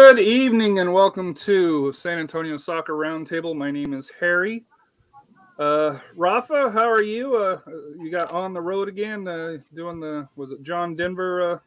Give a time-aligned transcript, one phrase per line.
[0.00, 3.56] Good evening and welcome to San Antonio Soccer Roundtable.
[3.56, 4.64] My name is Harry.
[5.58, 7.34] Uh, Rafa, how are you?
[7.36, 7.58] Uh,
[7.98, 11.50] you got on the road again, uh, doing the was it John Denver?
[11.54, 11.58] Uh,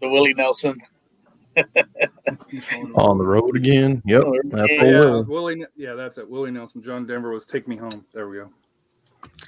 [0.00, 0.76] the Willie Nelson.
[2.94, 4.00] on the road again.
[4.06, 4.84] Yep, that's Yeah.
[4.84, 5.66] yeah, Willie.
[5.76, 6.30] Yeah, that's it.
[6.30, 6.84] Willie Nelson.
[6.84, 8.48] John Denver was "Take Me Home." There we go.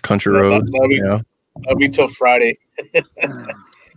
[0.03, 0.67] Country Yeah, road.
[0.73, 1.21] that'll be- Yeah.
[1.61, 2.57] That'll be till Friday.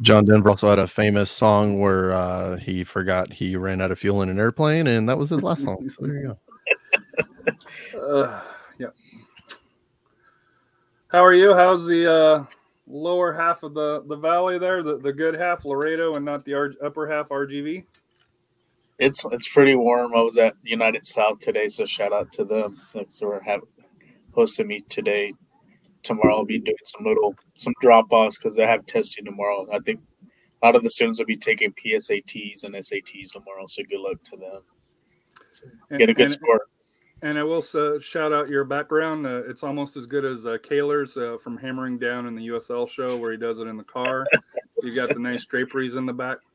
[0.02, 4.00] John Denver also had a famous song where uh, he forgot he ran out of
[4.00, 5.88] fuel in an airplane, and that was his last song.
[5.90, 6.40] So there you go.
[7.96, 8.42] Uh,
[8.80, 8.88] yeah.
[11.12, 11.54] How are you?
[11.54, 12.46] How's the uh,
[12.88, 14.84] lower half of the the valley there?
[14.84, 17.86] The the good half, Laredo, and not the R- upper half, RGV.
[18.98, 20.16] It's it's pretty warm.
[20.16, 22.78] I was at United South today, so shout out to them.
[22.92, 23.68] Thanks for having
[24.34, 25.34] hosting me today.
[26.06, 29.68] Tomorrow I'll be doing some little some drop offs because I have testing tomorrow.
[29.74, 30.00] I think
[30.62, 33.66] a lot of the students will be taking PSATs and SATs tomorrow.
[33.68, 34.62] So good luck to them.
[35.50, 36.62] So And- get a good and- score.
[37.22, 39.26] And I will uh, shout out your background.
[39.26, 42.88] Uh, it's almost as good as uh, Kaler's uh, from Hammering Down in the USL
[42.88, 44.28] show, where he does it in the car.
[44.84, 46.38] You've got the nice draperies in the back.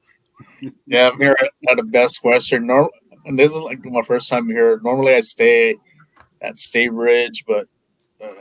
[0.86, 1.36] Yeah, I'm here
[1.70, 2.66] at, a Best Western.
[2.66, 2.88] Norm-
[3.26, 4.80] and this is like my first time here.
[4.82, 5.76] Normally, I stay
[6.40, 7.66] at State Ridge, but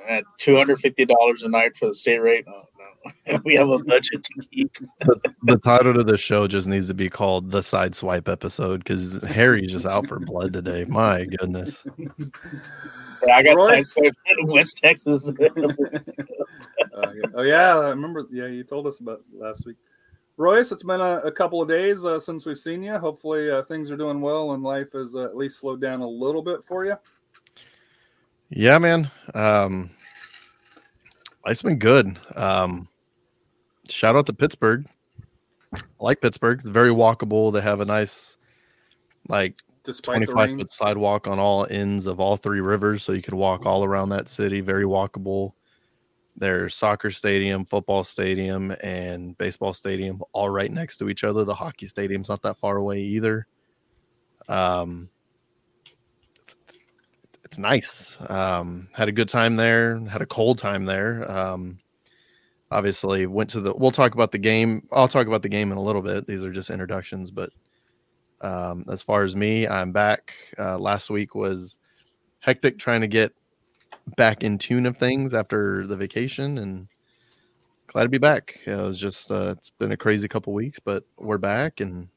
[0.08, 2.64] at two hundred fifty dollars a night for the state rate, oh,
[3.28, 4.74] no, we have a budget to keep.
[5.02, 8.84] The, the title of the show just needs to be called "The Side Swipe Episode"
[8.84, 10.86] because Harry's just out for blood today.
[10.86, 11.78] My goodness.
[13.22, 13.94] But I got Royce?
[13.94, 15.30] sideswiped in West Texas.
[15.30, 17.12] Uh, yeah.
[17.34, 18.26] Oh yeah, I remember.
[18.32, 19.78] Yeah, you told us about last week.
[20.38, 22.98] Royce, it's been a, a couple of days uh, since we've seen you.
[22.98, 26.08] Hopefully, uh, things are doing well and life has uh, at least slowed down a
[26.08, 26.96] little bit for you.
[28.50, 29.12] Yeah, man.
[29.34, 29.92] Um,
[31.46, 32.20] life's been good.
[32.36, 32.88] Um,
[33.88, 34.86] shout out to Pittsburgh.
[35.74, 36.60] I like Pittsburgh.
[36.60, 37.54] It's very walkable.
[37.54, 38.38] They have a nice,
[39.28, 43.34] like, Despite 25 foot sidewalk on all ends of all three rivers so you could
[43.34, 45.54] walk all around that city very walkable
[46.36, 51.56] their soccer stadium football stadium and baseball stadium all right next to each other the
[51.56, 53.48] hockey stadium's not that far away either
[54.48, 55.10] um
[57.50, 61.80] it's nice um had a good time there had a cold time there um
[62.72, 65.78] obviously went to the we'll talk about the game i'll talk about the game in
[65.78, 67.50] a little bit these are just introductions but
[68.42, 70.34] um, as far as me, I'm back.
[70.58, 71.78] Uh, last week was
[72.40, 73.34] hectic trying to get
[74.16, 76.88] back in tune of things after the vacation, and
[77.88, 78.60] glad to be back.
[78.66, 82.08] It was just uh, it's been a crazy couple weeks, but we're back, and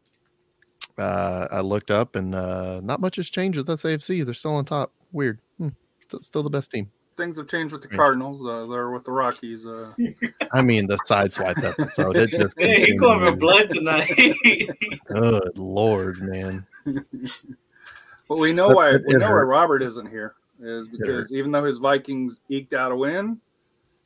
[0.99, 4.25] uh, I looked up, and uh, not much has changed with SAFC.
[4.25, 4.93] They're still on top.
[5.13, 5.39] Weird.
[5.59, 5.69] Hmm.
[6.01, 6.91] Still, still the best team.
[7.17, 8.45] things have changed with the Cardinals.
[8.45, 9.67] Uh, they're with the Rockies.
[9.67, 9.93] Uh,
[10.53, 12.17] I mean, the side swipe episode.
[12.17, 13.41] It just Hey, he going for continued.
[13.41, 14.37] blood tonight.
[15.09, 16.67] Good lord, man.
[18.29, 19.43] but we know But why we it know why.
[19.43, 23.41] Robert isn't here is because even though his Vikings eked out a win,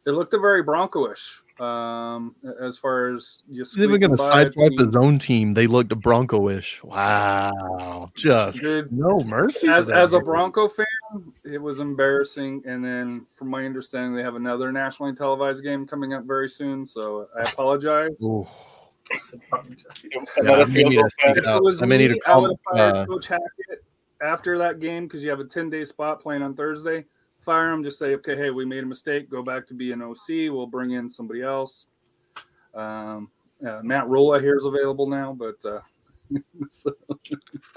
[0.07, 1.43] it looked a very Bronco-ish.
[1.59, 4.87] Um, as far as just He's even squeaking going to by a sideswipe team.
[4.87, 5.55] his own team.
[5.55, 6.83] They looked Bronco-ish.
[6.85, 9.69] Wow, just Dude, no mercy.
[9.69, 10.21] as, as a.
[10.21, 10.85] Bronco fan,
[11.45, 12.63] it was embarrassing.
[12.67, 16.85] And then, from my understanding, they have another nationally televised game coming up very soon.
[16.85, 18.21] So I apologize.
[18.23, 18.47] Ooh.
[20.43, 21.11] Yeah, I may need to fan.
[21.11, 21.59] see If it out.
[21.59, 22.43] it was I may need me, to I call.
[22.43, 23.85] would have fired Uh, Coach Hackett
[24.21, 27.05] after that game because you have a 10 day spot playing on Thursday.
[27.47, 29.31] Fire him, just say, okay, hey, we made a mistake.
[29.31, 30.51] Go back to be an OC.
[30.51, 31.87] We'll bring in somebody else.
[32.75, 33.31] Um,
[33.65, 35.81] uh, Matt Rhule here is available now, but uh,
[36.69, 36.91] so,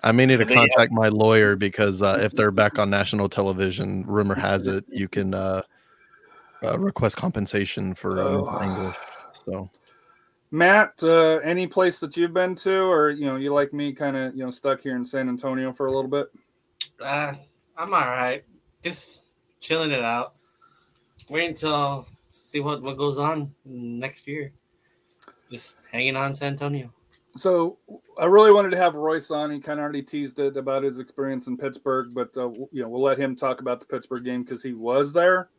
[0.01, 2.49] I may need to I think you have- contact my lawyer because uh, if they're
[2.49, 5.61] back on national television, rumor has it you can uh,
[6.65, 8.63] uh, request compensation for uh, Oh.
[8.63, 8.95] English.
[9.45, 9.69] So
[10.49, 14.17] Matt, uh, any place that you've been to, or you know, you like me, kind
[14.17, 16.27] of you know, stuck here in San Antonio for a little bit?
[16.99, 17.35] uh,
[17.77, 18.43] I'm all right.
[18.83, 19.21] Just
[19.59, 20.35] chilling it out.
[21.29, 24.51] wait until see what what goes on next year.
[25.51, 26.91] Just hanging on San Antonio.
[27.35, 27.77] So
[28.19, 29.51] I really wanted to have Royce on.
[29.51, 32.89] He kind of already teased it about his experience in Pittsburgh, but uh, you know
[32.89, 35.49] we'll let him talk about the Pittsburgh game because he was there.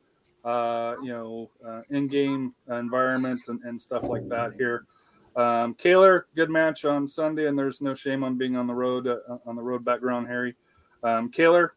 [0.45, 4.87] Uh, you know, uh, in-game environment and, and stuff like that here.
[5.37, 9.07] Um, Kaler, good match on Sunday, and there's no shame on being on the road
[9.07, 9.17] uh,
[9.47, 10.57] on the road background, Harry.
[11.03, 11.31] Um,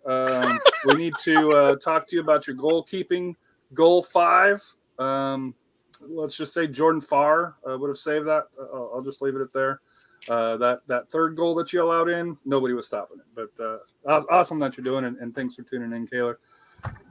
[0.06, 3.36] um, we need to uh, talk to you about your goalkeeping.
[3.74, 4.62] Goal five.
[5.00, 5.56] Um,
[6.02, 8.44] let's just say Jordan Farr uh, would have saved that.
[8.60, 9.82] Uh, I'll, I'll just leave it at there.
[10.30, 13.26] Uh, that that third goal that you allowed in, nobody was stopping it.
[13.58, 16.40] But uh, awesome that you're doing it, and thanks for tuning in, Kaler.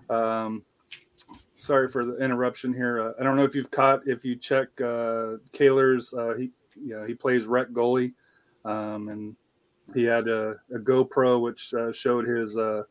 [0.09, 0.63] Um,
[1.57, 3.01] sorry for the interruption here.
[3.01, 5.35] Uh, I don't know if you've caught if you check uh.
[6.15, 6.51] Uh, he
[6.81, 8.15] yeah he plays rec goalie,
[8.65, 9.37] um, and
[9.95, 12.83] he had a, a GoPro which uh, showed his uh,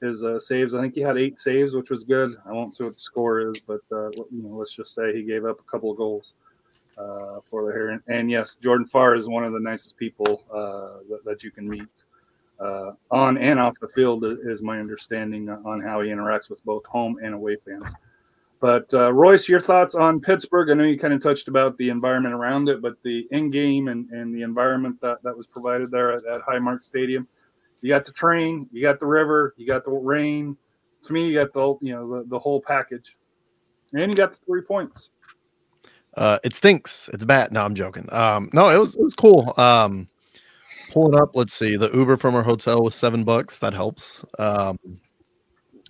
[0.00, 0.74] his uh, saves.
[0.74, 2.34] I think he had eight saves, which was good.
[2.44, 5.22] I won't say what the score is, but uh, you know, let's just say he
[5.22, 6.34] gave up a couple of goals
[7.44, 8.02] for the Heron.
[8.08, 12.04] And yes, Jordan Farr is one of the nicest people that, that you can meet
[13.10, 17.18] on and off the field, is my understanding on how he interacts with both home
[17.22, 17.94] and away fans.
[18.62, 20.70] But uh, Royce, your thoughts on Pittsburgh?
[20.70, 24.08] I know you kind of touched about the environment around it, but the in-game and,
[24.10, 27.26] and the environment that, that was provided there at, at Highmark Stadium.
[27.80, 30.56] You got the train, you got the river, you got the rain.
[31.02, 33.16] To me, you got the you know the, the whole package,
[33.94, 35.10] and you got the three points.
[36.16, 37.10] Uh, it stinks.
[37.12, 37.50] It's bad.
[37.50, 38.08] No, I'm joking.
[38.12, 39.52] Um, no, it was it was cool.
[39.56, 40.06] Um,
[40.92, 41.30] pulling up.
[41.34, 41.76] Let's see.
[41.76, 43.58] The Uber from our hotel was seven bucks.
[43.58, 44.24] That helps.
[44.38, 44.78] Um,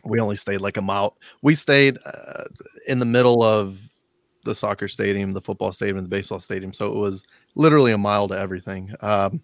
[0.04, 1.16] we only stayed like a mile.
[1.42, 2.44] We stayed uh,
[2.88, 3.78] in the middle of
[4.44, 6.72] the soccer stadium, the football stadium, the baseball stadium.
[6.72, 8.92] So it was literally a mile to everything.
[9.00, 9.40] Um,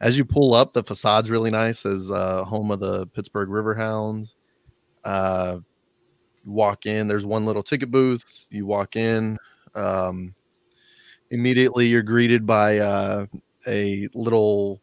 [0.00, 4.34] as you pull up, the facade's really nice as uh, home of the Pittsburgh Riverhounds.
[5.04, 5.58] Uh,
[6.44, 8.24] walk in, there's one little ticket booth.
[8.50, 9.38] You walk in,
[9.74, 10.34] um,
[11.30, 13.26] immediately you're greeted by uh,
[13.66, 14.80] a little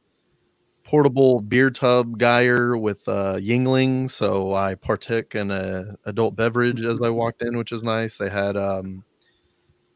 [0.92, 4.12] portable beer tub guyer with uh, Yuengling.
[4.12, 8.18] So I partook in a adult beverage as I walked in, which is nice.
[8.18, 9.02] They had um,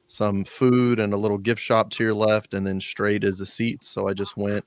[0.07, 3.45] some food and a little gift shop to your left, and then straight is the
[3.45, 3.89] seats.
[3.89, 4.63] So I just went.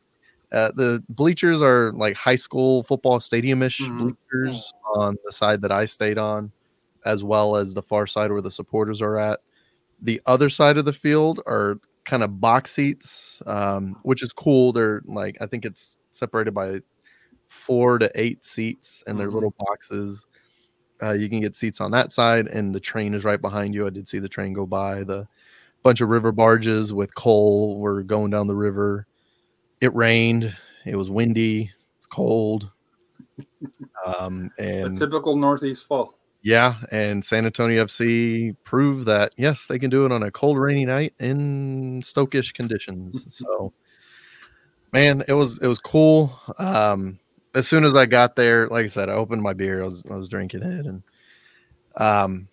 [0.52, 3.98] Uh, the bleachers are like high school football stadium-ish Mhm.
[3.98, 6.52] bleachers on the side that I stayed on,
[7.06, 9.40] as well as the far side where the supporters are at.
[10.02, 14.72] The other side of the field are kind of box seats, um, which is cool.
[14.74, 16.80] They're like I think it's separated by
[17.48, 19.34] four to eight seats, and they're Mhm.
[19.34, 20.26] little boxes.
[21.02, 23.86] Uh, you can get seats on that side, and the train is right behind you.
[23.86, 25.04] I did see the train go by.
[25.04, 25.26] The
[25.82, 29.06] bunch of river barges with coal were going down the river.
[29.80, 30.54] It rained.
[30.84, 31.70] It was windy.
[31.96, 32.70] It's cold.
[34.04, 36.18] Um, A and typical Northeast fall.
[36.42, 40.58] yeah, and San Antonio FC proved that yes, they can do it on a cold,
[40.58, 43.26] rainy night in Stokish conditions.
[43.30, 43.72] so,
[44.92, 46.38] man, it was it was cool.
[46.58, 47.18] Um,
[47.54, 49.82] as soon as I got there, like I said, I opened my beer.
[49.82, 51.02] I was I was drinking it, and
[51.96, 52.48] um,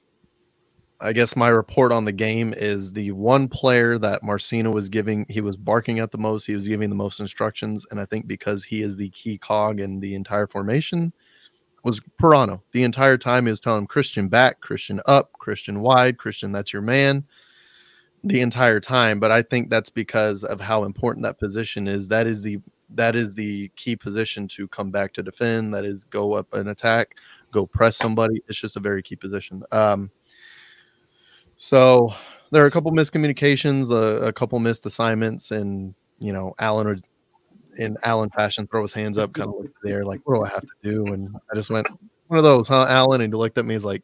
[1.02, 5.26] I guess my report on the game is the one player that Marcina was giving,
[5.30, 6.46] he was barking at the most.
[6.46, 9.80] He was giving the most instructions, and I think because he is the key cog
[9.80, 11.12] in the entire formation,
[11.84, 12.62] was Parano.
[12.72, 16.74] The entire time he was telling him Christian back, Christian up, Christian wide, Christian, that's
[16.74, 17.24] your man.
[18.26, 22.08] The entire time, but I think that's because of how important that position is.
[22.08, 25.74] That is the that is the key position to come back to defend.
[25.74, 27.16] That is go up and attack,
[27.52, 28.42] go press somebody.
[28.48, 29.64] It's just a very key position.
[29.72, 30.12] Um,
[31.58, 32.14] so
[32.52, 37.04] there are a couple miscommunications, a, a couple missed assignments, and you know, Allen would
[37.78, 40.50] in Allen fashion throw his hands up, kind of look there, like, what do I
[40.50, 41.06] have to do?
[41.08, 41.88] And I just went,
[42.28, 43.22] one of those, huh, Allen?
[43.22, 44.04] And he looked at me, he's like,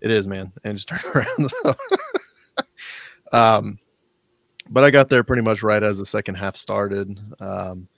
[0.00, 1.50] it is, man, and just turned around.
[1.50, 1.74] So,
[3.32, 3.78] um,
[4.70, 7.18] but I got there pretty much right as the second half started.
[7.40, 7.88] Um,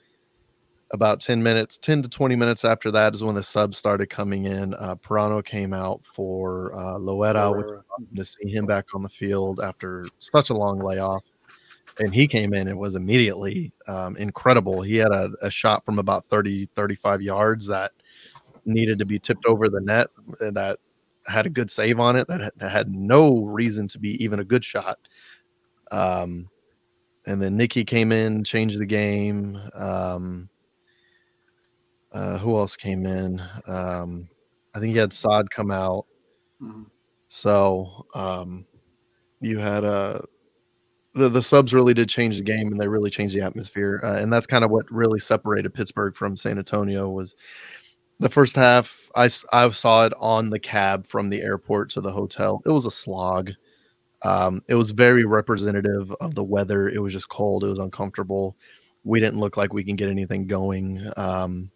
[0.93, 4.45] about 10 minutes, 10 to 20 minutes after that is when the subs started coming
[4.45, 4.75] in.
[4.75, 9.03] Uh, Parano came out for uh, Loera, which was awesome to see him back on
[9.03, 11.25] the field after such a long layoff.
[11.99, 14.83] And he came in and was immediately um, incredible.
[14.83, 17.93] He had a, a shot from about 30, 35 yards that
[18.65, 20.09] needed to be tipped over the net
[20.41, 20.79] uh, that
[21.27, 24.41] had a good save on it that had, that had no reason to be even
[24.41, 24.99] a good shot.
[25.91, 26.49] Um,
[27.27, 29.59] and then Nikki came in, changed the game.
[29.75, 30.49] Um,
[32.13, 33.41] uh, who else came in?
[33.67, 34.29] Um,
[34.75, 36.07] I think you had Sod come out.
[36.61, 36.87] Mhm.
[37.29, 38.67] So um,
[39.41, 40.21] you had uh,
[41.15, 44.01] the the subs really did change the game, and they really changed the atmosphere.
[44.05, 47.35] Uh, and that's kind of what really separated Pittsburgh from San Antonio was
[48.23, 52.13] the first half, I, I saw it on the cab from the airport to the
[52.13, 52.63] hotel.
[52.65, 53.53] It was a slog.
[54.23, 56.89] Um, it was very representative of the weather.
[56.89, 57.65] It was just cold.
[57.65, 58.57] It was uncomfortable.
[59.05, 61.11] We didn't look like we can get anything going.
[61.17, 61.71] Um,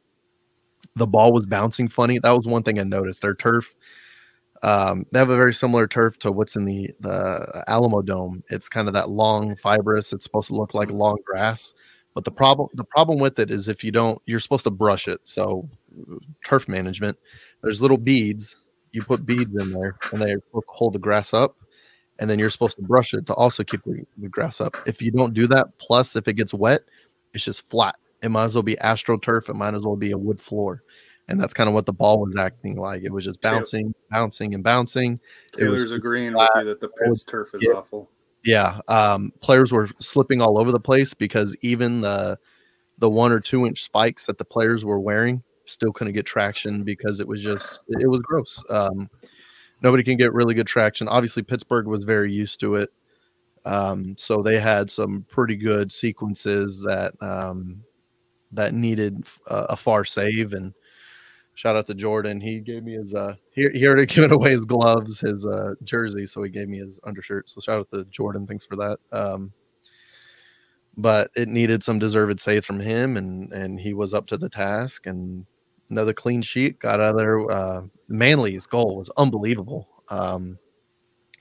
[0.95, 2.19] the ball was bouncing funny.
[2.21, 3.21] That was one thing I noticed.
[3.21, 3.75] Their turf,
[4.63, 8.43] um, they have a very similar turf to what's in the the Alamo Dome.
[8.49, 10.13] It's kind of that long, fibrous.
[10.13, 11.75] It's supposed to look like long grass.
[12.15, 15.09] But the problem the problem with it is if you don't, you're supposed to brush
[15.09, 15.21] it.
[15.25, 15.69] So
[16.45, 17.19] turf management,
[17.63, 18.57] there's little beads.
[18.93, 21.57] You put beads in there, and to hold the grass up.
[22.19, 24.75] And then you're supposed to brush it to also keep the, the grass up.
[24.87, 26.81] If you don't do that, plus if it gets wet,
[27.35, 27.97] it's just flat.
[28.23, 29.51] It might as well be astroturf.
[29.51, 30.83] It might as well be a wood floor.
[31.29, 33.03] And that's kind of what the ball was acting like.
[33.03, 35.21] It was just bouncing, bouncing, and bouncing.
[35.59, 37.75] It was Taylor's agreeing with you that the Pitts turf is yeah.
[37.75, 38.09] awful.
[38.45, 42.39] Yeah, um, players were slipping all over the place because even the
[42.99, 46.83] the one or two inch spikes that the players were wearing still couldn't get traction
[46.83, 48.63] because it was just it was gross.
[48.71, 49.11] Um,
[49.83, 51.09] nobody can get really good traction.
[51.09, 52.91] Obviously, Pittsburgh was very used to it,
[53.65, 57.83] um, so they had some pretty good sequences that um,
[58.53, 60.73] that needed a, far save and.
[61.55, 62.39] Shout out to Jordan.
[62.39, 66.27] He gave me his uh he, he already given away his gloves, his uh jersey,
[66.27, 67.49] so he gave me his undershirt.
[67.49, 68.47] So shout out to Jordan.
[68.47, 68.99] Thanks for that.
[69.11, 69.55] Um
[70.97, 74.49] but it needed some deserved save from him and and he was up to the
[74.49, 75.47] task and
[75.91, 77.51] another clean sheet got out of there.
[77.51, 79.89] Uh Manley's goal was unbelievable.
[80.09, 80.59] Um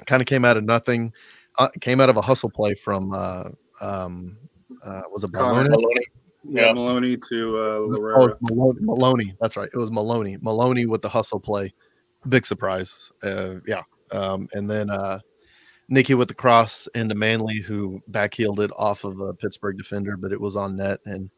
[0.06, 1.14] kind of came out of nothing.
[1.58, 3.50] Uh, came out of a hustle play from uh
[3.82, 4.38] um
[4.84, 5.70] uh was it Connor Barcelona?
[5.70, 6.06] Maloney.
[6.48, 6.74] Yeah, Yeah.
[6.74, 9.36] Maloney to uh, Oh, Maloney, Maloney.
[9.42, 9.70] That's right.
[9.74, 10.38] It was Maloney.
[10.42, 11.74] Maloney with the hustle play.
[12.30, 13.12] Big surprise.
[13.24, 13.82] Uh, yeah.
[14.12, 15.20] Um, and then uh,
[15.90, 20.32] Nikki with the cross into Manley, who backheeled it off of a Pittsburgh defender, but
[20.32, 21.00] it was on net.
[21.06, 21.30] And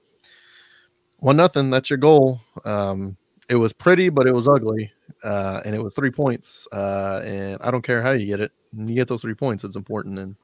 [1.20, 1.70] one nothing.
[1.70, 2.42] That's your goal.
[2.66, 3.18] Um,
[3.50, 4.92] it was pretty, but it was ugly.
[5.24, 6.68] Uh, and it was three points.
[6.72, 8.52] Uh, and I don't care how you get it.
[8.74, 9.64] You get those three points.
[9.64, 10.20] It's important.
[10.20, 10.36] And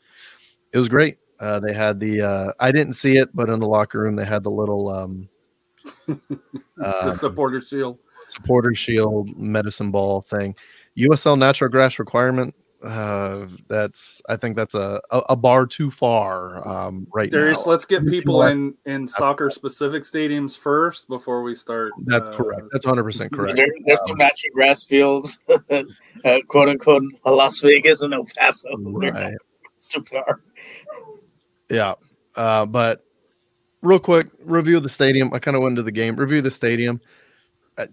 [0.71, 1.17] it was great.
[1.39, 4.25] Uh, they had the uh, I didn't see it, but in the locker room they
[4.25, 5.27] had the little um,
[6.07, 7.99] the um, supporter seal.
[8.27, 10.55] supporter shield medicine ball thing.
[10.97, 12.55] USL natural grass requirement.
[12.83, 17.71] Uh, that's I think that's a a, a bar too far um, right Darius, now.
[17.71, 21.93] let's get people in in soccer specific stadiums first before we start.
[22.05, 22.63] That's uh, correct.
[22.73, 23.55] That's 100 percent correct.
[23.55, 25.39] There, there's no natural grass fields,
[25.71, 25.83] uh,
[26.49, 28.69] quote unquote, Las Vegas and El Paso.
[28.77, 29.33] Right.
[29.89, 30.41] too far.
[31.69, 31.93] Yeah.
[32.35, 33.05] Uh, but
[33.81, 35.33] real quick, review of the stadium.
[35.33, 36.17] I kind of went into the game.
[36.17, 36.99] Review the stadium.
[37.77, 37.85] Uh,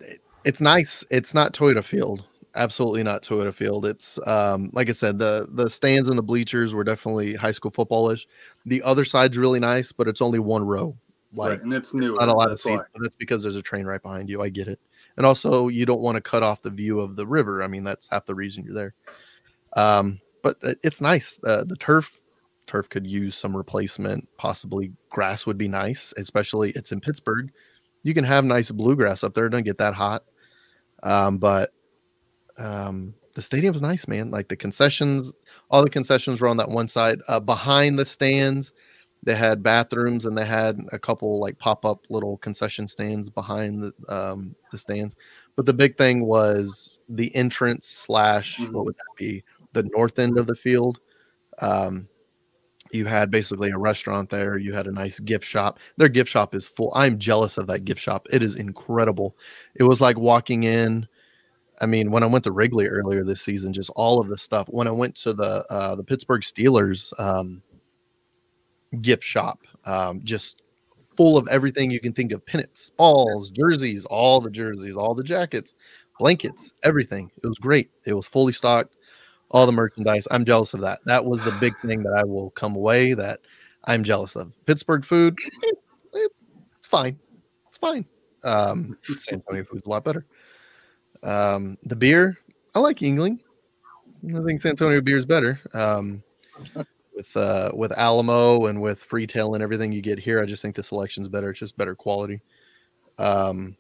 [0.45, 1.05] It's nice.
[1.11, 2.25] It's not Toyota Field.
[2.57, 3.87] Absolutely not Toyota Field.
[3.87, 7.71] It's um, like I said, the the stands and the bleachers were definitely high school
[7.71, 8.27] footballish.
[8.67, 10.97] The other side's really nice, but it's only one row.
[11.33, 12.15] Like right, and it's new.
[12.17, 12.83] not a lot of That's seats.
[12.93, 14.43] but That's because there's a train right behind you.
[14.43, 14.81] I get it.
[15.17, 17.63] And also, you don't want to cut off the view of the river.
[17.63, 18.95] I mean, that's half the reason you're there.
[19.75, 21.39] Um, but it's nice.
[21.45, 22.21] Uh, the turf
[22.67, 24.29] turf could use some replacement.
[24.39, 27.53] Possibly grass would be nice, especially it's in Pittsburgh.
[28.03, 29.47] You can have nice bluegrass up there.
[29.47, 30.25] It doesn't get that hot.
[31.03, 31.71] Um, but
[32.61, 34.31] um, the stadium's nice, man.
[34.31, 35.33] Like the concessions,
[35.71, 37.21] all the concessions were on that one side.
[37.29, 38.73] Uh, behind the stands,
[39.23, 44.15] they had bathrooms and they had a couple like pop-up little concession stands behind the
[44.15, 45.17] um, the stands.
[45.57, 49.45] But the big thing was the entrance slash what would that be?
[49.73, 51.01] The north end of the field.
[51.59, 52.09] Um,
[52.93, 54.59] you had basically a restaurant there.
[54.59, 55.79] You had a nice gift shop.
[55.97, 56.91] Their gift shop is full.
[56.95, 58.27] I'm jealous of that gift shop.
[58.33, 59.37] It is incredible.
[59.77, 61.07] It was like walking in.
[61.81, 64.69] I mean, when I went to Wrigley earlier this season, just all of the stuff.
[64.69, 67.63] When I went to the uh, the Pittsburgh Steelers um,
[69.01, 70.63] gift shop, um, just
[71.17, 75.25] full of everything you can think of: pennants, balls, jerseys, all the jerseys, all the
[75.25, 75.75] jackets,
[76.19, 77.31] blankets, everything.
[77.43, 77.91] It was great.
[78.05, 78.97] It was fully stocked
[79.51, 80.29] all the merchandise.
[80.31, 81.01] I'm jealous of that.
[81.07, 83.41] That was the big thing that I will come away that
[83.85, 84.53] I'm jealous of.
[84.67, 85.71] Pittsburgh food, eh,
[86.17, 86.27] eh,
[86.83, 87.19] fine.
[87.69, 88.05] It's fine.
[88.45, 90.25] Um, San Antonio food's a lot better.
[91.23, 92.39] Um, the beer,
[92.75, 93.41] I like Yuengling.
[94.35, 95.61] I think San Antonio beer is better.
[95.75, 96.23] Um,
[97.15, 100.77] with uh, with Alamo and with Freetail and everything you get here, I just think
[100.77, 101.51] the selection's better.
[101.51, 102.41] It's just better quality.
[103.19, 103.77] Um,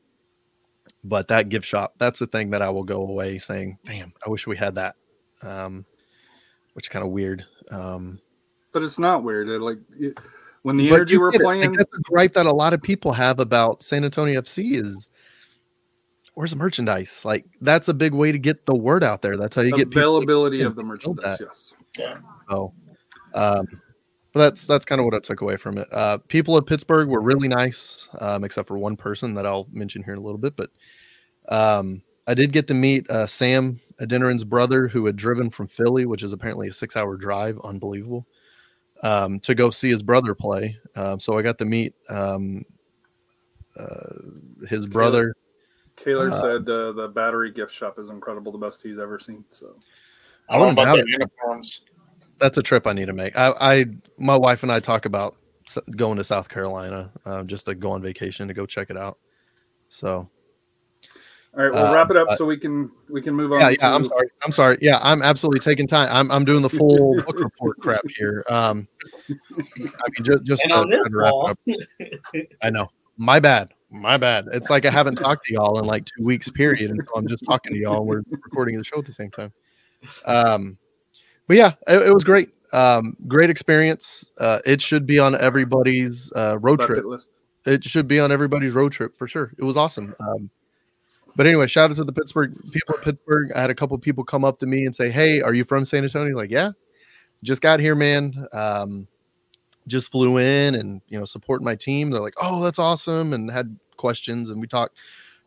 [1.04, 4.30] but that gift shop, that's the thing that I will go away saying, "Damn, I
[4.30, 4.96] wish we had that."
[5.42, 5.84] um,
[6.74, 7.44] which is kind of weird.
[7.70, 8.20] Um,
[8.72, 9.48] But it's not weird.
[9.48, 10.18] It, like it-
[10.62, 11.44] when the energy we're get it.
[11.44, 14.74] Like, playing, that's a gripe that a lot of people have about San Antonio FC
[14.76, 15.10] is
[16.40, 17.24] where's the merchandise?
[17.24, 19.36] Like that's a big way to get the word out there.
[19.36, 21.38] That's how you get availability of the merchandise.
[21.38, 21.40] that.
[21.40, 21.74] Yes.
[22.48, 22.72] So,
[23.34, 23.66] um,
[24.32, 25.86] but that's that's kind of what I took away from it.
[25.92, 30.02] Uh, people at Pittsburgh were really nice, um, except for one person that I'll mention
[30.02, 30.56] here in a little bit.
[30.56, 30.70] But
[31.48, 36.06] Um, I did get to meet uh, Sam Adeniran's brother, who had driven from Philly,
[36.06, 38.26] which is apparently a six-hour drive, unbelievable,
[39.02, 40.76] um, to go see his brother play.
[40.96, 42.64] Um, so I got to meet um,
[43.78, 45.34] uh, his brother.
[46.02, 49.44] Kaler Uh, said uh, the battery gift shop is incredible, the best he's ever seen.
[49.50, 49.74] So
[50.48, 51.82] I want don't about doubt the uniforms.
[52.38, 53.36] That's a trip I need to make.
[53.36, 53.84] I, I
[54.18, 55.36] my wife and I talk about
[55.96, 59.18] going to South Carolina uh, just to go on vacation to go check it out.
[59.88, 60.28] So
[61.56, 63.60] all right, we'll Uh, wrap it up but- so we can we can move on.
[63.60, 63.76] yeah, yeah.
[63.76, 64.30] to, I'm sorry.
[64.44, 64.78] I'm sorry.
[64.80, 66.08] Yeah, I'm absolutely taking time.
[66.10, 68.44] I'm I'm doing the full book report crap here.
[68.48, 68.88] Um,
[69.28, 69.34] I
[69.68, 71.56] mean, just just And to, on this wrap wall, up.
[72.62, 72.88] I know.
[73.16, 73.70] My bad.
[73.90, 74.46] My bad.
[74.52, 77.26] It's like I haven't talked to y'all in like two weeks period, and so I'm
[77.26, 78.04] just talking to y'all.
[78.04, 79.52] We're recording the show at the same time.
[80.24, 80.78] Um,
[81.48, 82.50] but yeah, it, it was great.
[82.72, 84.32] Um, great experience.
[84.38, 87.04] Uh, it should be on everybody's uh, road trip.
[87.04, 87.32] list.
[87.66, 89.52] It should be on everybody's road trip for sure.
[89.58, 90.14] It was awesome.
[90.20, 90.50] Um,
[91.36, 93.50] but anyway, shout out to the Pittsburgh people at Pittsburgh.
[93.54, 95.84] I had a couple people come up to me and say, "Hey, are you from
[95.84, 96.70] San Antonio?" Like, yeah,
[97.42, 98.46] just got here, man.
[98.52, 99.08] Um,
[99.90, 102.10] just flew in and you know supporting my team.
[102.10, 104.96] They're like, "Oh, that's awesome," and had questions and we talked.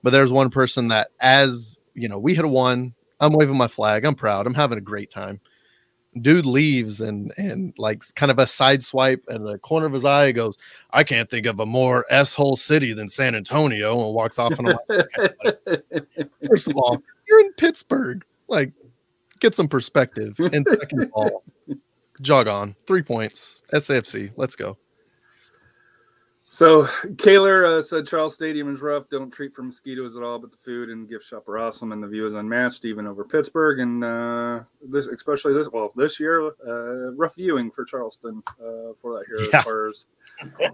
[0.03, 2.93] But there's one person that, as you know, we had won.
[3.19, 4.05] I'm waving my flag.
[4.05, 4.45] I'm proud.
[4.45, 5.39] I'm having a great time.
[6.21, 10.05] Dude leaves and and like kind of a side swipe at the corner of his
[10.05, 10.57] eye goes,
[10.91, 14.59] I can't think of a more s hole city than San Antonio, and walks off.
[14.59, 15.83] And I'm like,
[16.47, 18.23] first of all, you're in Pittsburgh.
[18.47, 18.73] Like,
[19.39, 20.39] get some perspective.
[20.39, 21.43] And second of all,
[22.21, 22.75] jog on.
[22.87, 23.61] Three points.
[23.73, 24.31] SAFC.
[24.37, 24.77] Let's go.
[26.45, 29.09] So Kaler uh, said Charles Stadium is rough.
[29.09, 32.03] Don't treat for mosquitoes at all, but the food and gift shop are awesome, and
[32.03, 33.79] the view is unmatched, even over Pittsburgh.
[33.79, 39.17] And uh, this, especially this, well, this year, uh, rough viewing for Charleston uh, for
[39.17, 39.57] that here Yeah.
[39.57, 40.05] as far as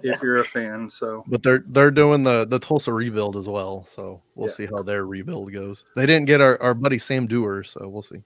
[0.03, 0.89] if you're a fan.
[0.89, 3.85] So But they're they're doing the the Tulsa rebuild as well.
[3.85, 4.53] So we'll Yeah.
[4.55, 5.85] see how their rebuild goes.
[5.95, 8.21] They didn't get our, our buddy Sam Dewar, so we'll see.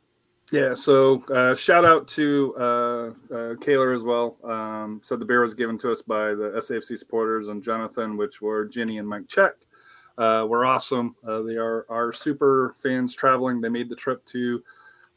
[0.53, 4.37] Yeah, so uh, shout out to uh, uh, as well.
[4.43, 8.39] Um, said the beer was given to us by the SAFC supporters and Jonathan, which
[8.39, 9.53] were Jenny and Mike Check.
[10.19, 11.15] uh, were awesome.
[11.27, 13.61] Uh, they are our super fans traveling.
[13.61, 14.63] They made the trip to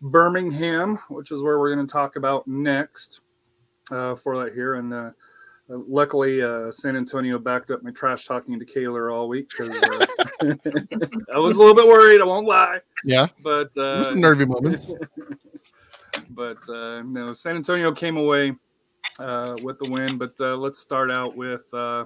[0.00, 3.20] Birmingham, which is where we're going to talk about next
[3.90, 4.76] uh, for that here.
[4.76, 4.90] And
[5.70, 9.76] uh, luckily, uh, San Antonio backed up my trash talking to Kaler all week because
[9.82, 10.06] uh,
[11.34, 12.20] I was a little bit worried.
[12.20, 14.92] I won't lie, Yeah, but uh, there's some nervy moments.
[16.30, 18.54] but uh, no, San Antonio came away
[19.18, 20.18] uh, with the win.
[20.18, 22.04] But uh, let's start out with uh,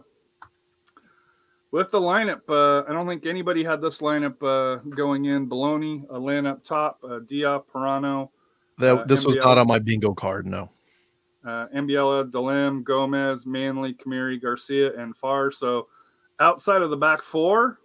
[1.70, 2.40] with the lineup.
[2.48, 5.48] Uh, I don't think anybody had this lineup uh, going in.
[5.48, 8.30] Baloney, Atlanta up top, uh, Diop, Parano,
[8.78, 10.46] That this was not on my bingo card.
[10.46, 10.70] No.
[11.44, 15.50] Uh, Ambiela, Dalim, Gomez, Manley, Kamiri, Garcia, and Farr.
[15.50, 15.88] So
[16.38, 17.78] outside of the back four,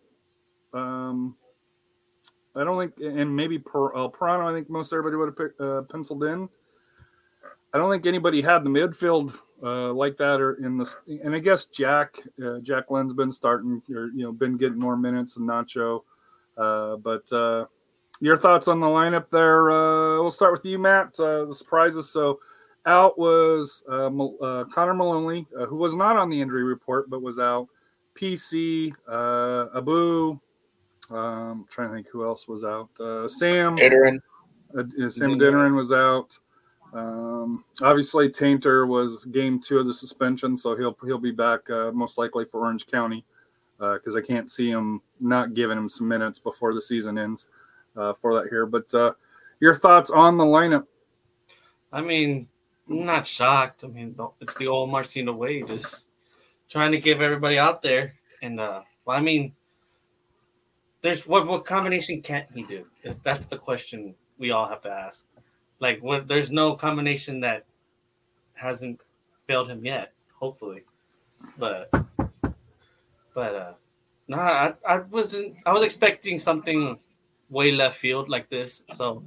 [0.74, 1.36] um,
[2.56, 6.24] I don't think, and maybe per, uh, I think most everybody would have uh, penciled
[6.24, 6.50] in.
[7.74, 11.40] I don't think anybody had the midfield uh, like that, or in the, and I
[11.40, 15.48] guess Jack, uh, Jack Lynn's been starting, or you know, been getting more minutes and
[15.48, 16.04] Nacho.
[16.58, 17.66] Uh, but uh,
[18.22, 19.72] your thoughts on the lineup there?
[19.72, 21.20] Uh, we'll start with you, Matt.
[21.20, 22.10] Uh, the surprises.
[22.10, 22.40] So
[22.86, 27.22] out was uh, uh, Connor Maloney, uh, who was not on the injury report but
[27.22, 27.68] was out.
[28.16, 30.40] PC, uh, Abu.
[31.12, 32.90] Um, trying to think who else was out.
[33.00, 34.20] Uh, Sam, Iterin.
[34.76, 36.38] uh, uh, Sam Adeniran was out.
[36.94, 41.92] Um, obviously, Taintor was game two of the suspension, so he'll he'll be back uh,
[41.92, 43.26] most likely for Orange County
[43.78, 47.48] because I can't see him not giving him some minutes before the season ends
[47.98, 48.66] uh, for that here.
[48.66, 49.14] But uh,
[49.60, 50.86] your thoughts on the lineup?
[51.92, 52.48] I mean, I'm
[52.88, 53.84] not shocked.
[53.84, 56.08] I mean, it's the old Marcina way, just
[56.70, 58.16] trying to give everybody out there.
[58.42, 59.54] And uh, well, I mean,
[61.02, 62.86] there's what what combination can't he do?
[63.24, 65.26] That's the question we all have to ask.
[65.80, 66.28] Like, what?
[66.28, 67.66] There's no combination that
[68.54, 69.02] hasn't
[69.48, 70.14] failed him yet.
[70.34, 70.84] Hopefully,
[71.58, 71.90] but
[73.34, 73.74] but uh,
[74.28, 75.56] no, I I wasn't.
[75.66, 76.98] I was expecting something
[77.50, 78.84] way left field like this.
[78.94, 79.24] So,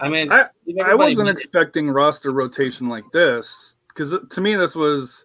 [0.00, 0.48] I mean, I-
[0.84, 5.24] I wasn't expecting roster rotation like this because to me this was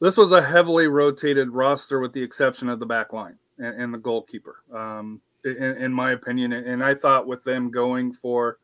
[0.00, 3.94] this was a heavily rotated roster with the exception of the back line and, and
[3.94, 6.52] the goalkeeper, um, in, in my opinion.
[6.52, 8.58] And I thought with them going for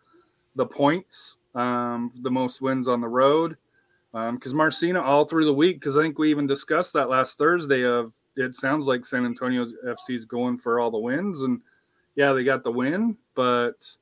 [0.55, 3.57] the points, um, the most wins on the road,
[4.13, 7.83] because Marcina all through the week, because I think we even discussed that last Thursday.
[7.85, 11.61] Of it sounds like San Antonio's FC is going for all the wins, and
[12.15, 13.97] yeah, they got the win, but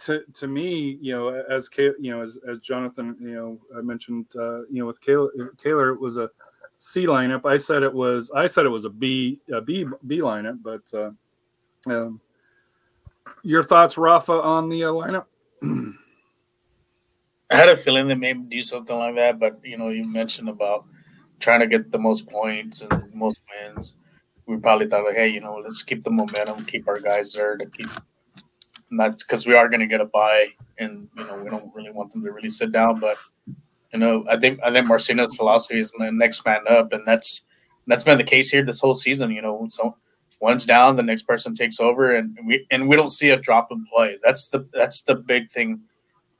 [0.00, 3.80] to to me, you know, as Kay, you know, as, as Jonathan, you know, I
[3.82, 6.30] mentioned, uh, you know, with Kaler, Kaler, it was a
[6.78, 7.46] C lineup.
[7.46, 10.82] I said it was, I said it was a B, a B, B lineup, but
[10.94, 11.10] uh,
[11.86, 12.20] Um,
[13.42, 15.26] your thoughts, Rafa, on the uh, lineup?
[17.50, 20.48] I had a feeling they may do something like that, but you know, you mentioned
[20.48, 20.86] about
[21.40, 23.96] trying to get the most points and most wins.
[24.46, 27.56] We probably thought like, hey, you know, let's keep the momentum, keep our guys there
[27.56, 27.88] to keep.
[28.94, 31.74] And that's because we are going to get a buy, and you know, we don't
[31.74, 33.00] really want them to really sit down.
[33.00, 33.16] But
[33.92, 37.42] you know, I think I think Marcina's philosophy is the next man up, and that's
[37.88, 39.32] that's been the case here this whole season.
[39.32, 39.96] You know, so
[40.38, 43.72] one's down, the next person takes over, and we and we don't see a drop
[43.72, 44.16] in play.
[44.22, 45.80] That's the that's the big thing.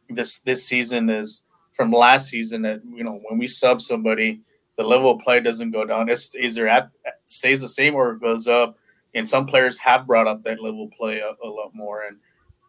[0.08, 4.42] This this season is from last season that you know when we sub somebody,
[4.76, 6.08] the level of play doesn't go down.
[6.08, 6.92] It's either at
[7.24, 8.76] stays the same or it goes up.
[9.16, 12.02] And some players have brought up that level play a, a lot more.
[12.02, 12.18] And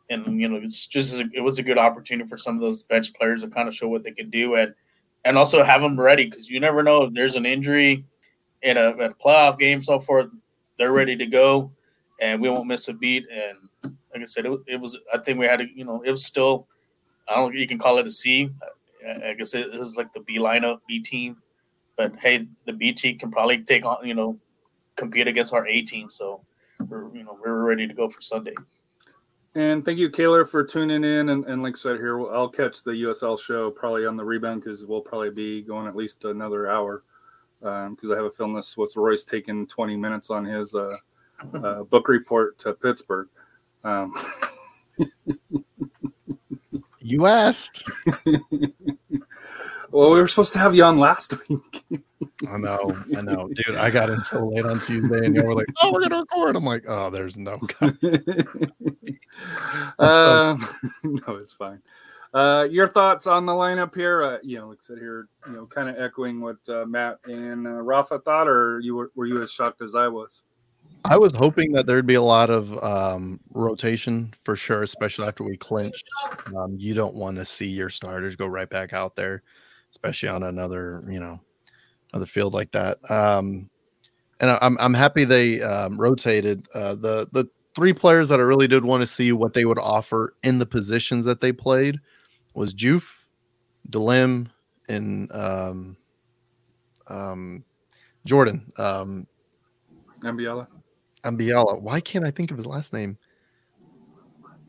[0.10, 3.14] and you know it's just it was a good opportunity for some of those bench
[3.14, 4.74] players to kind of show what they could do and
[5.24, 8.06] and also have them ready because you never know if there's an injury
[8.62, 10.30] in a, in a playoff game so forth
[10.78, 11.72] they're ready to go
[12.22, 13.26] and we won't miss a beat.
[13.30, 16.12] And like i said it, it was i think we had to you know it
[16.12, 16.68] was still
[17.28, 18.50] i don't you can call it a c.
[19.06, 21.38] I, I guess it, it was like the b lineup b team.
[21.98, 24.40] But hey the b team can probably take on you know
[24.96, 26.42] compete against our a team so
[26.88, 28.54] we're you know we're ready to go for sunday
[29.56, 31.30] And thank you, Kaler, for tuning in.
[31.30, 34.64] And, and like I said here, I'll catch the USL show probably on the rebound
[34.64, 37.04] because we'll probably be going at least another hour.
[37.62, 40.98] Because I have a feeling this what's Roy's taking 20 minutes on his uh,
[41.54, 43.30] uh, book report to Pittsburgh.
[43.84, 44.14] Um,
[47.06, 47.88] You asked.
[49.92, 51.84] well, we were supposed to have you on last week.
[52.50, 53.76] I know, I know, dude.
[53.76, 56.56] I got in so late on Tuesday, and you were like, "Oh, we're gonna record."
[56.56, 57.60] I'm like, "Oh, there's no."
[60.00, 60.58] uh,
[61.04, 61.82] no, it's fine.
[62.34, 64.24] Uh, your thoughts on the lineup here?
[64.24, 67.20] Uh, you know, like I said here, you know, kind of echoing what uh, Matt
[67.26, 70.42] and uh, Rafa thought, or you were, were you as shocked as I was?
[71.06, 75.44] I was hoping that there'd be a lot of um, rotation for sure, especially after
[75.44, 76.10] we clinched.
[76.48, 79.44] Um, you don't want to see your starters go right back out there,
[79.96, 81.40] especially on another, you know,
[82.12, 83.00] another field like that.
[83.10, 83.70] Um,
[84.42, 88.68] and I'm I'm happy they um, rotated uh, the the three players that I really
[88.68, 91.98] did want to see what they would offer in the positions that they played
[92.54, 93.04] was Juf,
[93.90, 94.48] Delim,
[94.90, 95.98] and um,
[97.08, 97.64] um,
[98.26, 98.72] Jordan.
[98.78, 99.28] Um,
[100.22, 100.68] Ambiala.
[101.24, 101.82] Ambiala.
[101.82, 103.18] Why can't I think of his last name?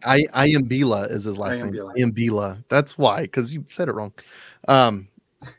[0.04, 1.94] I Ayimbila is his last Ayimbila.
[1.96, 2.12] name.
[2.12, 2.64] Ayimbila.
[2.68, 4.12] That's why, because you said it wrong.
[4.68, 5.08] Um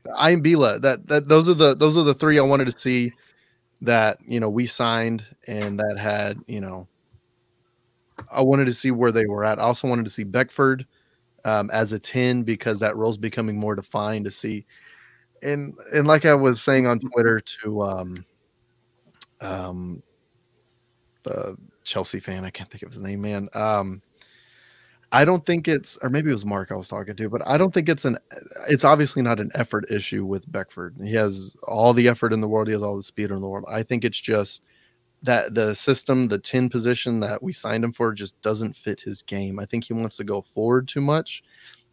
[0.07, 0.81] Ayimbila.
[0.81, 3.13] That that those are the those are the three I wanted to see
[3.81, 6.87] that you know we signed and that had you know
[8.31, 9.59] I wanted to see where they were at.
[9.59, 10.85] I also wanted to see Beckford
[11.45, 14.65] um, as a 10 because that role's becoming more defined to see.
[15.43, 18.25] And and like I was saying on Twitter to um
[19.39, 20.01] um
[21.23, 23.47] the Chelsea fan, I can't think of his name, man.
[23.53, 24.01] Um
[25.11, 27.57] I don't think it's or maybe it was Mark I was talking to, but I
[27.57, 28.17] don't think it's an
[28.67, 30.95] it's obviously not an effort issue with Beckford.
[31.01, 33.47] He has all the effort in the world, he has all the speed in the
[33.47, 33.65] world.
[33.69, 34.63] I think it's just
[35.23, 39.21] that the system, the 10 position that we signed him for just doesn't fit his
[39.21, 39.59] game.
[39.59, 41.41] I think he wants to go forward too much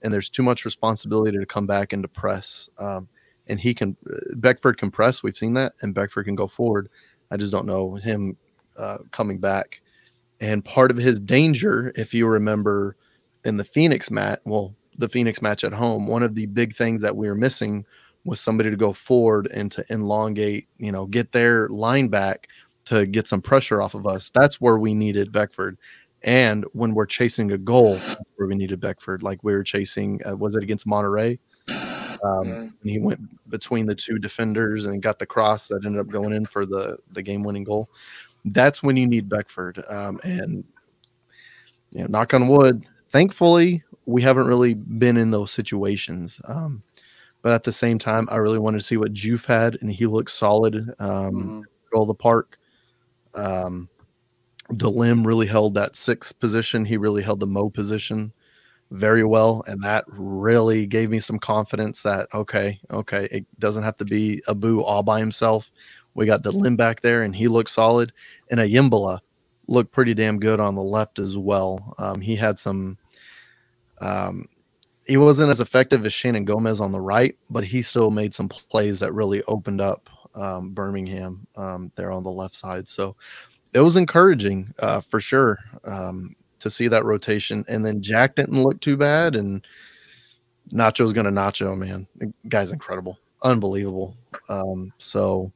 [0.03, 2.68] and there's too much responsibility to come back and to press.
[2.79, 3.09] Um,
[3.46, 3.96] and he can
[4.37, 6.88] Beckford can press, we've seen that, and Beckford can go forward.
[7.31, 8.37] I just don't know him
[8.77, 9.81] uh, coming back.
[10.40, 12.96] And part of his danger, if you remember
[13.45, 17.03] in the Phoenix match, well, the Phoenix match at home, one of the big things
[17.03, 17.85] that we were missing
[18.25, 22.49] was somebody to go forward and to elongate, you know, get their line back
[22.87, 24.31] to get some pressure off of us.
[24.31, 25.79] That's where we needed Beckford.
[26.23, 27.99] And when we're chasing a goal,
[28.37, 31.39] where we needed Beckford, like we were chasing, uh, was it against Monterey?
[32.25, 36.09] Um, and he went between the two defenders and got the cross that ended up
[36.09, 37.91] going in for the the game winning goal.
[38.47, 39.85] That's when you need Beckford.
[39.89, 40.65] Um, and
[41.91, 46.40] you know, knock on wood, thankfully we haven't really been in those situations.
[46.46, 46.81] Um,
[47.42, 50.07] but at the same time, I really wanted to see what Juve had, and he
[50.07, 50.90] looked solid.
[50.98, 51.64] Um, Mhm.
[51.92, 52.59] middle the park.
[53.35, 53.88] Um,
[54.72, 56.85] Delim really held that sixth position.
[56.85, 58.33] He really held the Mo position
[58.90, 63.96] very well, and that really gave me some confidence that okay, okay, it doesn't have
[63.98, 65.70] to be Abu all by himself.
[66.14, 68.12] We got Delim back there, and he looked solid.
[68.50, 69.20] And Ayimbila
[69.68, 71.94] looked pretty damn good on the left as well.
[71.98, 72.98] Um, he had some.
[74.05, 74.47] Um,
[75.07, 78.49] he wasn't as effective as Shannon Gomez on the right, but he still made some
[78.49, 82.88] plays that really opened up um, Birmingham um, there on the left side.
[82.88, 83.17] So
[83.73, 87.64] it was encouraging uh, for sure um, to see that rotation.
[87.69, 89.67] And then Jack didn't look too bad, and
[90.73, 92.07] Nacho's going to Nacho, man.
[92.17, 94.17] The guy's incredible, unbelievable.
[94.49, 95.53] Um, so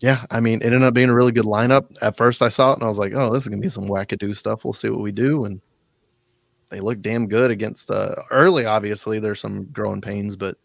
[0.00, 1.86] yeah, I mean, it ended up being a really good lineup.
[2.02, 3.88] At first, I saw it and I was like, "Oh, this is gonna be some
[3.88, 4.64] wackadoo stuff.
[4.64, 5.60] We'll see what we do." And
[6.70, 8.66] they look damn good against uh, early.
[8.66, 10.56] Obviously, there's some growing pains, but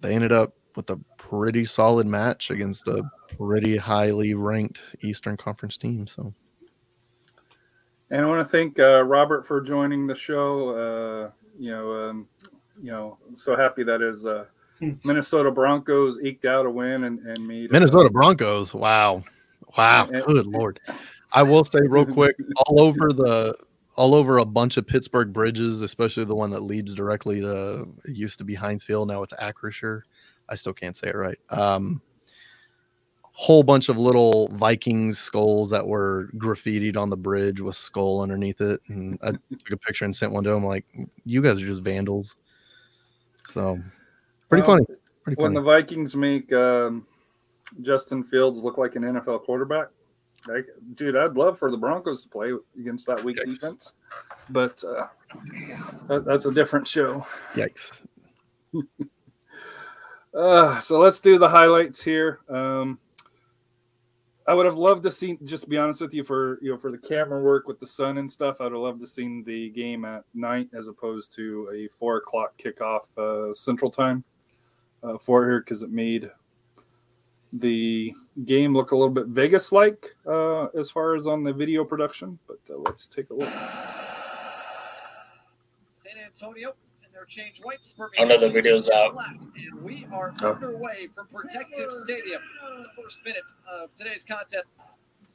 [0.00, 3.02] they ended up with a pretty solid match against a
[3.36, 6.06] pretty highly ranked Eastern Conference team.
[6.06, 6.32] So
[8.10, 10.70] And I want to thank uh, Robert for joining the show.
[10.70, 12.28] Uh, you know, um,
[12.82, 14.46] you know, so happy that his uh,
[15.04, 19.22] Minnesota Broncos eked out a win and, and made uh, Minnesota Broncos, wow,
[19.76, 20.22] wow, Yeah.
[20.26, 20.80] good lord.
[21.34, 23.54] I will say real quick, all over the
[23.96, 28.38] all over a bunch of Pittsburgh bridges, especially the one that leads directly to used
[28.38, 30.02] to be Heinz Field, now it's Acrisure.
[30.48, 31.38] I still can't say it right.
[31.50, 32.00] Um,
[33.32, 38.60] whole bunch of little Vikings skulls that were graffitied on the bridge with skull underneath
[38.60, 40.64] it, and I took a picture and sent one to him.
[40.64, 40.84] Like,
[41.24, 42.36] you guys are just vandals.
[43.46, 43.78] So,
[44.48, 44.98] pretty Well, funny.
[45.22, 45.54] Pretty when funny.
[45.54, 47.06] the Vikings make um,
[47.80, 49.88] Justin Fields look like an NFL quarterback,
[50.48, 53.52] like, dude, I'd love for the Broncos to play against that weak Yikes.
[53.54, 53.92] defense,
[54.50, 55.06] but uh,
[56.08, 57.26] that, that's a different show.
[57.54, 58.00] Yikes.
[60.34, 62.40] Uh, so let's do the highlights here.
[62.48, 62.98] Um,
[64.46, 66.78] I would have loved to see, just to be honest with you, for you know,
[66.78, 68.60] for the camera work with the sun and stuff.
[68.60, 72.16] I would have loved to seen the game at night as opposed to a four
[72.16, 74.24] o'clock kickoff uh, Central Time
[75.02, 76.30] uh, for here because it made
[77.52, 78.12] the
[78.44, 82.38] game look a little bit Vegas-like uh, as far as on the video production.
[82.48, 83.48] But uh, let's take a look.
[85.96, 87.94] San Antonio and their change whites.
[88.18, 89.16] I know the video's out.
[89.56, 90.52] And we are Oh.
[90.52, 92.40] underway from Protective Stadium.
[92.62, 94.64] The first minute of today's contest.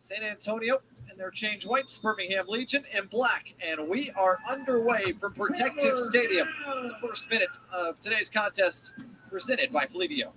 [0.02, 3.54] San Antonio and their change whites, Birmingham Legion in black.
[3.62, 6.48] And we are underway from Protective Stadium.
[6.66, 8.92] The first minute of today's contest
[9.30, 10.32] presented by Fleetio.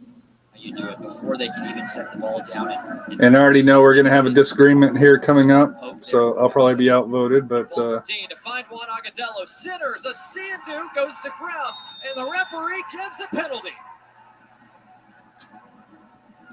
[0.60, 2.70] You do it before they can even set the ball down.
[3.08, 6.38] And, And I already know we're going to have a disagreement here coming up, so
[6.38, 7.48] I'll probably be outvoted.
[7.48, 9.48] But uh, 14 to find Juan Agudelo.
[9.48, 11.74] Sitters, a Sandu goes to ground,
[12.06, 13.70] and the referee gives a penalty.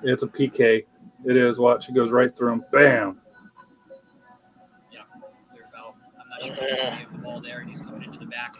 [0.03, 0.85] it's a PK.
[1.25, 1.59] It is.
[1.59, 2.65] Watch, it goes right through him.
[2.71, 3.19] Bam.
[4.93, 5.01] Yeah,
[5.51, 5.97] clear foul.
[6.19, 8.55] I'm not sure if he the ball there, and he's coming into the back.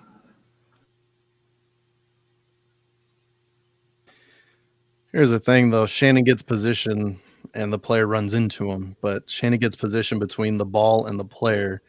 [5.18, 5.88] Here's the thing, though.
[5.88, 7.20] Shannon gets position
[7.56, 11.26] and the player runs into him, but Shannon gets position between the ball and the
[11.26, 11.82] player.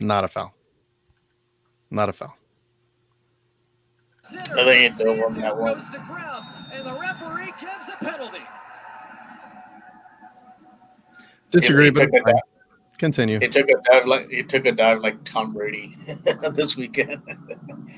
[0.00, 0.52] Not a foul.
[1.90, 2.36] Not a foul.
[4.20, 5.76] Sitters, I think he a one that one.
[5.76, 8.44] goes to ground, and the referee gives a penalty.
[11.52, 12.42] Disagree, he, but took a dive,
[12.98, 13.40] continue.
[13.40, 15.94] he took a dive like he took a dive like Tom Brady
[16.54, 17.22] this weekend.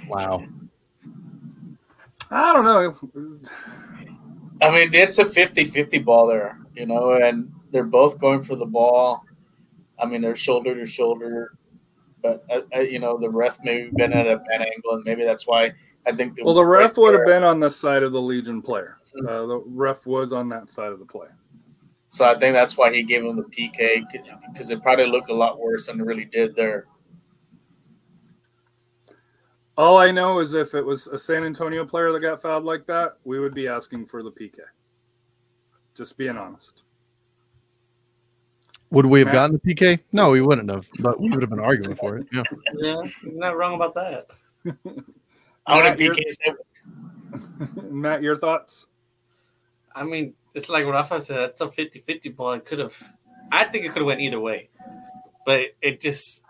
[0.08, 0.46] Wow.
[2.30, 2.94] I don't know.
[4.64, 8.64] I mean, it's a 50-50 ball there, you know, and they're both going for the
[8.64, 9.22] ball.
[9.98, 11.52] I mean, they're shoulder to shoulder,
[12.22, 15.24] but uh, uh, you know, the ref maybe been at a bad angle, and maybe
[15.24, 15.72] that's why
[16.06, 16.38] I think.
[16.42, 18.96] Well, the ref would have been on the side of the Legion player.
[19.28, 21.28] Uh, the ref was on that side of the play.
[22.08, 24.04] So I think that's why he gave him the PK
[24.52, 26.86] because it probably looked a lot worse than it really did there.
[29.76, 32.86] All I know is if it was a San Antonio player that got fouled like
[32.86, 34.58] that, we would be asking for the PK.
[35.96, 36.84] Just being honest.
[38.90, 39.34] Would we have Matt?
[39.34, 39.98] gotten the PK?
[40.12, 42.26] No, we wouldn't have, but we would have been arguing for it.
[42.32, 42.42] Yeah.
[42.76, 44.26] Yeah, you're not wrong about that.
[45.66, 46.36] How many Matt, you're- PKs?
[46.44, 48.86] Have, Matt, your thoughts?
[49.96, 52.52] I mean, it's like Rafa said, it's a 50 50 ball.
[52.52, 52.96] It could have,
[53.50, 54.68] I think it could have went either way.
[55.44, 56.44] But it, it just,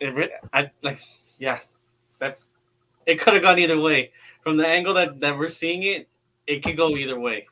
[0.00, 1.00] it, I like,
[1.38, 1.58] yeah,
[2.22, 2.48] that's,
[3.06, 4.12] it could have gone either way.
[4.42, 6.08] From the angle that, that we're seeing it,
[6.46, 7.46] it could go either way.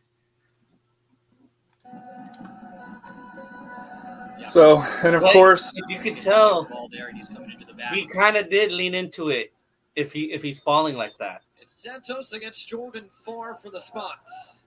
[4.45, 7.75] So, and of Like, course, you can tell Ball there, and he's coming into the
[7.75, 7.93] back.
[7.93, 9.53] he kind of did lean into it
[9.97, 11.43] if he if he's falling like that.
[11.61, 14.61] It's Santos against Jordan Farr for the spots.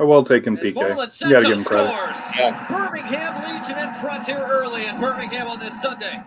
[0.00, 0.74] a well taken PK.
[0.74, 2.16] Marlon You got to give him Santos credit.
[2.16, 2.36] scores.
[2.36, 2.66] Yeah.
[2.68, 6.20] Birmingham Legion in front here early in Birmingham on this Sunday.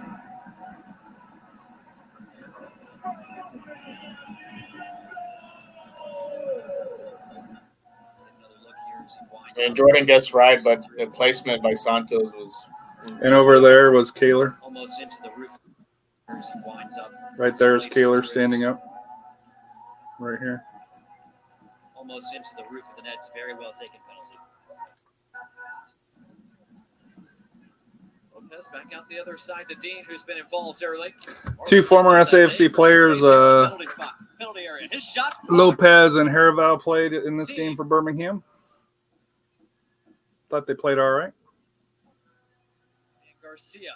[9.59, 9.75] And.
[9.75, 12.67] Jordan gets right, but the placement by Santos was.
[13.21, 14.57] And over there was Kaler.
[14.61, 15.51] almost into the roof
[16.65, 17.11] winds up.
[17.37, 18.83] Right there is Slices Kaler standing up.
[20.19, 20.63] Right here.
[21.95, 23.17] Almost into the roof of the net.
[23.33, 24.35] Very well taken penalty.
[28.33, 31.13] Lopez back out the other side to Dean, who's been involved early.
[31.67, 33.77] Two former SAFC players, uh,
[34.39, 34.87] penalty area.
[34.91, 35.35] His shot.
[35.49, 38.43] Lopez and Haraval played in this game for Birmingham.
[40.49, 41.33] Thought they played all right.
[43.23, 43.91] And Garcia.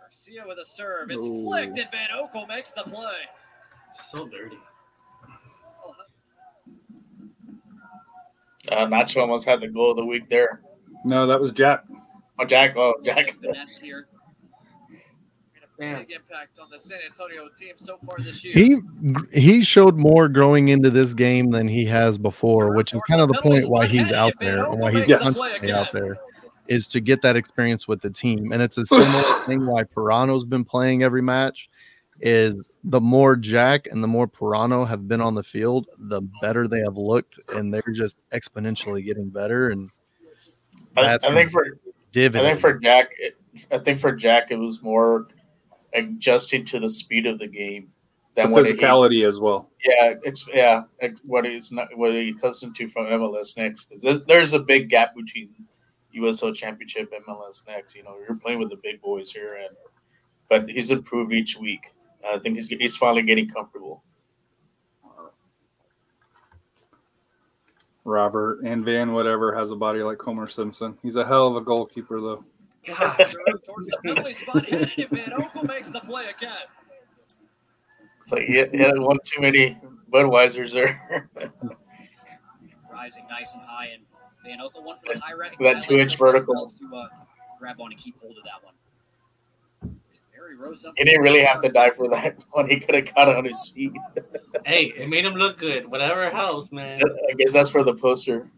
[0.00, 1.10] Garcia with a serve.
[1.10, 1.44] It's Ooh.
[1.44, 3.14] flicked, and Van Oekel makes the play.
[3.94, 4.58] So dirty.
[8.70, 10.60] Uh, Nacho almost had the goal of the week there.
[11.04, 11.84] No, that was Jack.
[12.38, 12.76] Oh, Jack.
[12.76, 13.30] Oh, Jack.
[13.40, 14.08] Finesse here.
[15.78, 18.54] Made big impact on the San Antonio team so far this year.
[18.54, 18.78] He
[19.32, 23.28] he showed more growing into this game than he has before, which is kind of
[23.28, 25.22] the point why he's out there and why he's Yes.
[25.22, 26.16] constantly out there,
[26.68, 28.52] is to get that experience with the team.
[28.52, 31.68] And it's a similar thing why Parano's been playing every match.
[32.20, 36.66] Is the more Jack and the more Parano have been on the field, the better
[36.66, 39.68] they have looked, and they're just exponentially getting better.
[39.68, 39.90] And
[40.96, 41.78] I, That's I think for
[42.14, 43.36] I think for Jack, it,
[43.70, 45.26] I think for Jack, it was more
[45.96, 47.90] adjusting to the speed of the game
[48.34, 49.68] The than what he, physicality as well.
[49.84, 50.82] yeah, it's, yeah,
[51.24, 53.88] what he's not what he accustomed to from MLS next.
[53.90, 55.48] 'Cause there's, there's a big gap between
[56.14, 57.94] USL Championship and MLS next.
[57.94, 59.76] You know, you're playing with the big boys here, and
[60.48, 61.92] but he's improved each week.
[62.26, 64.02] I think he's he's finally getting comfortable.
[68.04, 70.96] Robert and Van, whatever, has a body like Homer Simpson.
[71.02, 72.44] He's a hell of a goalkeeper, though.
[72.86, 73.16] God.
[73.64, 76.52] Towards spot, hit it, and Van makes the play again.
[78.20, 79.78] It's like he had, he had one too many
[80.10, 81.28] Budweisers there.
[82.90, 84.02] Rising nice and high, and
[84.44, 85.56] Van Oekel one for the high rack.
[85.60, 86.68] That two-inch vertical.
[86.68, 87.08] To, uh,
[87.58, 88.74] grab on and keep hold of that one.
[90.34, 90.94] Barry rose up.
[90.96, 92.68] he didn't really have to die for that one.
[92.68, 93.92] He could have got it on his feet.
[94.64, 95.86] hey, it made him look good.
[95.86, 97.00] Whatever helps, man.
[97.30, 98.48] I guess that's for the poster.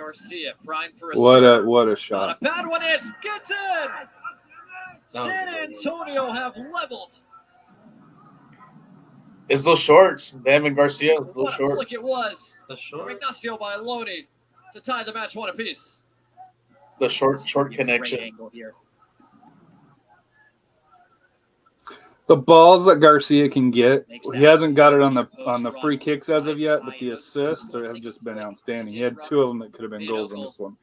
[0.00, 2.38] To Garcia, prime for a What a what a Not shot!
[2.40, 2.82] a bad one.
[2.82, 3.88] It gets in.
[5.10, 7.18] San Antonio have leveled.
[9.50, 10.32] It's those shorts.
[10.44, 11.74] Them and Garcia, it's those What a shorts.
[11.74, 12.56] flick it was.
[12.68, 13.12] The short.
[13.12, 14.26] Ignacio by Loney
[14.72, 16.00] to tie the match one apiece.
[16.98, 18.20] The short short connection.
[18.20, 18.72] angle here.
[22.30, 25.98] The balls that Garcia can get, he hasn't got it on the on the free
[25.98, 28.94] kicks as of yet, but the assists have just been outstanding.
[28.94, 30.76] He had two of them that could have been goals in this one.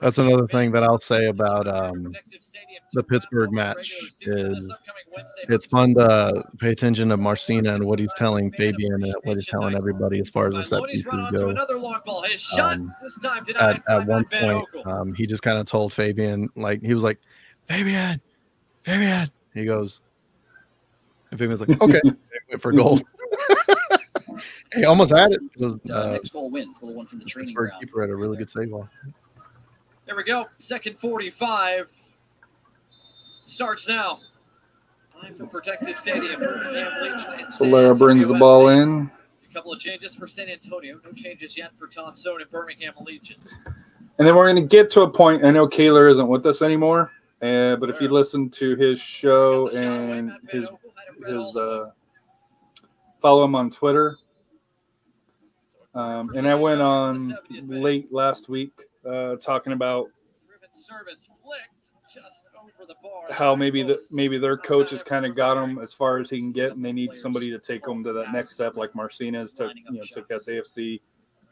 [0.00, 2.14] That's another thing that I'll say about um,
[2.94, 4.78] the Pittsburgh match is
[5.50, 9.46] it's fun to pay attention to Marcina and what he's telling Fabian and what he's
[9.46, 11.48] telling everybody as far as the set Loney's pieces run onto go.
[11.50, 12.22] another long ball.
[12.22, 15.92] His shot Um, this time At, at one point, um, he just kind of told
[15.92, 17.18] Fabian, like he was like,
[17.66, 18.22] Fabian,
[18.84, 19.30] Fabian.
[19.52, 20.00] He goes,
[21.30, 22.00] and Fabian's like, okay,
[22.50, 23.00] wait for goal.
[24.74, 25.40] he almost had it.
[25.54, 27.80] It was Uh, uh, next goal wins, the one from the training Pittsburgh ground.
[27.84, 28.88] keeper had a really good save on.
[30.06, 30.46] There we go.
[30.58, 31.88] Second 45
[33.46, 34.18] starts now.
[35.20, 36.40] Time for Protective Stadium.
[36.40, 39.10] Birmingham Legion and San Solera brings the ball in.
[39.50, 41.00] A couple of changes for San Antonio.
[41.04, 43.36] No changes yet for Tom Stone and Birmingham Legion.
[44.18, 45.44] And then we're going to get to a point.
[45.44, 47.10] I know Kaler isn't with us anymore,
[47.42, 50.18] uh, but if you listen to his show Got the away.
[50.18, 50.68] and his
[51.26, 51.90] His uh,
[53.20, 54.16] follow him on Twitter.
[55.94, 60.08] Um, and I went on late last week uh, talking about
[63.30, 66.38] how maybe the maybe their coach has kind of got them as far as he
[66.38, 69.52] can get, and they need somebody to take them to that next step, like Martinez
[69.52, 71.00] took you know took SAFC,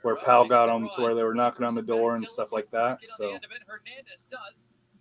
[0.02, 2.70] where Pal got them to where they were knocking on the door and stuff like
[2.70, 2.98] that.
[3.04, 3.38] So.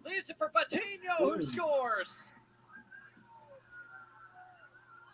[0.06, 2.32] Leads it for Patino, who scores.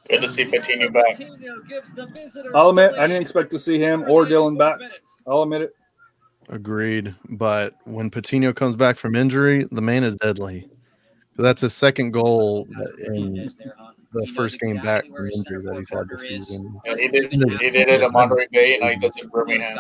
[0.10, 1.18] Good to see Patino back.
[1.18, 4.80] Patino gives the visitors I'll admit I didn't expect to see him or Dylan back.
[5.28, 5.76] I'll admit it.
[6.50, 7.16] Agreed.
[7.30, 10.68] But when Patino comes back from injury, the man is deadly.
[11.38, 13.92] That's his second goal in Hernandez there, huh?
[14.14, 16.80] the first game back from injury that he's had this season.
[16.86, 17.32] Yeah, he did.
[17.32, 19.78] He did it at Monterey Bay, and now he does it at He's Birmingham.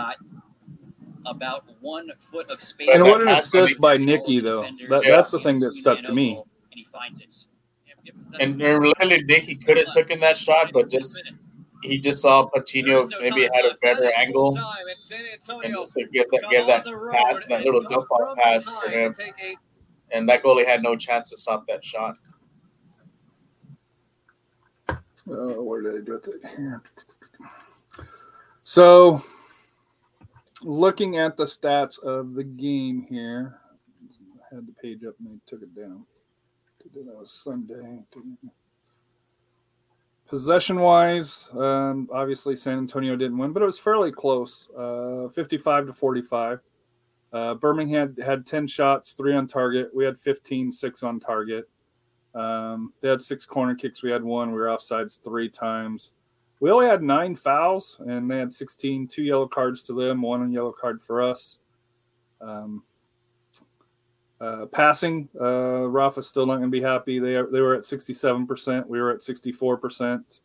[1.26, 2.90] about one foot of space.
[2.94, 4.64] And what an assist by All Nicky though.
[4.90, 5.16] That, Yeah.
[5.18, 6.38] that's the thing that stuck to me.
[6.38, 7.36] And he finds it.
[8.04, 11.30] Yep, yep, that's- And and really, Nicky could have taken that shot, but just
[11.84, 14.56] he just saw Patino maybe had a better angle,
[15.64, 19.16] and just to give that give that pass, that little dump off pass for him,
[20.12, 22.18] and that goalie had no chance to stop that shot.
[25.30, 26.28] Uh, where did I do it?
[26.58, 26.82] Here.
[28.64, 29.20] So,
[30.64, 33.60] looking at the stats of the game here,
[34.52, 36.06] I had the page up and they took it down.
[36.94, 38.00] That was Sunday.
[40.28, 45.88] Possession wise, um, obviously San Antonio didn't win, but it was fairly close uh, 55
[45.88, 46.60] to 45.
[47.34, 49.90] Uh, Birmingham had 10 shots, three on target.
[49.94, 51.70] We had 15, six on target.
[52.36, 54.04] Um, they had six corner kicks.
[54.04, 54.52] We had one.
[54.52, 56.12] We were offsides three times.
[56.60, 60.52] We only had nine fouls, and they had 16, two yellow cards to them, one
[60.52, 61.60] yellow card for us.
[62.40, 62.84] Um,
[64.42, 67.20] uh, passing, uh, Rafa's still not going to be happy.
[67.20, 68.88] They, they were at 67%.
[68.88, 70.42] We were at 64%.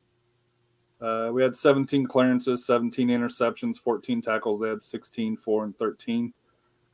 [1.00, 4.60] Uh, we had 17 clearances, 17 interceptions, 14 tackles.
[4.60, 6.32] They had 16, 4, and 13.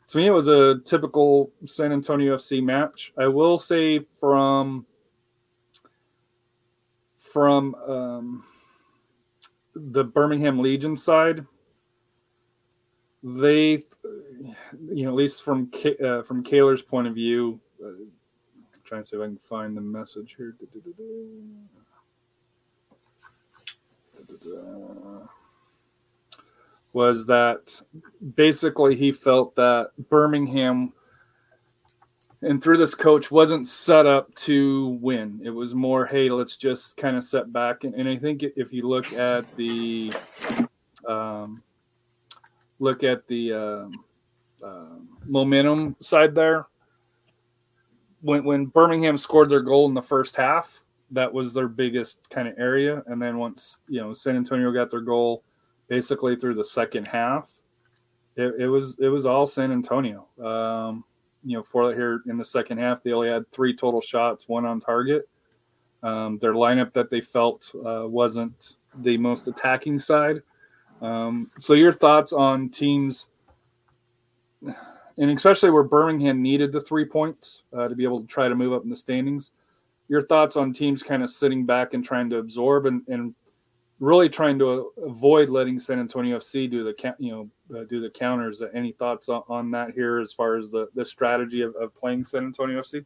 [0.09, 3.13] To me, it was a typical San Antonio FC match.
[3.17, 4.87] I will say from
[7.17, 8.45] from um,
[9.75, 11.47] the Birmingham Legion side,
[13.23, 13.83] they,
[14.91, 15.71] you know, at least from
[16.03, 17.91] uh, from Kaler's point of view, uh,
[18.85, 20.57] trying to see if I can find the message here.
[26.93, 27.81] Was that
[28.35, 30.93] basically he felt that Birmingham
[32.43, 35.41] and through this coach wasn't set up to win.
[35.45, 37.85] It was more, hey, let's just kind of set back.
[37.85, 40.13] And, and I think if you look at the
[41.07, 41.63] um,
[42.83, 44.05] look at the um,
[44.63, 46.67] uh, momentum side there,
[48.21, 50.81] when when Birmingham scored their goal in the first half,
[51.13, 53.03] that was their biggest kind of area.
[53.07, 55.45] And then once you know San Antonio got their goal,
[55.89, 57.51] basically through the second half,
[58.37, 60.27] it, it was it was all San Antonio.
[60.43, 61.05] Um,
[61.45, 64.67] you know, for here in the second half, they only had three total shots, one
[64.67, 65.29] on target.
[66.03, 70.43] Um, their lineup that they felt uh, wasn't the most attacking side.
[71.03, 73.27] Um, so, your thoughts on teams,
[74.65, 78.55] and especially where Birmingham needed the three points uh, to be able to try to
[78.55, 79.51] move up in the standings.
[80.09, 83.35] Your thoughts on teams kind of sitting back and trying to absorb and, and
[83.99, 88.11] really trying to avoid letting San Antonio FC do the you know uh, do the
[88.11, 88.63] counters.
[88.75, 92.25] Any thoughts on, on, that here as far as the the strategy of, of playing
[92.25, 93.05] San Antonio FC?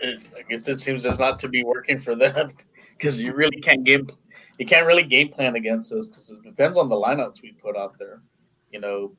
[0.00, 2.52] It, I guess it seems as not to be working for them
[2.98, 4.08] because you really can't game
[4.58, 7.76] you can't really game plan against us because it depends on the lineups we put
[7.76, 8.20] out there.
[8.72, 9.12] You know,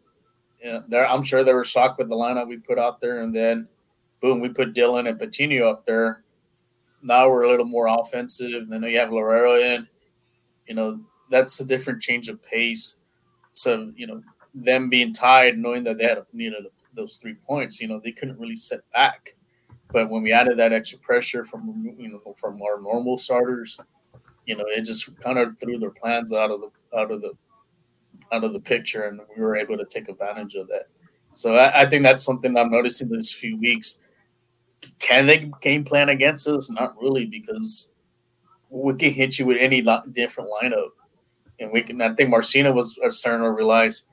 [0.62, 3.68] yeah, I'm sure they were shocked with the lineup we put out there, and then
[4.22, 6.24] boom, we put Dylan and Patino up there.
[7.02, 8.64] Now we're a little more offensive.
[8.64, 9.88] And then you have Lorero in.
[10.68, 11.00] You know,
[11.30, 12.98] that's a different change of pace.
[13.54, 14.22] So, you know,
[14.54, 18.40] them being tied, knowing that they had needed those three points, you know, they couldn't
[18.40, 19.36] really set back.
[19.92, 23.78] But when we added that extra pressure from you know from our normal starters,
[24.46, 27.34] you know, it just kind of threw their plans out of the out of the
[28.32, 30.88] out of the picture, and we were able to take advantage of that.
[31.32, 34.00] So I, I think that's something I'm noticing this few weeks
[35.00, 36.70] can they game plan against us?
[36.70, 37.90] Not really, because
[38.70, 40.90] we can hit you with any different lineup,
[41.60, 42.02] and we can.
[42.02, 44.06] I think Marcina was uh, starting to realize,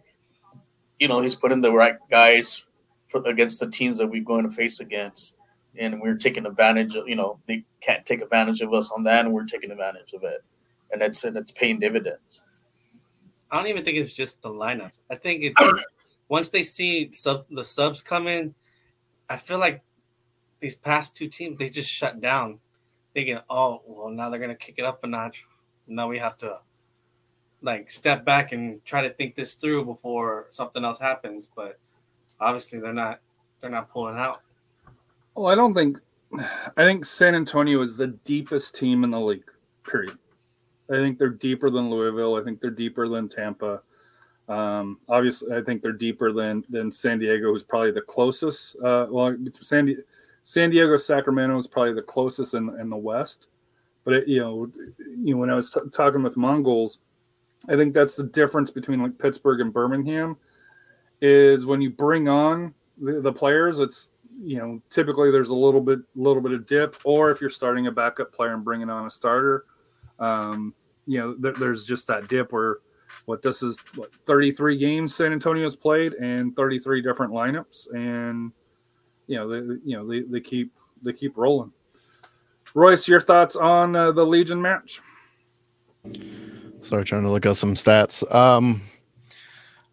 [0.98, 2.66] you know, he's putting the right guys
[3.08, 5.36] for, against the teams that we're going to face against,
[5.78, 7.08] and we're taking advantage of.
[7.08, 10.24] You know, they can't take advantage of us on that, and we're taking advantage of
[10.24, 10.44] it,
[10.92, 12.42] and it's and it's paying dividends.
[13.50, 14.98] I don't even think it's just the lineups.
[15.10, 15.84] I think it's
[16.28, 18.54] once they see sub the subs come in,
[19.28, 19.82] I feel like
[20.60, 22.58] these past two teams, they just shut down,
[23.14, 25.44] thinking, "Oh, well, now they're gonna kick it up a notch.
[25.86, 26.60] Now we have to
[27.62, 31.78] like step back and try to think this through before something else happens." But
[32.40, 33.20] obviously, they're not.
[33.60, 34.42] They're not pulling out.
[35.36, 35.98] Well, I don't think.
[36.76, 39.48] I think San Antonio is the deepest team in the league.
[39.88, 40.18] Period.
[40.90, 42.36] I think they're deeper than Louisville.
[42.36, 43.82] I think they're deeper than Tampa.
[44.48, 48.76] Um, obviously, I think they're deeper than than San Diego, who's probably the closest.
[48.76, 49.96] Uh, well, San
[50.42, 53.48] San Diego, Sacramento is probably the closest in, in the West.
[54.04, 54.70] But it, you know,
[55.18, 56.98] you know, when I was t- talking with Mongols,
[57.68, 60.36] I think that's the difference between like Pittsburgh and Birmingham
[61.20, 64.10] is when you bring on the, the players, it's
[64.42, 67.86] you know typically there's a little bit little bit of dip, or if you're starting
[67.86, 69.64] a backup player and bringing on a starter,
[70.18, 70.74] um,
[71.06, 72.78] you know, th- there's just that dip where
[73.26, 78.52] what this is what 33 games San Antonio's played and 33 different lineups and
[79.26, 80.72] you know, they, you know, they, they keep
[81.02, 81.72] they keep rolling.
[82.74, 85.00] Royce, your thoughts on uh, the Legion match?
[86.82, 88.22] Sorry, trying to look up some stats.
[88.34, 88.82] Um,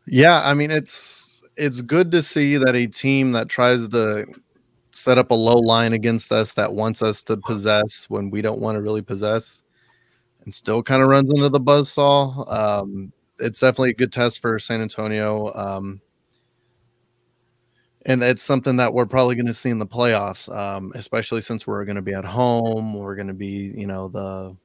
[0.05, 1.22] yeah, I mean it's
[1.58, 4.26] it's good to see that a team that tries to
[4.91, 8.62] set up a low line against us that wants us to possess when we don't
[8.62, 9.64] want to really possess,
[10.43, 12.43] and still kind of runs into the buzz saw.
[12.47, 15.51] Um, it's definitely a good test for San Antonio.
[15.54, 16.01] Um,
[18.06, 21.66] and it's something that we're probably going to see in the playoffs, um, especially since
[21.66, 22.93] we're going to be at home.
[22.93, 24.56] We're going to be, you know, the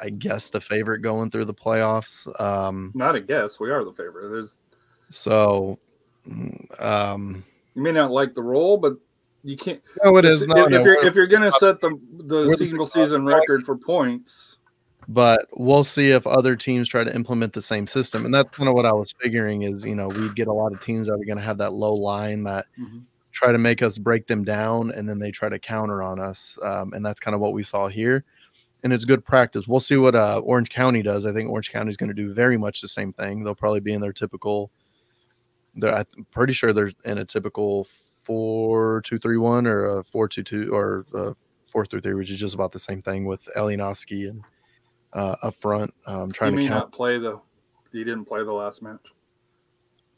[0.00, 2.28] I guess, the favorite going through the playoffs.
[2.40, 3.60] Um, Not a guess.
[3.60, 4.30] We are the favorite.
[4.30, 4.60] There's
[5.10, 5.78] so,
[6.26, 7.44] mm, um,
[7.74, 8.94] you may not like the role, but
[9.42, 9.82] you can't.
[10.02, 10.42] no, it is.
[10.42, 13.76] if, No, if no, you're if you're gonna set the the single season record for
[13.76, 14.58] points,
[15.08, 18.24] but we'll see if other teams try to implement the same system.
[18.24, 20.72] And that's kind of what I was figuring is, you know, we'd get a lot
[20.72, 23.02] of teams that are going to have that low line that Mhm.
[23.32, 26.56] try to make us break them down and then they try to counter on us.
[26.62, 28.24] Um, and that's kind of what we saw here.
[28.82, 29.66] And it's good practice.
[29.66, 31.26] We'll see what uh, Orange County does.
[31.26, 33.42] I think Orange County is going to do very much the same thing.
[33.42, 34.70] They'll probably be in their typical,
[35.82, 37.86] I'm pretty sure they're in a typical
[38.24, 41.34] four two three one or a four two two or a
[41.70, 44.42] four three three, which is just about the same thing with Elianoski and
[45.12, 46.70] uh, up front, um, he trying to count.
[46.70, 47.40] not play the.
[47.92, 49.00] He didn't play the last match.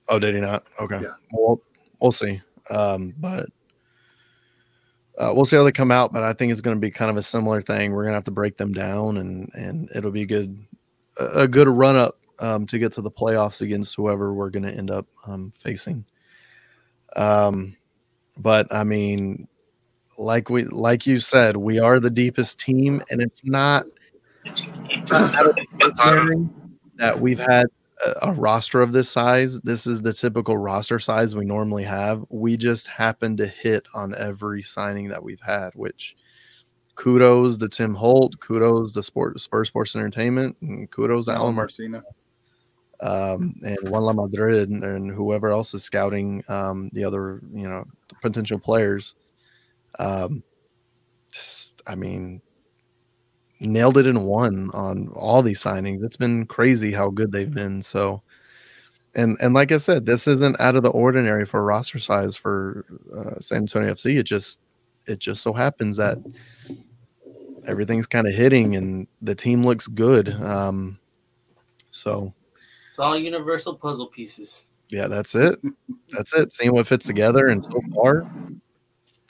[0.09, 0.65] Oh, did he not?
[0.81, 1.01] Okay.
[1.01, 1.15] Yeah.
[1.33, 1.61] Well,
[2.01, 2.41] we'll see.
[2.71, 3.47] Um, but
[5.19, 6.13] uh, we'll see how they come out.
[6.13, 7.93] But I think it's going to be kind of a similar thing.
[7.93, 10.59] We're going to have to break them down, and and it'll be good,
[11.19, 14.74] a good run up um, to get to the playoffs against whoever we're going to
[14.74, 16.05] end up um, facing.
[17.16, 17.76] Um,
[18.36, 19.47] but I mean,
[20.18, 23.86] like we like you said, we are the deepest team, and it's not
[25.12, 26.49] out of the ordinary
[26.97, 27.66] that we've had
[28.05, 29.61] a, a roster of this size.
[29.61, 32.24] This is the typical roster size we normally have.
[32.28, 36.16] We just happen to hit on every signing that we've had, which
[36.97, 41.64] kudos to Tim Holt, kudos to Sport Spurs Sports Entertainment, and kudos to Alan Mar-
[41.64, 42.03] Marcina.
[43.03, 47.69] Um, and Juan La Madrid and, and whoever else is scouting um, the other, you
[47.69, 47.85] know,
[48.23, 49.15] potential players.
[49.99, 50.43] Um,
[51.33, 52.41] just, I mean,
[53.61, 56.05] nailed it in one on all these signings.
[56.05, 57.83] It's been crazy how good they've been.
[57.83, 58.23] So,
[59.17, 62.87] and and like I said, this isn't out of the ordinary for roster size for
[63.15, 64.19] uh, San Antonio FC.
[64.19, 64.61] It just
[65.07, 66.19] it just so happens that
[67.67, 70.31] everything's kind of hitting and the team looks good.
[70.41, 70.99] Um,
[71.91, 72.33] so
[72.93, 74.66] It's all universal puzzle pieces.
[74.90, 75.59] yeah, that's it.
[76.11, 76.53] That's it.
[76.53, 78.30] Seeing what fits together, and so far,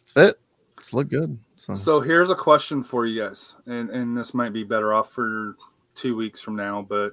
[0.01, 0.35] it's fit.
[0.81, 1.39] It's look good.
[1.55, 5.13] So, So here's a question for you guys, and and this might be better off
[5.13, 5.55] for
[5.95, 7.13] two weeks from now, but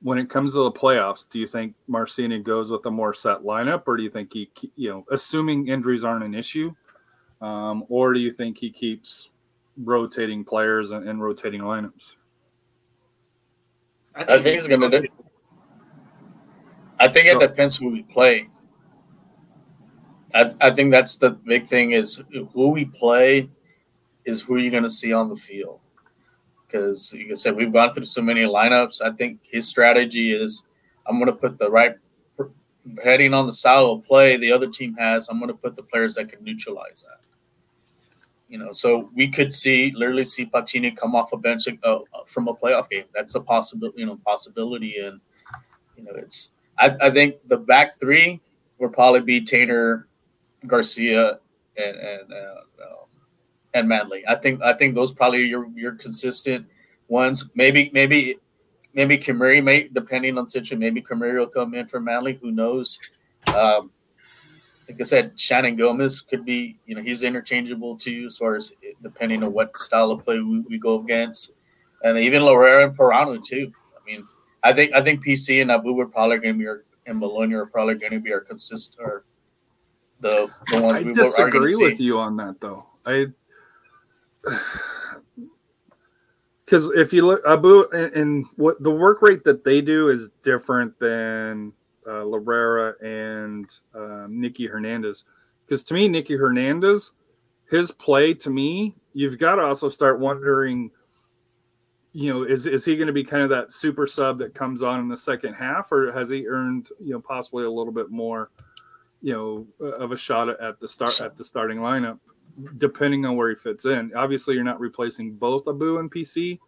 [0.00, 3.42] when it comes to the playoffs, do you think Marcina goes with a more set
[3.42, 6.72] lineup, or do you think he, you know, assuming injuries aren't an issue,
[7.42, 9.28] um, or do you think he keeps
[9.76, 12.14] rotating players and, and rotating lineups?
[14.14, 15.06] I think he's gonna do.
[16.98, 18.48] I think it depends who we play.
[20.34, 22.22] I, I think that's the big thing is
[22.52, 23.48] who we play
[24.24, 25.80] is who you're gonna see on the field.
[26.66, 29.00] Because like I said, we've gone through so many lineups.
[29.02, 30.64] I think his strategy is
[31.06, 31.94] I'm gonna put the right
[33.02, 35.28] heading on the style of play the other team has.
[35.28, 37.24] I'm gonna put the players that can neutralize that.
[38.48, 42.48] You know, so we could see literally see Pacini come off a bench uh, from
[42.48, 43.04] a playoff game.
[43.12, 45.20] That's a possibility, you know, possibility, and
[45.96, 46.52] you know, it's.
[46.78, 48.40] I, I think the back three
[48.78, 50.04] will probably be Taintor,
[50.66, 51.38] Garcia,
[51.76, 53.06] and and uh, um,
[53.74, 54.24] and Manley.
[54.28, 56.66] I think I think those probably your your consistent
[57.08, 57.50] ones.
[57.54, 58.36] Maybe maybe
[58.94, 60.78] maybe Kamari may depending on situation.
[60.78, 62.38] Maybe Kamari will come in for Manley.
[62.42, 63.00] Who knows?
[63.54, 63.90] Um,
[64.88, 68.72] like I said, Shannon Gomez could be, you know, he's interchangeable too, as far as
[69.02, 71.52] depending on what style of play we, we go against,
[72.02, 73.72] and even Lorera and Parano too.
[73.96, 74.26] I mean,
[74.66, 77.54] I think I think PC and Abu are probably going to be our, and Maloney
[77.54, 79.24] are probably going to be our consistent or
[80.20, 81.84] the the ones I we are disagree see.
[81.84, 82.84] with you on that, though.
[83.04, 83.28] I
[86.64, 90.30] because if you look Abu and, and what the work rate that they do is
[90.42, 91.72] different than
[92.04, 95.22] uh, Larrera and um, Nicky Hernandez.
[95.64, 97.12] Because to me, Nicky Hernandez,
[97.70, 100.90] his play to me, you've got to also start wondering.
[102.16, 104.80] You know, is is he going to be kind of that super sub that comes
[104.80, 108.10] on in the second half, or has he earned you know possibly a little bit
[108.10, 108.50] more,
[109.20, 112.18] you know, of a shot at the start at the starting lineup,
[112.78, 114.12] depending on where he fits in.
[114.16, 116.58] Obviously, you're not replacing both Abu and PC,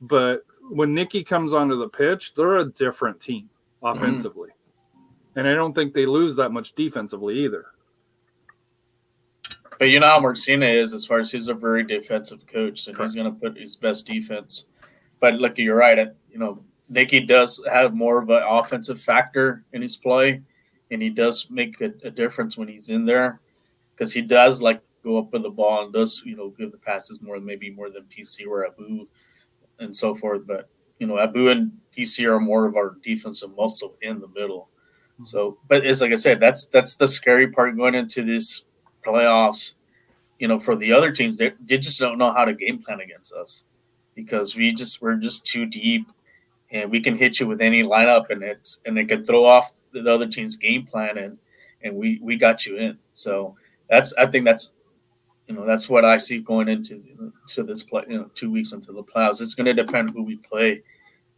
[0.00, 3.50] but when Nikki comes onto the pitch, they're a different team
[3.80, 3.96] mm-hmm.
[3.96, 4.50] offensively,
[5.36, 7.66] and I don't think they lose that much defensively either.
[9.78, 12.96] But you know how Marcina is as far as he's a very defensive coach, and
[12.96, 14.66] he's going to put his best defense.
[15.20, 15.98] But look, you're right.
[16.30, 20.42] You know, Nicky does have more of an offensive factor in his play,
[20.90, 23.40] and he does make a, a difference when he's in there
[23.94, 26.78] because he does like go up with the ball and does you know give the
[26.78, 29.06] passes more, maybe more than PC or Abu,
[29.78, 30.46] and so forth.
[30.46, 30.68] But
[30.98, 34.68] you know, Abu and PC are more of our defensive muscle in the middle.
[35.14, 35.24] Mm-hmm.
[35.24, 38.64] So, but it's like I said, that's that's the scary part going into this
[39.06, 39.74] playoffs,
[40.38, 43.00] you know, for the other teams, they, they just don't know how to game plan
[43.00, 43.64] against us.
[44.14, 46.06] because we just we're just too deep,
[46.70, 49.72] and we can hit you with any lineup, and it's and it can throw off
[49.92, 51.38] the other team's game plan, and
[51.82, 52.98] and we we got you in.
[53.12, 53.56] So
[53.88, 54.74] that's I think that's
[55.48, 58.04] you know that's what I see going into to this play.
[58.08, 60.82] You know, two weeks into the playoffs, it's going to depend who we play,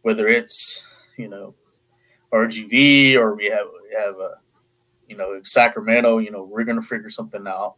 [0.01, 0.83] whether it's
[1.17, 1.53] you know
[2.31, 4.35] RGV or we have we have a
[5.07, 6.19] you know Sacramento.
[6.19, 7.75] You know we're going to figure something out.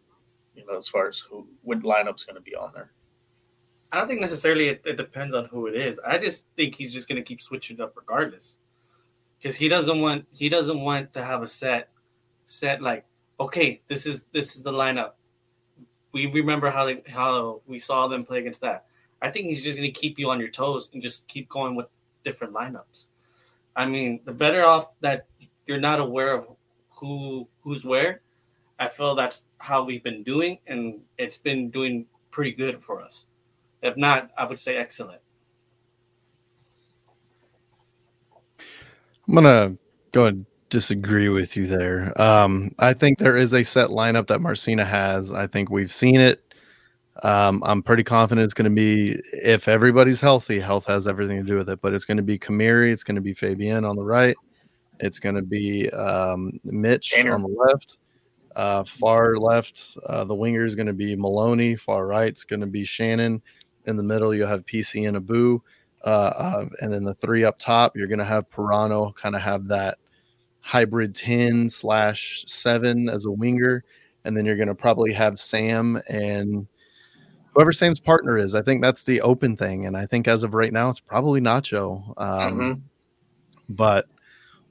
[0.55, 2.91] You know as far as who what lineup's going to be on there.
[3.91, 5.99] I don't think necessarily it, it depends on who it is.
[6.05, 8.57] I just think he's just gonna keep switching up regardless,
[9.37, 11.89] because he doesn't want he doesn't want to have a set
[12.45, 13.05] set like
[13.39, 15.13] okay this is this is the lineup.
[16.11, 18.85] We remember how they how we saw them play against that.
[19.21, 21.87] I think he's just gonna keep you on your toes and just keep going with
[22.23, 23.05] different lineups.
[23.75, 25.25] I mean, the better off that
[25.65, 26.47] you're not aware of
[26.99, 28.21] who who's where.
[28.79, 33.25] I feel that's how we've been doing, and it's been doing pretty good for us.
[33.81, 35.21] If not, I would say excellent.
[39.27, 39.77] I'm gonna
[40.11, 42.19] go and disagree with you there.
[42.21, 45.31] Um, I think there is a set lineup that Marcina has.
[45.31, 46.43] I think we've seen it.
[47.23, 50.59] Um, I'm pretty confident it's going to be if everybody's healthy.
[50.59, 53.15] Health has everything to do with it, but it's going to be Kamiri, it's going
[53.15, 54.35] to be Fabian on the right,
[54.99, 57.33] it's going to be um, Mitch Tanner.
[57.33, 57.97] on the left.
[58.55, 61.75] Uh, far left, uh, the winger is going to be Maloney.
[61.75, 63.41] Far right, it's going to be Shannon.
[63.85, 65.61] In the middle, you'll have PC and Abu.
[66.05, 69.41] Uh, uh, and then the three up top, you're going to have Parano kind of
[69.41, 69.97] have that
[70.61, 73.83] hybrid 10 slash 7 as a winger.
[74.25, 76.67] And then you're going to probably have Sam and
[77.53, 78.55] whoever Sam's partner is.
[78.55, 79.85] I think that's the open thing.
[79.85, 82.13] And I think as of right now, it's probably Nacho.
[82.17, 82.81] Um, Mhm.
[83.69, 84.07] But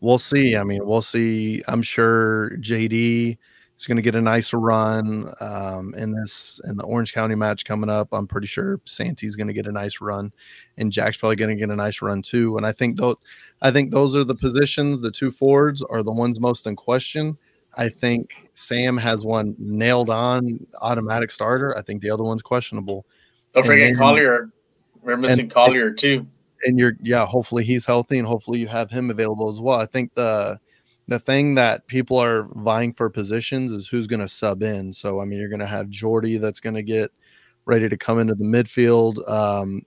[0.01, 0.57] we'll see.
[0.57, 1.62] I mean, we'll see.
[1.68, 3.38] I'm sure JD
[3.78, 7.64] is going to get a nice run um, in this in the Orange County match
[7.64, 8.09] coming up.
[8.12, 10.32] I'm pretty sure Santi's going to get a nice run,
[10.76, 12.57] and Jack's probably going to get a nice run too.
[12.57, 13.16] And I think those,
[13.62, 15.01] I think those are the positions.
[15.01, 17.38] The two forwards are the ones most in question.
[17.76, 21.76] I think Sam has one nailed on, automatic starter.
[21.78, 23.07] I think the other one's questionable.
[23.55, 24.51] Don't forget then- Collier.
[25.03, 26.26] We're missing and- Collier too.
[26.65, 29.87] And you're yeah hopefully he's healthy and hopefully you have him available as well i
[29.87, 30.59] think the
[31.07, 35.21] the thing that people are vying for positions is who's going to sub in so
[35.21, 37.11] i mean you're going to have jordy that's going to get
[37.65, 39.83] ready to come into the midfield um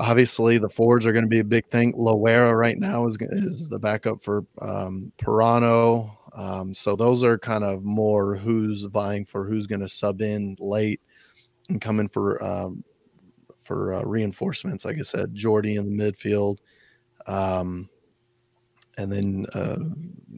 [0.00, 3.68] obviously the forwards are going to be a big thing loera right now is is
[3.68, 6.10] the backup for um Parano.
[6.36, 10.54] um so those are kind of more who's vying for who's going to sub in
[10.60, 11.00] late
[11.68, 12.84] and come in for um
[13.68, 14.84] for uh, reinforcements.
[14.84, 16.56] Like I said, Jordy in the midfield,
[17.26, 17.88] um,
[18.96, 19.76] and then uh,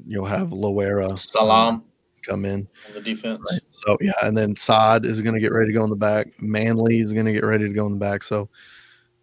[0.06, 1.84] you'll have Loera Salam
[2.26, 2.68] come in.
[2.88, 3.38] on the defense.
[3.50, 3.62] Right.
[3.70, 6.26] So yeah, and then Saad is going to get ready to go in the back.
[6.40, 8.24] Manley is going to get ready to go in the back.
[8.24, 8.48] So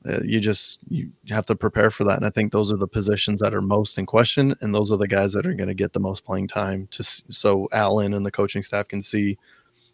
[0.07, 2.17] uh, you just you have to prepare for that.
[2.17, 4.97] And I think those are the positions that are most in question, and those are
[4.97, 6.87] the guys that are going to get the most playing time.
[6.91, 9.37] To so Allen and the coaching staff can see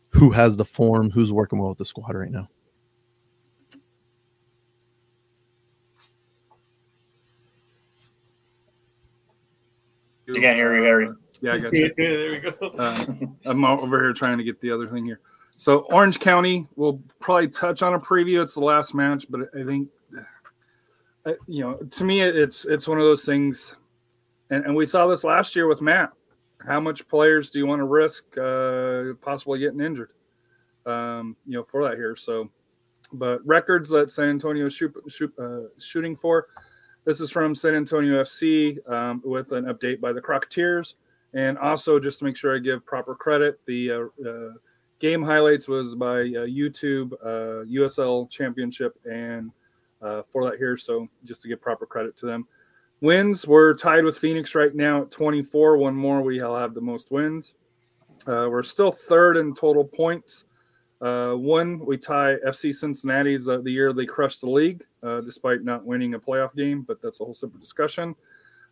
[0.09, 2.47] who has the form, who's working well with the squad right now.
[10.33, 11.09] You can't hear you, Harry.
[11.41, 11.93] Yeah, I got you.
[11.97, 12.67] there we go.
[12.77, 13.05] Uh,
[13.45, 15.19] I'm over here trying to get the other thing here.
[15.57, 18.41] So Orange County, we'll probably touch on a preview.
[18.41, 19.89] It's the last match, but I think,
[21.25, 23.77] uh, you know, to me, it's it's one of those things,
[24.49, 26.11] and, and we saw this last year with Matt.
[26.65, 30.09] How much players do you want to risk uh, possibly getting injured?
[30.85, 32.15] Um, you know, for that here.
[32.15, 32.49] So,
[33.13, 36.47] but records that San Antonio is shoot, shoot, uh, shooting for.
[37.05, 40.95] This is from San Antonio FC um, with an update by the Crocketeers.
[41.33, 44.53] And also, just to make sure I give proper credit, the uh, uh,
[44.99, 49.51] game highlights was by uh, YouTube uh, USL Championship, and
[50.01, 52.47] uh, for that here, so just to give proper credit to them.
[53.01, 55.77] Wins we're tied with Phoenix right now at 24.
[55.77, 57.55] One more, we'll have the most wins.
[58.25, 60.45] Uh, we're still third in total points.
[61.03, 65.61] Uh, one, we tie FC Cincinnati's uh, the year they crushed the league, uh, despite
[65.61, 68.15] not winning a playoff game, but that's a whole separate discussion.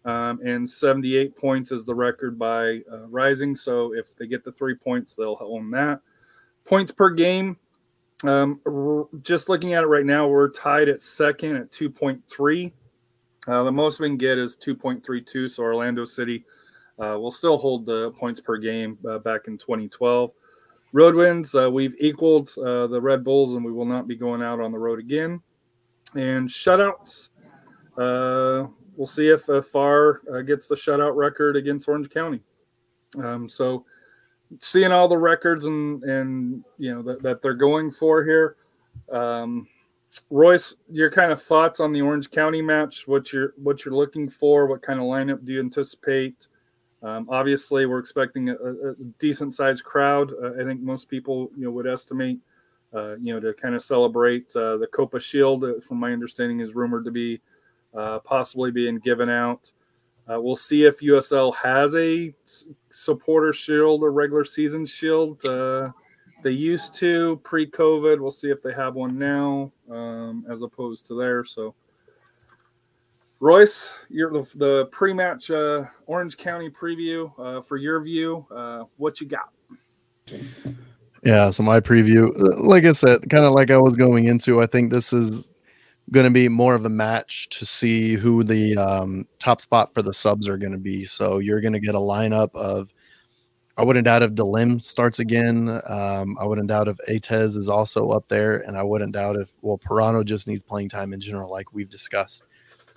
[0.05, 3.53] Um, and 78 points is the record by uh, Rising.
[3.53, 5.99] So if they get the three points, they'll own that.
[6.63, 7.57] Points per game.
[8.23, 12.71] Um, r- just looking at it right now, we're tied at second at 2.3.
[13.45, 15.49] Uh, the most we can get is 2.32.
[15.49, 16.45] So Orlando City
[16.97, 20.31] uh, will still hold the points per game back in 2012.
[20.93, 24.41] Road wins, uh, we've equaled uh, the Red Bulls, and we will not be going
[24.41, 25.41] out on the road again.
[26.15, 27.29] And shutouts,
[27.97, 32.41] uh, we'll see if uh, Farr uh, gets the shutout record against Orange County.
[33.21, 33.85] Um, so,
[34.59, 38.57] seeing all the records and and you know that, that they're going for here,
[39.11, 39.67] um,
[40.29, 43.07] Royce, your kind of thoughts on the Orange County match?
[43.07, 44.67] What you're what you're looking for?
[44.67, 46.47] What kind of lineup do you anticipate?
[47.03, 50.31] Um, obviously, we're expecting a, a decent sized crowd.
[50.31, 52.39] Uh, I think most people you know would estimate
[52.93, 55.63] uh, you know to kind of celebrate uh, the Copa Shield.
[55.63, 57.41] uh, From my understanding, is rumored to be
[57.95, 59.71] uh, possibly being given out.
[60.31, 62.33] Uh, we'll see if USL has a
[62.89, 65.43] supporter shield or regular season shield.
[66.43, 68.19] They used to pre-COVID.
[68.19, 71.43] We'll see if they have one now, um, as opposed to there.
[71.43, 71.75] So,
[73.41, 78.45] Royce, you're the, the pre-match uh, Orange County preview uh, for your view.
[78.55, 79.49] Uh, what you got?
[81.23, 82.29] Yeah, so my preview,
[82.59, 85.55] like I said, kind of like I was going into, I think this is
[86.11, 90.03] going to be more of a match to see who the um, top spot for
[90.03, 91.03] the subs are going to be.
[91.05, 92.93] So you're going to get a lineup of,
[93.75, 95.81] I wouldn't doubt if Delim starts again.
[95.89, 99.49] Um, I wouldn't doubt if Atez is also up there, and I wouldn't doubt if
[99.63, 102.43] well Parano just needs playing time in general, like we've discussed.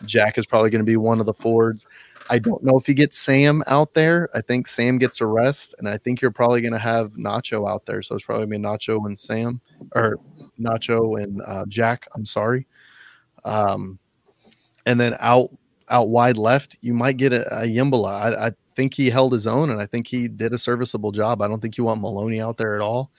[0.07, 1.87] Jack is probably going to be one of the Fords.
[2.31, 4.31] I don't know if you get Sam out there.
[4.35, 7.71] I think Sam gets a rest, and I think you're probably going to have Nacho
[7.71, 8.01] out there.
[8.03, 9.61] So it's probably going to be Nacho and Sam,
[9.95, 10.19] or
[10.59, 12.07] Nacho and uh, Jack.
[12.15, 12.67] I'm sorry.
[13.45, 13.99] Um,
[14.87, 15.51] and then out
[15.91, 18.09] out wide left, you might get a, Ayimbila.
[18.09, 21.43] I, I think he held his own, and I think he did a serviceable job.
[21.43, 23.11] I don't think you want Maloney out there at all.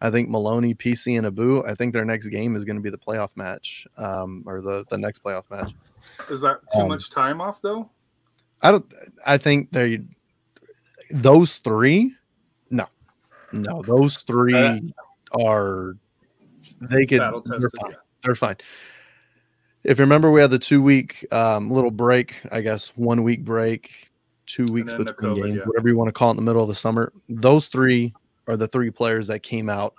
[0.00, 1.64] I think Maloney, PC, and Abu.
[1.64, 4.84] I think their next game is going to be the playoff match, um, or the
[4.88, 5.72] the next playoff match.
[6.30, 7.90] Is that too Um, much time off though?
[8.62, 8.86] I don't.
[9.26, 10.00] I think they
[11.10, 12.14] those three.
[12.70, 12.86] No,
[13.52, 14.78] no, those three Uh,
[15.40, 15.96] are
[16.80, 17.20] they could.
[17.20, 17.70] They're tested.
[17.80, 17.90] fine.
[17.90, 17.96] yeah.
[18.24, 18.56] They're fine.
[19.84, 22.36] If you remember, we had the two week um, little break.
[22.52, 23.90] I guess one week break,
[24.46, 25.64] two weeks between COVID, games, yeah.
[25.64, 27.12] whatever you want to call it, in the middle of the summer.
[27.28, 28.14] Those three
[28.46, 29.94] are the three players that came out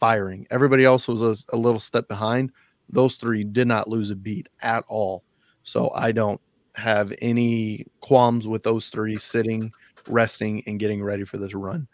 [0.00, 0.46] firing.
[0.50, 2.50] Everybody else was a, a little step behind.
[2.88, 5.22] Those three did not lose a beat at all.
[5.68, 6.40] So I don't
[6.76, 9.70] have any qualms with those three sitting,
[10.08, 11.86] resting, and getting ready for this run.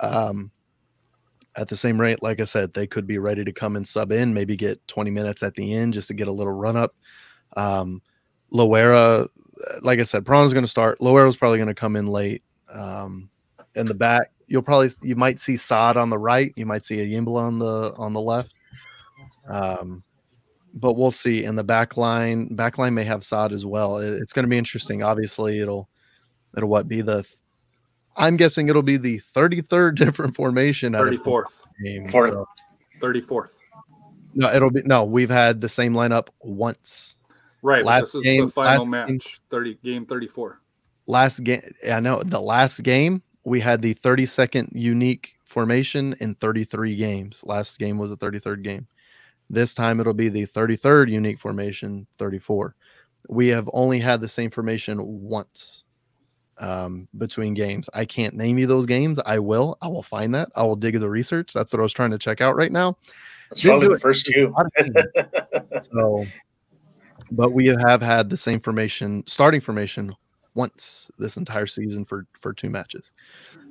[0.00, 0.50] Um,
[1.54, 4.10] at the same rate, like I said, they could be ready to come and sub
[4.10, 6.94] in, maybe get 20 minutes at the end just to get a little run up.
[7.58, 8.00] Um,
[8.54, 9.28] Loera,
[9.82, 10.98] like I said, Prawn's going to start.
[11.00, 12.42] Loera's probably going to come in late.
[12.72, 13.28] Um,
[13.74, 16.96] in the back, you'll probably you might see Saad on the right, you might see
[16.96, 18.54] Ayimbila on the on the left.
[19.50, 20.04] Um,
[20.74, 21.44] but we'll see.
[21.44, 23.98] In the back line, back line may have Saad as well.
[23.98, 24.98] It- it's going to be interesting.
[25.00, 25.08] Mm-hmm.
[25.08, 25.88] Obviously, it'll
[26.56, 27.24] it'll what be the
[28.16, 31.62] I'm guessing it'll be the 33rd different formation out Thirty of fourth.
[32.10, 32.46] So-
[33.00, 33.58] Thirty fourth.
[34.34, 35.04] no, it'll be no.
[35.04, 37.16] We've had the same lineup once.
[37.62, 37.84] Right.
[37.84, 39.40] Last this is game- the final last game- match.
[39.50, 40.60] Thirty game thirty four.
[41.06, 46.94] Last game, I know the last game we had the 32nd unique formation in 33
[46.94, 47.40] games.
[47.42, 48.86] Last game was the 33rd game.
[49.50, 52.74] This time it'll be the 33rd unique formation, 34.
[53.28, 55.84] We have only had the same formation once
[56.58, 57.90] um, between games.
[57.92, 59.18] I can't name you those games.
[59.26, 59.76] I will.
[59.82, 60.50] I will find that.
[60.54, 61.52] I will dig the research.
[61.52, 62.96] That's what I was trying to check out right now.
[63.50, 64.00] It's probably the it.
[64.00, 64.54] first two.
[64.56, 65.86] lot of teams.
[65.92, 66.26] So,
[67.32, 70.14] but we have had the same formation, starting formation,
[70.54, 73.12] once this entire season for for two matches.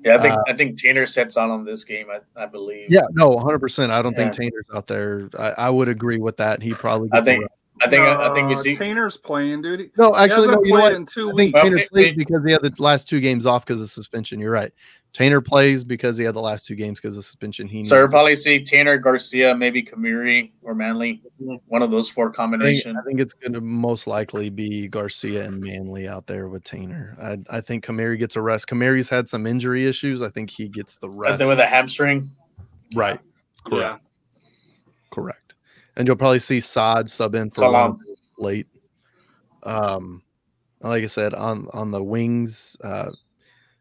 [0.03, 2.07] Yeah, I think Uh, I think Tanner sets on on this game.
[2.09, 2.89] I, I believe.
[2.89, 3.59] Yeah, no, 100.
[3.59, 4.49] percent I don't think Yeah.
[4.49, 5.29] Tanner's out there.
[5.37, 6.61] I, I would agree with that.
[6.61, 7.09] He probably.
[7.11, 7.49] I gets a think run.
[7.81, 8.73] I think I think we Uh, see.
[8.73, 9.91] Tanner's playing, dude.
[9.97, 10.61] No, actually, no.
[10.63, 10.93] You know played what?
[10.93, 11.53] in two I think weeks.
[11.53, 13.89] Well, Tanner it- plays it- because he had the last two games off because of
[13.89, 14.39] suspension.
[14.39, 14.71] You're right.
[15.11, 17.67] Tanner plays because he had the last two games because of suspension.
[17.67, 21.23] He So we'll needs- probably see Tanner Garcia, maybe Kamiri or Manley,
[21.65, 22.95] one of those four I think, combination.
[22.95, 27.17] I think it's going to most likely be Garcia and Manley out there with Tanner.
[27.21, 28.67] I, I think Kamari gets a rest.
[28.67, 30.21] Kamari's had some injury issues.
[30.21, 31.39] I think he gets the But rest.
[31.39, 32.29] then with a hamstring.
[32.95, 33.19] right.
[33.63, 34.01] Correct.
[34.03, 34.43] Yeah.
[35.11, 35.55] Correct.
[35.97, 37.91] And you'll probably see Sod sub in for Salam.
[37.97, 37.99] one
[38.37, 38.67] late.
[39.63, 40.23] Um,
[40.81, 43.11] like I said, on on the wings, uh,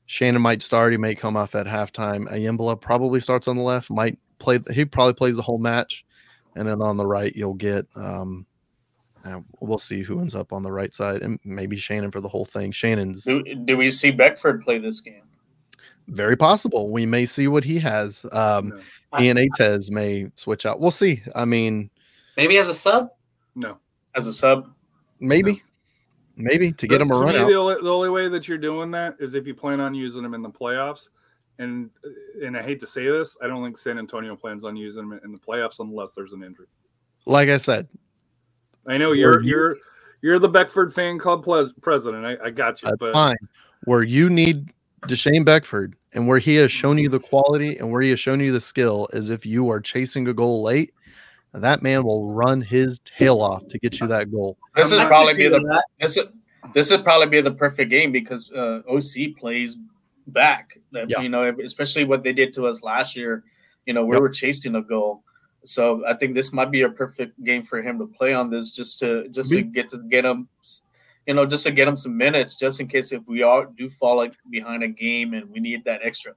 [0.08, 0.92] Shannon might start.
[0.92, 2.26] He may come off at halftime.
[2.32, 3.90] Ayimbila probably starts on the left.
[3.90, 4.58] Might play.
[4.72, 6.02] He probably plays the whole match,
[6.56, 7.86] and then on the right you'll get.
[7.94, 8.46] Um,
[9.26, 12.28] uh, we'll see who ends up on the right side, and maybe Shannon for the
[12.28, 12.72] whole thing.
[12.72, 15.22] Shannon's Do, do we see Beckford play this game?
[16.06, 16.90] very possible.
[16.90, 18.24] We may see what he has.
[18.32, 18.68] Um,
[19.12, 19.20] No.
[19.20, 20.80] Ian Atez may switch out.
[20.80, 21.20] We'll see.
[21.34, 21.90] I mean,
[22.38, 23.10] Maybe as a sub.
[23.54, 23.76] No.
[24.14, 24.72] As a sub?
[25.20, 25.62] maybe,
[26.38, 27.48] maybe to get him a to run me, out.
[27.48, 30.22] the only, the only way that you're doing that is if you plan on using
[30.22, 31.08] them in the playoffs.
[31.60, 31.90] And
[32.40, 35.20] and I hate to say this, I don't think San Antonio plans on using them
[35.24, 36.66] in the playoffs unless there's an injury.
[37.26, 37.88] Like I said,
[38.86, 39.76] I know you're you- you're
[40.22, 42.24] you're the Beckford fan club ples- president.
[42.24, 43.36] I, I got you, That's but fine.
[43.84, 44.72] Where you need
[45.02, 48.38] Deshane Beckford and where he has shown you the quality and where he has shown
[48.40, 50.92] you the skill is if you are chasing a goal late.
[51.58, 54.56] That man will run his tail off to get you that goal.
[54.74, 55.84] This I is probably be the that.
[56.00, 56.26] this is
[56.74, 59.76] this would probably be the perfect game because uh, OC plays
[60.28, 60.78] back.
[60.92, 61.20] Yeah.
[61.20, 63.44] You know, especially what they did to us last year.
[63.86, 64.20] You know, we Yep.
[64.22, 65.22] were chasing a goal,
[65.64, 68.74] so I think this might be a perfect game for him to play on this,
[68.74, 70.46] just to just to get to get him,
[71.26, 73.88] you know, just to get him some minutes, just in case if we all do
[73.88, 76.32] fall like behind a game and we need that extra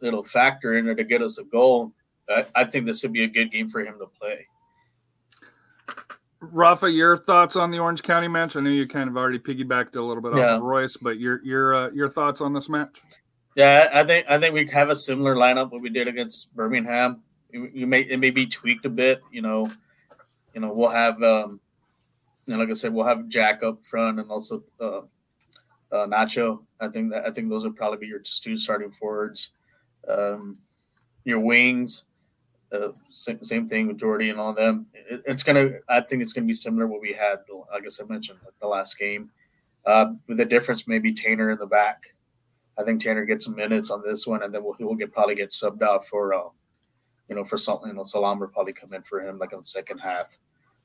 [0.00, 1.92] little factor in there to get us a goal.
[2.30, 4.46] I, I think this would be a good game for him to play.
[6.40, 8.56] Rafa, your thoughts on the Orange County match?
[8.56, 10.52] I know you kind of already piggybacked a little bit Yeah.
[10.52, 13.02] off of Royce, but your your uh, your thoughts on this match?
[13.56, 17.22] Yeah, I think I think we have a similar lineup what we did against Birmingham.
[17.50, 19.70] You, you may it may be tweaked a bit, you know.
[20.54, 21.60] You know, we'll have um
[22.46, 25.00] you know, like I said, we'll have Jack up front and also uh,
[25.92, 26.64] uh Nacho.
[26.80, 29.50] I think that I think those would probably be your two starting forwards.
[30.08, 30.58] Um
[31.24, 32.06] your wings,
[32.72, 34.86] uh, same, same thing with Jordy and all them.
[34.94, 37.38] It, it's gonna I think it's gonna be similar what we had
[37.72, 39.30] like I said mentioned the last game.
[39.86, 42.14] Uh, with the difference maybe Tanner in the back.
[42.78, 45.12] I think Tanner gets some minutes on this one, and then we'll, he will get
[45.12, 46.48] probably get subbed out for, uh,
[47.28, 47.88] you know, for something.
[47.88, 50.26] You know, Salam will probably come in for him like in the second half.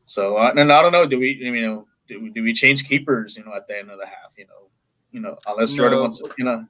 [0.03, 2.87] So, uh, and I don't know, do we, you know, do we, do we change
[2.87, 3.37] keepers?
[3.37, 4.69] You know, at the end of the half, you know,
[5.11, 6.01] you know, unless Jordan No.
[6.03, 6.65] wants, you know,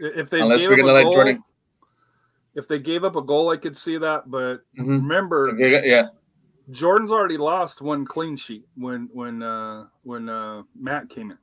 [0.00, 1.44] If they unless we're gonna let goal, Jordan.
[2.54, 4.30] If they gave up a goal, I could see that.
[4.30, 4.86] But Mhm.
[5.00, 6.08] remember, Yeah, yeah,
[6.70, 11.38] Jordan's already lost one clean sheet when when uh, when uh, Matt came in.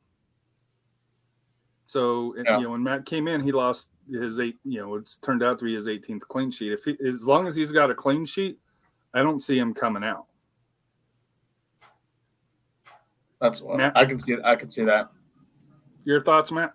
[1.88, 2.58] So Yeah.
[2.58, 4.58] you know when Matt came in, he lost his eight.
[4.64, 6.72] You know, it's turned out to be his 18th clean sheet.
[6.72, 8.60] If he, as long as he's got a clean sheet,
[9.14, 10.26] I don't see him coming out.
[13.42, 13.94] that's what Matt?
[13.98, 14.38] I can see.
[14.44, 15.10] I can see that.
[16.06, 16.74] Your thoughts, Matt?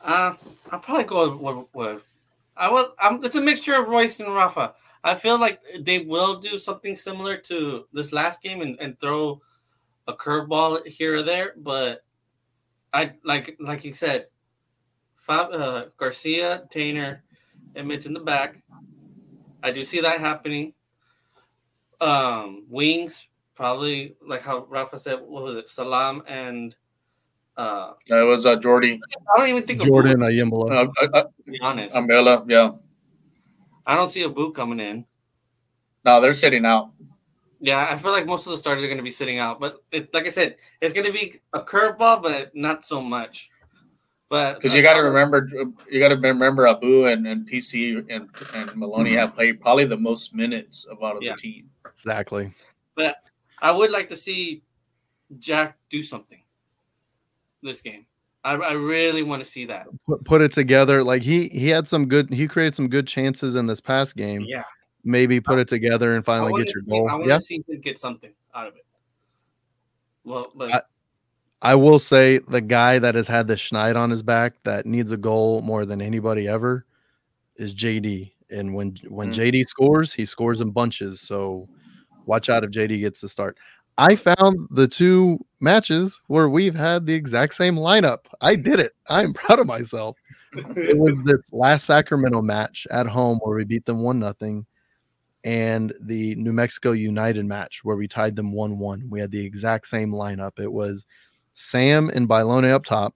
[0.00, 0.34] Uh,
[0.70, 2.04] I'll probably go with, with
[2.56, 2.94] I will.
[2.98, 4.74] I'm, it's a mixture of Royce and Rafa.
[5.04, 9.40] I feel like they will do something similar to this last game and, and throw
[10.08, 12.04] a curveball here or there, but
[12.92, 14.26] I like like you said,
[15.16, 17.20] Fab, uh, Garcia, Taintor,
[17.74, 18.62] and Mitch in the back.
[19.62, 20.72] I do see that happening.
[22.00, 25.20] Um, wings probably like how Rafa said.
[25.20, 25.68] What was it?
[25.68, 26.76] Salam and
[27.56, 29.00] uh, It was uh, Jordy,
[29.34, 30.70] I don't even think of Jordan Boot, Ayimbila.
[30.70, 31.94] uh, uh, uh, to be honest.
[31.96, 32.44] Umbrella.
[32.48, 32.72] Yeah,
[33.86, 35.04] I don't see a boot coming in.
[36.04, 36.90] no, they're sitting out.
[37.60, 39.82] Yeah, I feel like most of the starters are going to be sitting out, but
[39.90, 43.48] it, like I said, it's going to be a curveball, but not so much.
[44.28, 45.48] But Because you got to remember,
[45.90, 49.96] you got to remember Abu and, and PC and, and Maloney have played probably the
[49.96, 51.32] most minutes of out of Yeah.
[51.32, 51.70] the team.
[51.86, 52.52] Exactly.
[52.94, 53.16] But
[53.62, 54.62] I would like to see
[55.38, 56.42] Jack do something
[57.66, 58.06] this game.
[58.44, 59.86] I, I really want to see that.
[60.06, 61.02] Put, put it together.
[61.02, 62.32] Like he he had some good.
[62.32, 64.42] He created some good chances in this past game.
[64.46, 64.62] Yeah,
[65.04, 67.04] Maybe put it together and finally get your see, I goal.
[67.04, 67.34] want Yeah.
[67.34, 68.84] to see him get something out of it.
[70.24, 70.82] Well, but I-
[71.62, 75.10] I will say the guy that has had the schneid on his back that needs
[75.10, 76.84] a goal more than anybody ever
[77.56, 78.32] is JD.
[78.50, 79.34] And when when Mm.
[79.34, 81.20] JD scores, he scores in bunches.
[81.20, 81.66] So
[82.26, 83.56] watch out if JD gets the start.
[83.98, 88.18] I found the two matches where we've had the exact same lineup.
[88.40, 88.92] I did it.
[89.08, 90.16] I'm proud of myself.
[90.52, 94.66] it was this last Sacramento match at home where we beat them one nothing,
[95.44, 99.06] and the New Mexico United match where we tied them one one.
[99.08, 100.58] We had the exact same lineup.
[100.58, 101.06] It was
[101.54, 103.14] Sam and Bailone up top.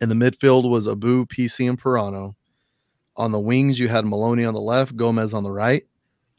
[0.00, 2.34] In the midfield was Abu, PC, and Parano.
[3.16, 5.84] On the wings, you had Maloney on the left, Gomez on the right,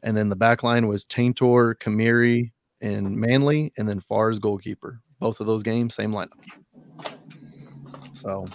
[0.02, 2.50] and then the back line was Taintor, Kamiri,
[2.82, 5.00] and Manley, and then Farr's goalkeeper.
[5.18, 6.32] Both of those games, same lineup.
[8.12, 8.46] So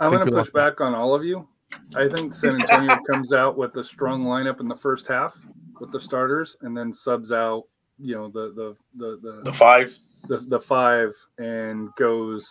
[0.00, 1.46] I'm going to push back on all of you.
[1.94, 5.36] I think San Antonio comes out with a strong lineup in the first half
[5.80, 7.64] with the starters, and then subs out.
[7.98, 9.96] You know the the the The the five.
[10.28, 12.46] the, the five and goes.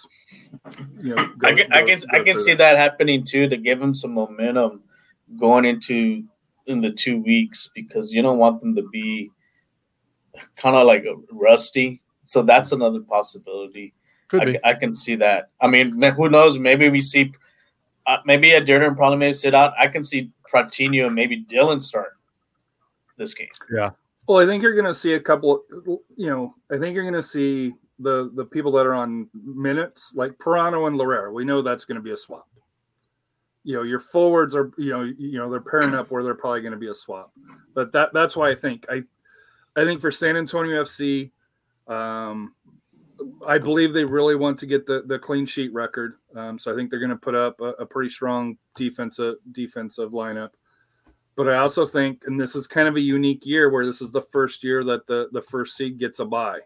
[1.01, 3.79] You know, I go- can, I can, I can see that happening too to give
[3.79, 4.81] them some momentum
[5.37, 6.23] going into
[6.67, 9.31] in the two weeks because you don't want them to be
[10.55, 12.01] kind of like rusty.
[12.25, 13.93] So that's another possibility.
[14.27, 14.59] could I, be.
[14.63, 15.49] I can see that.
[15.61, 16.57] I mean, who knows?
[16.57, 17.31] Maybe we see,
[18.07, 19.73] uh, maybe a Durden probably may sit out.
[19.77, 22.17] I can see Pratinho and maybe Dylan start
[23.17, 23.49] this game.
[23.71, 23.91] Yeah.
[24.27, 25.63] Well, I think you're going to see a couple.
[26.17, 30.13] You know, I think you're going to see the the people that are on minutes
[30.15, 31.31] like Parano and Lorera.
[31.31, 32.47] We know that's going to be a swap.
[33.65, 36.61] You know, your forwards are you know you know they're pairing up where they're probably
[36.61, 37.33] going to be a swap.
[37.73, 39.01] But that that's why I think I
[39.75, 41.31] I think for San Antonio FC,
[41.87, 42.53] um,
[43.45, 46.15] I believe they really want to get the the clean sheet record.
[46.35, 50.11] Um, so I think they're going to put up a, a pretty strong defensive defensive
[50.11, 50.51] lineup.
[51.35, 54.11] but I also think, and this is kind of a unique year where this is
[54.11, 56.59] the first year that the the first seed gets a bye.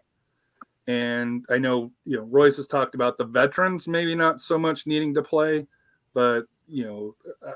[0.86, 4.86] And I know you know Royce has talked about the veterans maybe not so much
[4.86, 5.66] needing to play,
[6.14, 7.14] but you know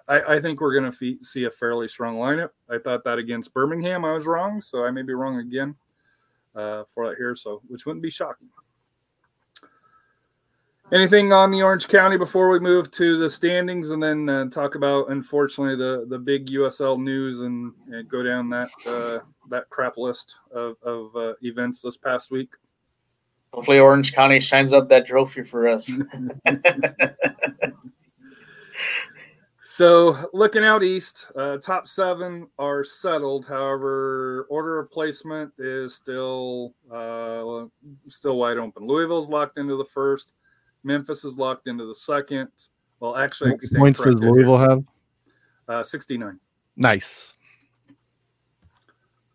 [0.09, 2.51] I, I think we're going to see a fairly strong lineup.
[2.69, 5.77] I thought that against Birmingham, I was wrong, so I may be wrong again
[6.55, 7.35] uh, for that here.
[7.37, 8.49] So which wouldn't be shocking.
[10.93, 14.75] Anything on the Orange County before we move to the standings and then uh, talk
[14.75, 19.97] about, unfortunately, the the big USL news and, and go down that uh, that crap
[19.97, 22.51] list of, of uh, events this past week.
[23.55, 25.91] Hopefully, Orange County shines up that trophy for us.
[29.61, 33.47] so, looking out east, uh, top seven are settled.
[33.47, 37.65] However, order of placement is still uh,
[38.07, 38.87] still wide open.
[38.87, 40.35] Louisville's locked into the first.
[40.83, 42.49] Memphis is locked into the second.
[43.01, 44.85] Well, actually, What points does Louisville have?
[45.67, 46.39] Uh, 69.
[46.77, 47.35] Nice.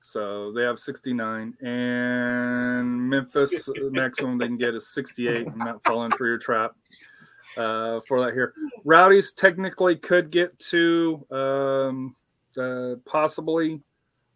[0.02, 1.56] So they have 69.
[1.62, 5.48] And Memphis, maximum they can get is 68.
[5.48, 6.76] I'm not falling for your trap
[7.60, 8.54] uh, for that here.
[8.86, 12.16] Rowdies technically could get to um,
[12.58, 13.82] uh, possibly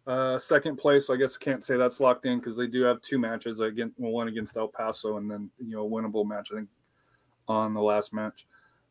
[0.06, 1.08] uh, second place.
[1.08, 3.98] I guess I can't say that's locked in because they do have two matches against
[3.98, 6.68] one against El Paso and then you know a winnable match I think
[7.48, 8.46] on the last match.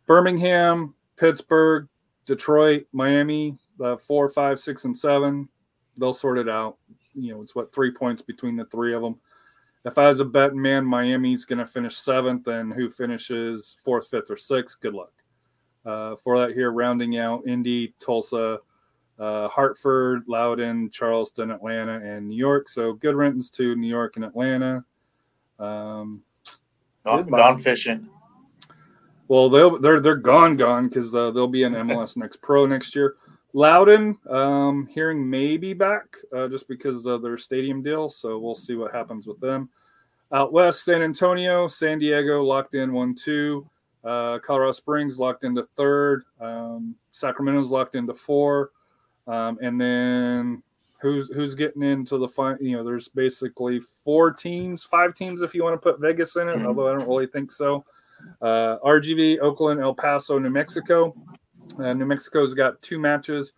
[0.08, 1.88] Birmingham, Pittsburgh,
[2.26, 5.48] Detroit, Miami, the four, five, six, and seven.
[5.98, 6.78] They'll sort it out.
[7.14, 9.20] You know, it's what three points between the three of them.
[9.86, 14.08] If I was a betting man, Miami's going to finish seventh, and who finishes fourth,
[14.08, 14.80] fifth, or sixth?
[14.80, 15.12] Good luck.
[15.86, 18.60] Uh, for that, here rounding out Indy, Tulsa,
[19.20, 22.70] uh, Hartford, Loudoun, Charleston, Atlanta, and New York.
[22.70, 24.86] So good rentings to New York and Atlanta.
[25.60, 26.24] Um,
[27.04, 28.10] gone, gone fishing.
[29.28, 32.96] Well, they'll they're they're gone gone because uh, they'll be in MLS Next Pro next
[32.96, 33.16] year.
[33.54, 38.76] Loudoun, um, hearing maybe back uh, just because of their stadium deal, so we'll see
[38.76, 39.70] what happens with them.
[40.32, 43.70] Out west, San Antonio, San Diego locked in one two.
[44.04, 46.24] Uh, Colorado Springs locked into third.
[46.42, 48.72] Um, Sacramento's locked into four,
[49.28, 50.64] um, and then
[51.00, 52.58] who's who's getting into the final?
[52.60, 56.50] You know, there's basically four teams, five teams if you want to put Vegas in
[56.50, 56.58] it.
[56.58, 56.66] Mhm.
[56.66, 57.86] Although I don't really think so.
[58.42, 61.14] Uh, RGV, Oakland, El Paso, New Mexico.
[61.80, 63.54] Uh, New Mexico's got two matches.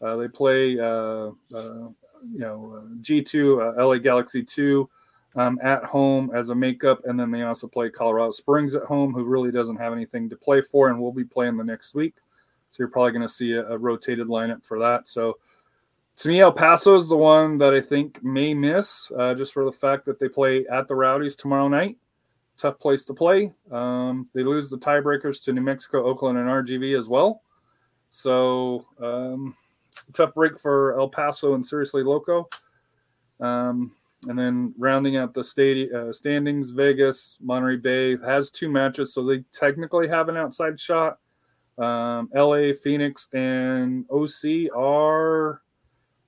[0.00, 1.88] Uh, they play, uh, uh,
[2.32, 4.88] you know, uh, G2, uh, LA Galaxy 2
[5.36, 7.00] um, at home as a makeup.
[7.04, 10.36] And then they also play Colorado Springs at home, who really doesn't have anything to
[10.36, 12.14] play for and will be playing the next week.
[12.70, 15.08] So you're probably going to see a, a rotated lineup for that.
[15.08, 15.38] So
[16.16, 19.72] to me, El Paso is the one that I think may miss just for the
[19.72, 21.96] fact that they play at the Rowdies tomorrow night
[22.58, 23.52] tough place to play.
[23.70, 27.40] Um, they lose the tiebreakers to New Mexico, Oakland, and RGV as well.
[28.08, 29.54] So um,
[30.12, 32.48] tough break for El Paso and Seriously Loco.
[33.40, 33.92] Um,
[34.26, 39.24] and then rounding out the stadi- uh, standings, Vegas, Monterey Bay has two matches, so
[39.24, 41.18] they technically have an outside shot.
[41.78, 45.62] Um, LA, Phoenix, and OC are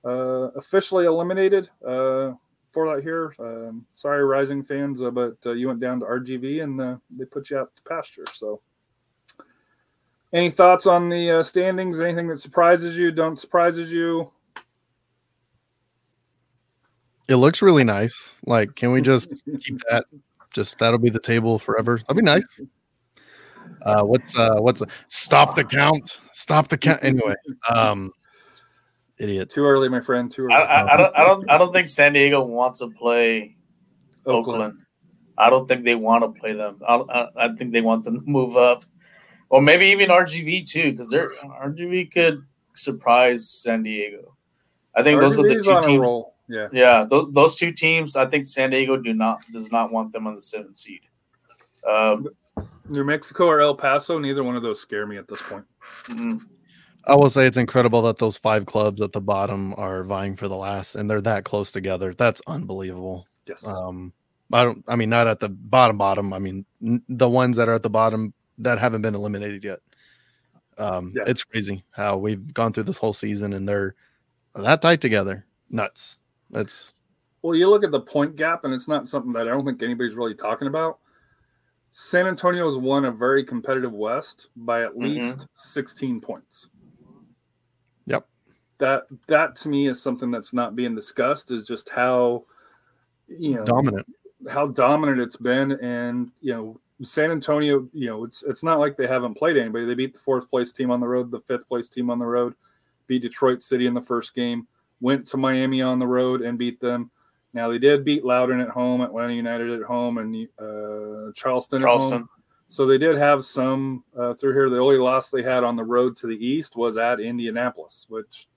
[0.05, 1.69] uh, officially eliminated.
[1.85, 2.31] Uh,
[2.71, 3.33] for that here.
[3.39, 7.25] Um, sorry, Rising fans, uh, but uh, you went down to RGV and uh, they
[7.25, 8.25] put you out to pasture.
[8.33, 8.61] So,
[10.33, 11.99] any thoughts on the uh, standings?
[11.99, 13.11] Anything that surprises you?
[13.11, 14.31] Don't surprises you?
[17.27, 18.35] It looks really nice.
[18.45, 20.05] Like, can we just keep that?
[20.53, 21.97] Just that'll be the table forever.
[21.97, 22.59] That'd be nice.
[23.83, 26.19] Uh, what's uh, what's stop the count?
[26.33, 26.99] Stop the count.
[27.03, 27.35] Anyway,
[27.73, 28.11] um,
[29.17, 29.49] idiot.
[29.49, 30.29] Too early, my friend.
[30.29, 30.55] Too early.
[30.55, 31.15] I, I, I don't.
[31.15, 31.51] I don't.
[31.51, 33.55] I don't think San Diego wants to play
[34.25, 34.73] Oakland.
[35.37, 36.79] I don't think they want to play them.
[36.87, 38.83] I, I, I think they want them to move up,
[39.51, 42.43] or maybe even RGV too, because they're RGV could
[42.73, 44.35] surprise San Diego.
[44.95, 45.99] I think those are the two teams.
[45.99, 46.35] roll.
[46.47, 46.67] Yeah.
[46.71, 48.15] Yeah, those those two teams.
[48.15, 51.01] I think San Diego do not does not want them on the seventh seed.
[51.87, 52.27] Um,
[52.87, 55.65] New Mexico or El Paso, neither one of those scare me at this point.
[56.05, 56.41] mhm.
[57.07, 60.47] I will say it's incredible that those five clubs at the bottom are vying for
[60.47, 62.13] the last, and they're that close together.
[62.13, 63.25] That's unbelievable.
[63.47, 63.65] Yes.
[63.65, 64.13] Um,
[64.53, 64.83] I don't.
[64.87, 66.31] I mean, not at the bottom, bottom.
[66.31, 68.33] I mean, n- the ones that are at the bottom
[68.63, 69.79] that haven't been eliminated yet.
[70.77, 71.23] Um, Yeah.
[71.27, 73.95] It's crazy how we've gone through this whole season and they're
[74.55, 75.45] that tight together.
[75.69, 76.17] Nuts.
[76.49, 76.93] That's
[77.41, 79.81] Well, you look at the point gap, and it's not something that I don't think
[79.81, 80.99] anybody's really talking about.
[81.89, 85.01] San Antonio has won a very competitive West by at Mhm.
[85.03, 86.67] least 16 points.
[88.05, 88.27] Yep.
[88.77, 92.45] That that to me is something that's not being discussed is just how
[93.27, 94.07] you know dominant.
[94.49, 98.95] how dominant it's been and you know San Antonio, you know, it's it's not like
[98.97, 99.85] they haven't played anybody.
[99.85, 102.25] They beat the fourth place team on the road, the fifth place team on the
[102.25, 102.53] road.
[103.07, 104.67] beat Detroit City in the first game,
[105.01, 107.11] went to Miami on the road and beat them.
[107.53, 111.87] Now they did beat Loudoun at home, Atlanta United at home, and uh, Charleston, at
[111.87, 111.99] home.
[111.99, 112.29] Charleston.
[112.67, 114.69] So they did have some uh, through here.
[114.69, 118.47] The only loss they had on the road to the east was at Indianapolis, which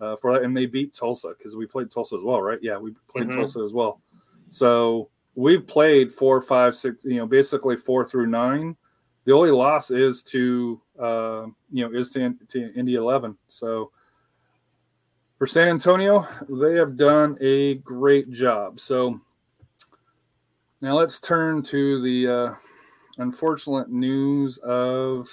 [0.00, 2.58] uh, for that, and they beat Tulsa because we played Tulsa as well, right?
[2.60, 3.34] Yeah, we played Mhm.
[3.36, 4.00] Tulsa as well.
[4.50, 5.08] So
[5.38, 8.76] we've played four, five, six, you know, basically four through nine.
[9.24, 13.38] The only loss is to, uh, you know, is to, to Indy 11.
[13.46, 13.92] So
[15.38, 18.80] for San Antonio, they have done a great job.
[18.80, 19.20] So
[20.80, 22.54] now let's turn to the uh,
[23.18, 25.28] unfortunate news of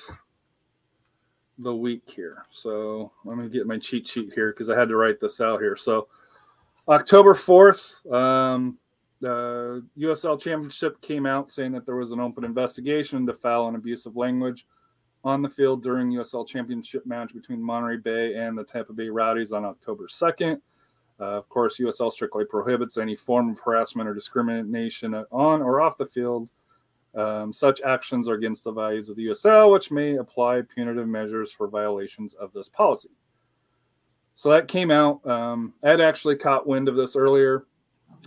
[1.58, 2.44] the week here.
[2.52, 5.62] So let me get my cheat sheet here because I had to write this out
[5.62, 5.76] here.
[5.76, 6.08] So
[6.88, 8.78] October 4th, um,
[9.22, 13.78] the USL Championship came out saying that there was an open investigation into foul and
[13.78, 14.68] abusive language
[15.24, 19.52] on the field during USL Championship match between Monterey Bay and the Tampa Bay Rowdies
[19.52, 20.62] on October 2nd.
[21.20, 25.98] Uh, of course, USL strictly prohibits any form of harassment or discrimination on or off
[25.98, 26.52] the field.
[27.16, 31.54] Um, such actions are against the values of the USL, which may apply punitive measures
[31.54, 33.12] for violations of this policy.
[34.36, 35.26] So that came out.
[35.26, 37.66] Um, Ed actually caught wind of this earlier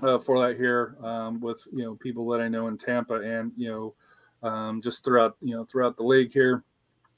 [0.03, 3.53] uh, for that here um, with you know people that I know in Tampa and
[3.57, 3.69] you
[4.43, 6.63] know um, just throughout you know throughout the league here.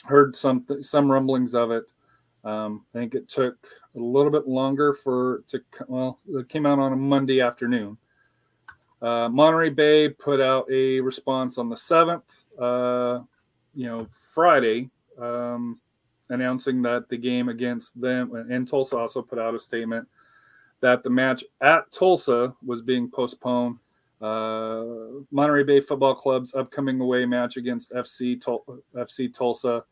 [0.07, 1.93] Heard some some rumblings of it.
[2.43, 3.59] Um, I think it took
[3.95, 7.99] a little bit longer for to well it came out on a Monday afternoon.
[9.03, 13.21] Uh, Monterey Bay put out a response on the seventh, uh,
[13.75, 15.79] you know Friday, um,
[16.31, 20.09] announcing that the game against them and Tulsa also put out a statement
[20.81, 23.79] that the match at Tulsa was being postponed.
[24.21, 24.85] Uh,
[25.31, 28.39] Monterey Bay Football Club's upcoming away match against FC
[28.95, 29.85] FC Tulsa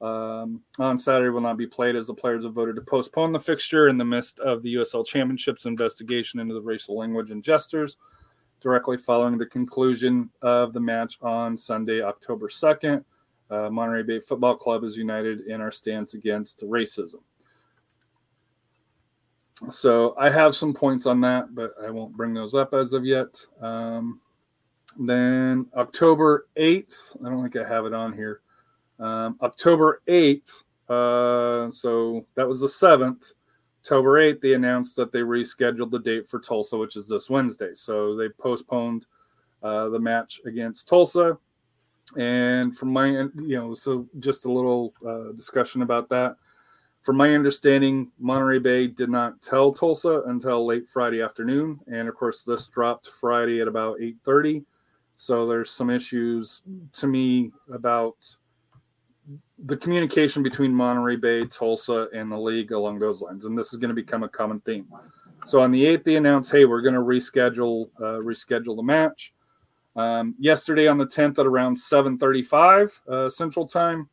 [0.00, 3.40] um, on Saturday will not be played as the players have voted to postpone the
[3.40, 7.96] fixture in the midst of the USL Championships investigation into the racial language and gestures,
[8.60, 13.04] directly following the conclusion of the match on Sunday, October 2nd.
[13.50, 17.22] Uh, Monterey Bay Football Club is united in our stance against racism.
[19.70, 23.04] So I have some points on that, but I won't bring those up as of
[23.04, 23.44] yet.
[23.60, 24.20] Um,
[24.98, 28.40] then October 8th, I don't think I have it on here.
[29.00, 33.32] Um, October 8th, uh, so that was the 7th.
[33.82, 37.74] October 8th, they announced that they rescheduled the date for Tulsa, which is this Wednesday.
[37.74, 39.06] So they postponed
[39.62, 41.38] uh, the match against Tulsa.
[42.16, 46.36] And from my, you know, so just a little uh, discussion about that.
[47.02, 52.14] From my understanding, Monterey Bay did not tell Tulsa until late Friday afternoon, and of
[52.14, 54.64] course, this dropped Friday at about eight thirty.
[55.16, 58.16] So there's some issues to me about
[59.58, 63.78] the communication between Monterey Bay, Tulsa, and the league along those lines, and this is
[63.78, 64.86] going to become a common theme.
[65.44, 69.32] So on the eighth, they announced, "Hey, we're going to reschedule uh, reschedule the match."
[69.96, 74.08] Um, yesterday on the tenth at around seven thirty-five uh, Central Time,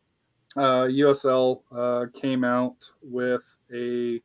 [0.57, 4.21] uh, USL uh, came out with a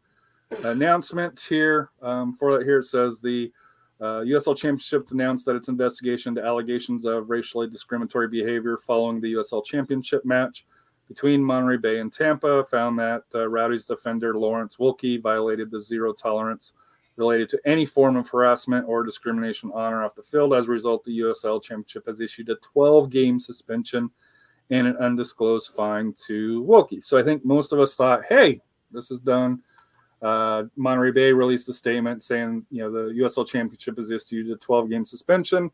[0.65, 1.91] announcement here.
[2.03, 3.53] Um, for that, here it says the
[4.01, 9.35] uh, USL Championship announced that its investigation into allegations of racially discriminatory behavior following the
[9.35, 10.65] USL Championship match
[11.07, 16.13] between Monterey Bay and Tampa found that uh, Rowdy's defender Lawrence Wilkie violated the zero
[16.13, 16.73] tolerance
[17.17, 20.55] related to any form of harassment or discrimination on or off the field.
[20.55, 24.11] As a result, the USL Championship has issued a 12 game suspension
[24.71, 27.01] and an undisclosed fine to Wilkie.
[27.01, 28.61] So I think most of us thought, hey,
[28.91, 29.63] this is done.
[30.23, 34.57] Uh, Monterey Bay released a statement saying, you know, the USL Championship has issued a
[34.57, 35.71] 12 game suspension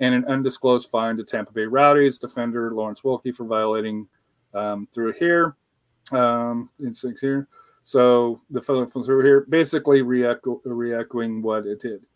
[0.00, 4.08] and an undisclosed fine to Tampa Bay Rowdies defender Lawrence Wilkie for violating
[4.54, 5.54] um, through here.
[6.12, 7.48] Um, in six here.
[7.82, 12.06] So the fellow from through here basically re-echo, re-echoing what it did.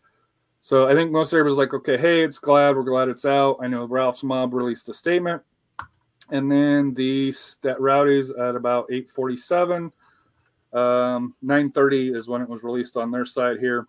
[0.61, 3.57] So I think most everybody's like, okay, hey, it's glad we're glad it's out.
[3.61, 5.41] I know Ralph's mob released a statement,
[6.29, 9.91] and then the stat rowdies at about 8:47,
[10.73, 13.85] um, 9:30 is when it was released on their side here.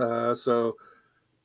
[0.00, 0.76] Uh, so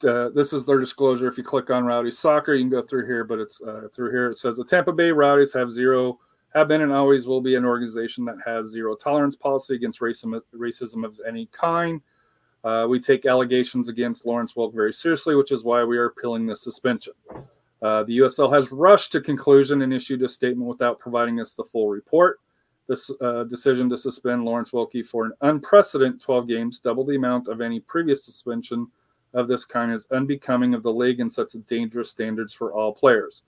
[0.06, 1.28] uh, this is their disclosure.
[1.28, 4.12] If you click on Rowdies Soccer, you can go through here, but it's uh, through
[4.12, 4.32] here.
[4.32, 6.20] It says the Tampa Bay Rowdies have zero,
[6.54, 10.41] have been, and always will be an organization that has zero tolerance policy against racism,
[10.54, 12.02] racism of any kind.
[12.64, 16.45] Uh, we take allegations against Lawrence Wilk very seriously, which is why we are appealing
[16.45, 17.14] the suspension.
[17.84, 21.65] Uh, the USL has rushed to conclusion and issued a statement without providing us the
[21.65, 22.39] full report.
[22.88, 27.49] This uh, decision to suspend Lawrence Wilkie for an unprecedented 12 games, double the amount
[27.49, 28.88] of any previous suspension
[29.34, 33.43] of this kind, is unbecoming of the league and sets dangerous standards for all players.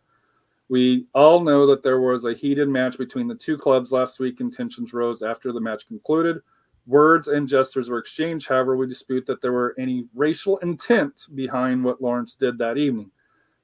[0.68, 4.42] We all know that there was a heated match between the two clubs last week,
[4.42, 6.42] and tensions rose after the match concluded.
[6.88, 8.50] Words and gestures were exchanged.
[8.50, 13.12] However, we dispute that there were any racial intent behind what Lawrence did that evening.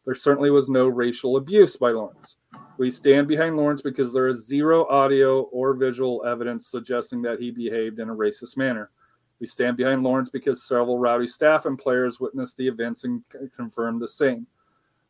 [0.06, 2.38] There certainly was no racial abuse by Lawrence.
[2.78, 7.52] We stand behind Lawrence because there is zero audio or visual evidence suggesting that he
[7.52, 8.90] behaved in a racist manner.
[9.40, 13.24] We stand behind Lawrence because several rowdy staff and players witnessed the events and
[13.56, 14.48] confirmed the same.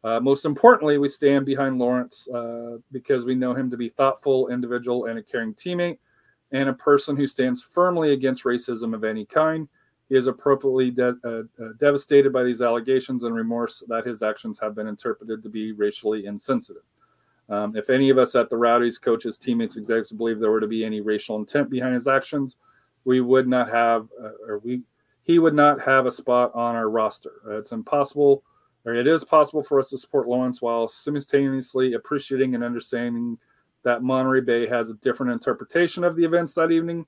[0.03, 4.47] Uh, most importantly, we stand behind Lawrence uh, because we know him to be thoughtful
[4.47, 5.99] individual and a caring teammate,
[6.51, 9.69] and a person who stands firmly against racism of any kind.
[10.11, 14.75] Is appropriately de- uh, uh, devastated by these allegations and remorse that his actions have
[14.75, 16.83] been interpreted to be racially insensitive.
[17.47, 20.67] Um, if any of us at the Rowdies, coaches, teammates, executives believe there were to
[20.67, 22.57] be any racial intent behind his actions,
[23.05, 24.81] we would not have, uh, or we,
[25.23, 27.31] he would not have a spot on our roster.
[27.47, 28.43] Uh, it's impossible,
[28.83, 33.37] or it is possible for us to support Lawrence while simultaneously appreciating and understanding
[33.83, 37.05] that Monterey Bay has a different interpretation of the events that evening.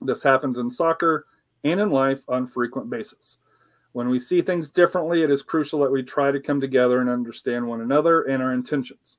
[0.00, 1.26] This happens in soccer
[1.64, 3.38] and in life on frequent basis.
[3.92, 7.10] When we see things differently, it is crucial that we try to come together and
[7.10, 9.16] understand one another and our intentions.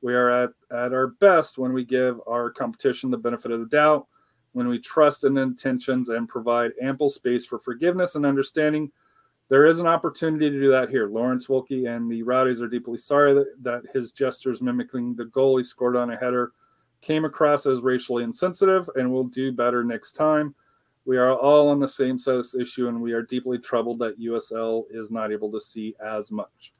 [0.00, 3.66] We are at, at our best when we give our competition the benefit of the
[3.66, 4.06] doubt,
[4.52, 8.92] when we trust in intentions and provide ample space for forgiveness and understanding.
[9.50, 11.08] There is an opportunity to do that here.
[11.08, 15.58] Lawrence Wilkie and the Rowdies are deeply sorry that, that his gestures mimicking the goal
[15.58, 16.52] he scored on a header
[17.02, 20.54] came across as racially insensitive and will do better next time.
[21.04, 23.98] We are all on the same side of this issue, and we are deeply troubled
[23.98, 26.72] that USL is not able to see as much.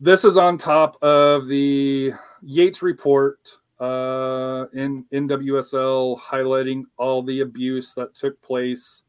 [0.00, 2.12] This is on top of the
[2.42, 3.38] Yates report
[3.80, 9.02] uh, in NWSL highlighting all the abuse that took place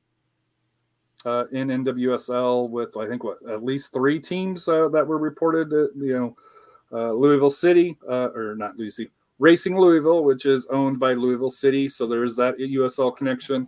[1.26, 5.72] uh, in NWSL with I think what at least three teams uh, that were reported.
[5.72, 6.36] uh, you know,
[6.92, 9.08] uh, Louisville City uh, or not Louisville,
[9.40, 13.68] Racing Louisville, which is owned by Louisville City, so there is that USL connection.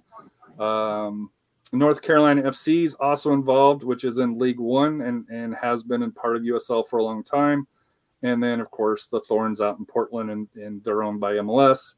[0.59, 1.31] Um,
[1.73, 6.03] North Carolina FC is also involved, which is in League One and and has been
[6.03, 7.67] in part of USL for a long time.
[8.23, 11.95] And then, of course, the Thorns out in Portland, and, and they're owned by MLS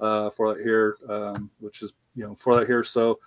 [0.00, 2.84] uh, for that here, um, which is you know for that here.
[2.84, 3.18] So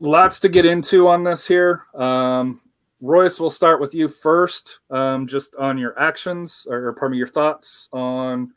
[0.00, 1.82] lots to get into on this here.
[1.94, 2.60] Um,
[3.06, 7.18] Royce, we'll start with you first, um, just on your actions or, or pardon me,
[7.18, 8.52] your thoughts on.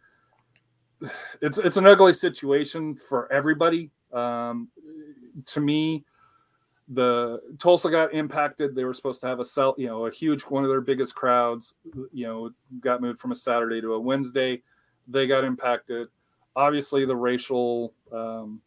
[1.41, 3.91] It's it's an ugly situation for everybody.
[4.11, 4.69] Um,
[5.45, 6.03] to me,
[6.87, 8.73] the Tulsa got impacted.
[8.73, 11.13] They were supposed to have a sell, you know, a huge one of their biggest
[11.13, 11.75] crowds.
[12.11, 14.63] You know, got moved from a Saturday to a Wednesday.
[15.07, 16.07] They got impacted.
[16.55, 18.61] Obviously, the racial um,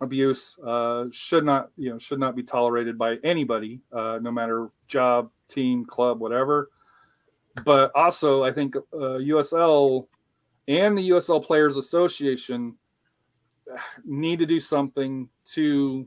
[0.00, 4.68] abuse uh, should not, you know, should not be tolerated by anybody, uh, no matter
[4.88, 6.70] job, team, club, whatever.
[7.64, 10.06] But also, I think uh, USL
[10.68, 12.76] and the USL Players Association
[14.04, 16.06] need to do something to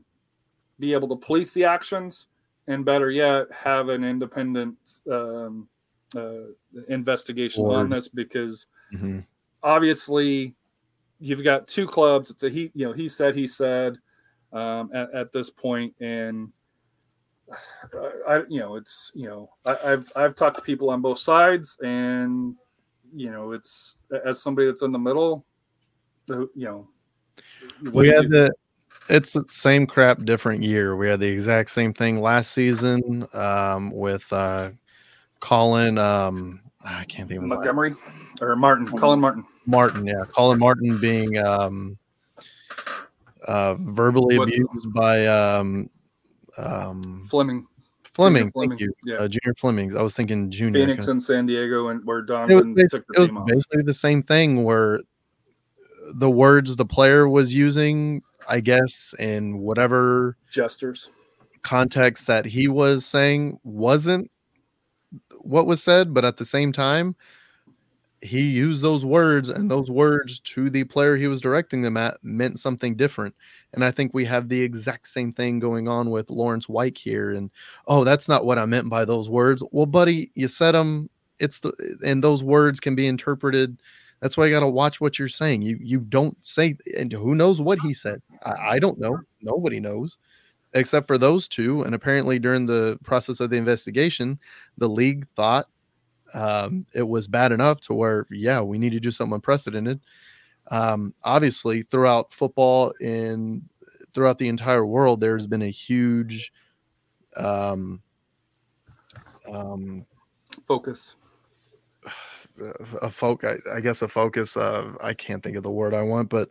[0.78, 2.28] be able to police the actions
[2.68, 4.76] and better yet have an independent
[5.10, 5.68] um,
[6.16, 6.52] uh,
[6.88, 9.26] investigation on this because Mhm.
[9.62, 10.54] obviously
[11.20, 12.30] you've got two clubs.
[12.30, 13.98] It's a he you know he said he said
[14.52, 16.50] um, at, at this point and
[17.94, 21.18] I, I you know it's you know I, I've I've talked to people on both
[21.18, 22.54] sides and
[23.14, 25.44] you know it's as somebody that's in the middle
[26.26, 26.88] the- you know
[27.92, 28.52] we had you- the
[29.08, 30.94] it's the same crap different year.
[30.94, 34.70] We had the exact same thing last season um with uh
[35.40, 37.94] collin um i can't think of Montgomery
[38.40, 39.44] or Martin Collin Martin.
[39.66, 40.24] Martin yeah.
[40.32, 41.98] Collin martin being um
[43.46, 45.88] uh verbally What- abused by um
[46.58, 47.66] um Fleming.
[48.12, 48.92] Fleming, Fleming, thank you.
[49.04, 49.14] yeah.
[49.16, 49.94] uh, junior flemmings.
[49.94, 50.72] I was thinking junior.
[50.80, 53.46] Phoenix and San Diego and where it was, Donovan bas- took it the was off.
[53.46, 54.98] basically the same thing where
[56.14, 61.08] the words the player was using i guess in whatever Jesters.
[61.62, 64.28] context that he was saying wasn't
[65.40, 67.14] what was said, but at the same time,
[68.22, 72.18] he used those words, and those words to the player he was directing them at
[72.22, 73.34] meant something different.
[73.72, 77.32] And I think we have the exact same thing going on with Lawrence White here.
[77.32, 77.50] And
[77.86, 79.64] oh, that's not what I meant by those words.
[79.72, 81.08] Well, buddy, you said them.
[81.38, 81.72] It's the
[82.04, 83.78] and those words can be interpreted.
[84.20, 85.62] That's why you got to watch what you're saying.
[85.62, 88.20] You you don't say, and who knows what he said.
[88.44, 89.18] I, I don't know.
[89.40, 90.18] Nobody knows
[90.74, 91.82] except for those two.
[91.82, 94.38] And apparently, during the process of the investigation,
[94.78, 95.68] the league thought
[96.34, 100.00] um, it was bad enough to where, yeah, we need to do something unprecedented.
[100.70, 103.62] Um, obviously, throughout football and
[104.14, 106.52] throughout the entire world, there's been a huge
[107.36, 108.00] um,
[109.50, 110.06] um,
[110.64, 111.16] Focus.
[113.02, 116.02] a folk I, I guess a focus uh i can't think of the word i
[116.02, 116.50] want but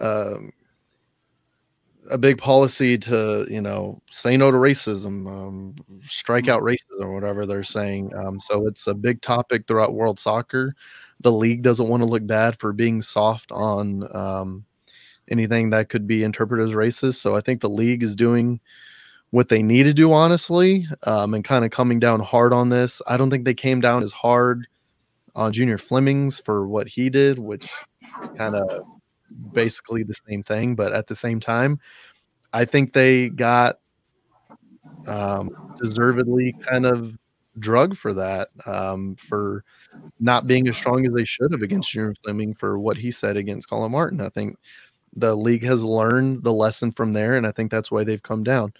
[0.00, 0.52] um
[2.10, 7.14] a big policy to you know say no to racism um, strike out racism or
[7.14, 10.74] whatever they're saying um, so it's a big topic throughout world soccer.
[11.20, 14.64] The league doesn't want to look bad for being soft on um,
[15.28, 18.60] anything that could be interpreted as racist so i think the league is doing
[19.30, 23.02] what they need to do honestly um, and kind of coming down hard on this.
[23.06, 24.66] I don't think they came down as hard
[25.34, 27.68] on Junior Flemmings for what he did, which
[28.36, 28.86] kind of
[29.52, 30.74] basically the same thing.
[30.74, 31.80] But at the same time,
[32.52, 33.76] I think they got
[35.06, 37.16] um, deservedly kind of
[37.58, 39.64] drug for that, um, for
[40.20, 43.36] not being as strong as they should have against Junior Fleming for what he said
[43.36, 44.20] against Collin Martin.
[44.20, 44.56] I think
[45.14, 48.44] the league has learned the lesson from there, and I think that's why they've come
[48.44, 48.72] down.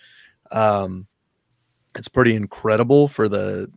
[0.51, 1.07] Um,
[1.97, 3.71] it's pretty incredible for the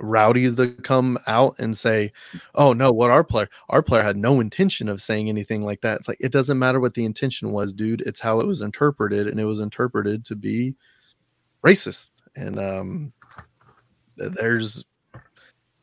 [0.00, 2.12] rowdies to come out and say,
[2.54, 5.98] "Oh no, what our player our player had no intention of saying anything like that."
[5.98, 8.02] It's like it doesn't matter what the intention was, dude.
[8.02, 10.74] It's how it was interpreted, and it was interpreted to be
[11.64, 12.10] racist.
[12.36, 13.12] And um,
[14.16, 14.84] there's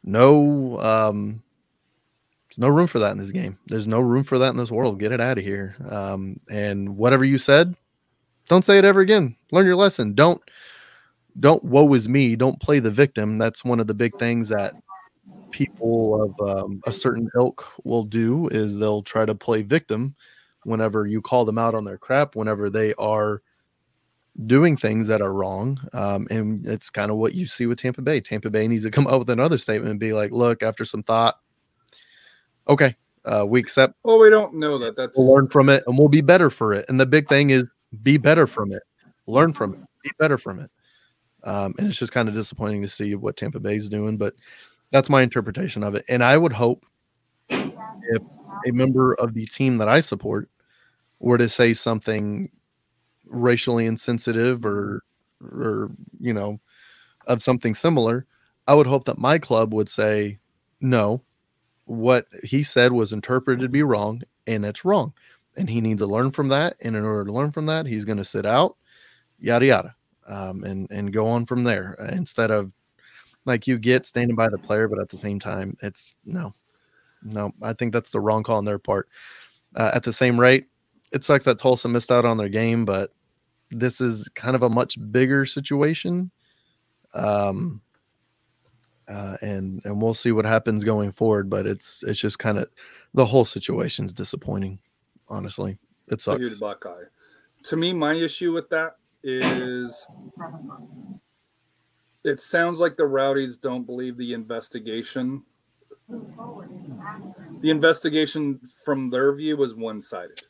[0.04, 1.44] no um,
[2.50, 3.58] there's no room for that in this game.
[3.68, 5.00] There's no room for that in this world.
[5.00, 5.76] Get it out of here.
[5.90, 7.76] Um, and whatever you said,
[8.48, 9.36] don't say it ever again.
[9.52, 10.14] Learn your lesson.
[10.14, 10.42] Don't
[11.40, 13.38] don't woe is me don't play the victim.
[13.38, 14.74] That's one of the big things that
[15.52, 20.16] people of um, a certain ilk will do is they'll try to play victim
[20.64, 23.42] whenever you call them out on their crap whenever they are
[24.48, 25.80] doing things that are wrong.
[25.94, 28.20] Um, and it's kind of what you see with tampa bay.
[28.20, 31.04] Tampa bay needs to come up with another statement and be like look after some
[31.04, 31.36] thought
[32.68, 32.96] okay
[33.26, 34.96] uh, we accept Well, we don't know that.
[34.96, 36.86] That's we'll learn from it and we'll be better for it.
[36.90, 37.70] And the big thing is
[38.04, 38.84] be better from it.
[39.28, 39.80] Learn from it.
[40.04, 40.70] Be better from it
[41.46, 44.34] um, and it's just kind of disappointing to see what Tampa Bay is doing, but
[44.92, 46.04] that's my interpretation of it.
[46.10, 46.86] And I would hope
[47.50, 48.22] if
[48.68, 50.50] a member of the team that I support
[51.20, 52.50] were to say something
[53.30, 55.04] racially insensitive or,
[55.42, 56.60] or you know,
[57.28, 58.26] of something similar,
[58.68, 60.40] I would hope that my club would say,
[60.82, 61.22] no,
[61.86, 65.14] what he said was interpreted to be wrong, and it's wrong.
[65.58, 66.76] And he needs to learn from that.
[66.82, 68.76] And in order to learn from that, he's going to sit out,
[69.40, 69.96] yada, yada
[70.28, 72.72] um, and and go on from there uh, instead of
[73.46, 76.54] like you get standing by the player, but at the same time, it's no,
[77.24, 77.52] no.
[77.62, 79.08] I think that's the wrong call on their part.
[79.76, 80.66] Uh, at the same rate,
[81.14, 83.12] it sucks that Tulsa missed out on their game, but
[83.70, 86.32] this is kind of a much bigger situation.
[87.14, 87.82] Um,
[89.08, 91.50] uh, and and we'll see what happens going forward.
[91.50, 92.68] But it's it's just kind of
[93.14, 94.80] the whole situation's disappointing.
[95.28, 95.78] Honestly,
[96.08, 96.40] it sucks.
[97.64, 100.06] To me, my issue with that is
[102.24, 105.44] it sounds like the rowdies don't believe the investigation.
[107.60, 110.44] The investigation from their view was one-sided.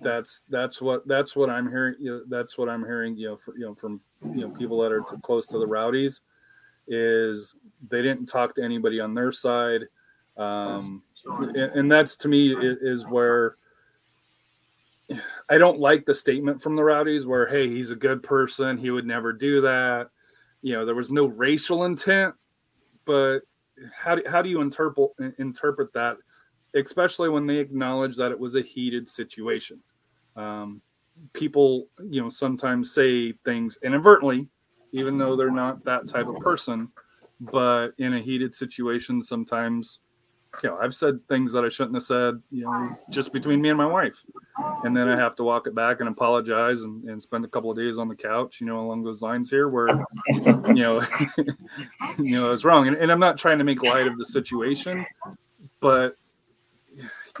[0.00, 1.96] That's that's what that's what I'm hearing.
[1.98, 3.16] You know, that's what I'm hearing.
[3.16, 6.20] You know, for, you know from you know people that are close to the rowdies
[6.86, 7.56] is
[7.88, 9.82] they didn't talk to anybody on their side,
[10.36, 13.56] um, and, and that's to me is where
[15.48, 18.78] I don't like the statement from the rowdies where, hey, he's a good person.
[18.78, 20.08] He would never do that.
[20.62, 22.34] You know, there was no racial intent,
[23.04, 23.40] but
[23.94, 26.16] how do, how do you interpret interpret that,
[26.74, 29.80] especially when they acknowledge that it was a heated situation?
[30.36, 30.82] Um,
[31.32, 34.48] people, you know, sometimes say things inadvertently,
[34.92, 36.88] even though they're not that type of person.
[37.40, 39.98] But in a heated situation, sometimes,
[40.62, 43.70] you know, I've said things that I shouldn't have said, you know, just between me
[43.70, 44.22] and my wife
[44.84, 47.70] and then I have to walk it back and apologize and, and spend a couple
[47.70, 49.88] of days on the couch, you know, along those lines here where,
[50.28, 51.02] you know,
[52.18, 52.88] you know, I was wrong.
[52.88, 55.06] And, and I'm not trying to make light of the situation,
[55.80, 56.16] but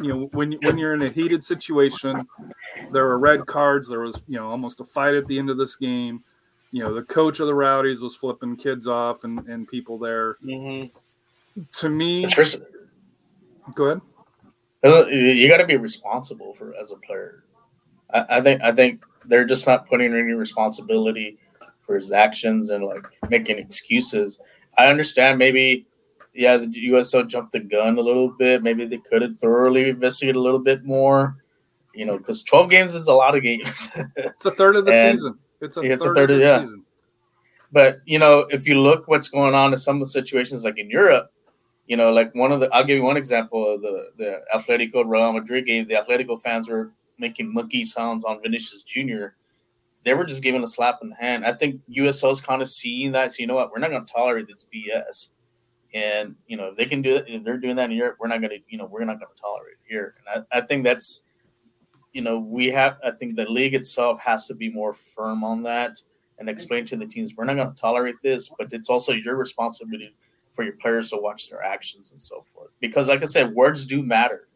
[0.00, 2.26] you know, when when you're in a heated situation,
[2.92, 3.90] there were red cards.
[3.90, 6.24] There was, you know, almost a fight at the end of this game.
[6.70, 10.38] You know, the coach of the Rowdies was flipping kids off and, and people there.
[10.42, 11.62] Mm-hmm.
[11.70, 12.24] To me,
[13.74, 15.08] go ahead.
[15.10, 17.44] you got to be responsible for as a player.
[18.12, 21.38] I, I think I think they're just not putting any responsibility
[21.82, 24.38] for his actions and like making excuses.
[24.78, 25.86] I understand maybe,
[26.34, 28.62] yeah, the USL jumped the gun a little bit.
[28.62, 31.36] Maybe they could have thoroughly investigated a little bit more.
[31.94, 33.90] You know, because twelve games is a lot of games.
[34.16, 35.38] It's a third of the And season.
[35.60, 36.60] It's a it's a third, third of of- the yeah.
[36.62, 36.84] season.
[37.70, 40.78] But you know, if you look what's going on in some of the situations like
[40.78, 41.30] in Europe,
[41.86, 45.04] you know, like one of the I'll give you one example of the the Atletico
[45.06, 45.86] Real Madrid game.
[45.88, 49.26] The Atletico fans were making monkey sounds on Vinicius Jr.
[50.04, 51.44] they were just giving a slap in the hand.
[51.44, 53.32] I think USL is kind of seeing that.
[53.32, 53.70] So you know what?
[53.70, 55.30] We're not going to tolerate this BS.
[55.94, 58.28] And you know, if they can do it, if they're doing that in Europe, we're
[58.28, 60.14] not going to, you know, we're not going to tolerate it here.
[60.26, 61.22] And I, I think that's,
[62.12, 62.98] you know, we have.
[63.04, 66.00] I think the league itself has to be more firm on that
[66.38, 69.36] and explain to the teams we're not going to tolerate this, but it's also your
[69.36, 70.14] responsibility
[70.54, 72.70] for your players to watch their actions and so forth.
[72.80, 74.48] Because, like I said, words do matter,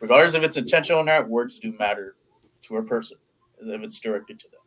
[0.00, 1.28] regardless if it's intentional or not.
[1.28, 2.16] Words do matter
[2.62, 3.18] to a person
[3.60, 4.60] if it's directed to them.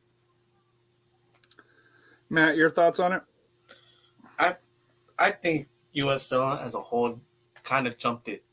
[2.29, 3.21] Matt, your thoughts on it?
[4.39, 4.55] I
[5.17, 7.19] I think USL as a whole
[7.63, 8.43] kind of jumped it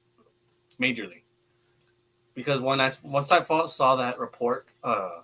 [0.81, 1.23] majorly
[2.35, 5.20] because when I once I saw- saw that report uh,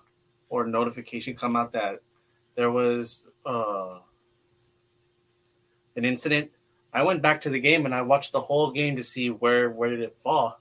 [0.49, 2.01] or notification come out that
[2.55, 3.99] there was uh,
[5.95, 6.51] an incident,
[6.93, 9.69] I went back to the game and I watched the whole game to see where
[9.71, 10.59] where did it fall,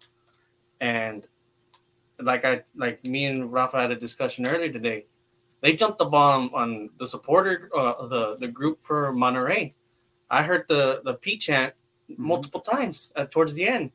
[0.81, 1.27] and
[2.21, 5.07] like I like me and Rafa had a discussion earlier today.
[5.61, 9.75] They jumped the bomb on the supporter, uh, the the group for Monterey.
[10.31, 11.75] I heard the the P chant
[12.17, 13.91] multiple times uh, towards the end,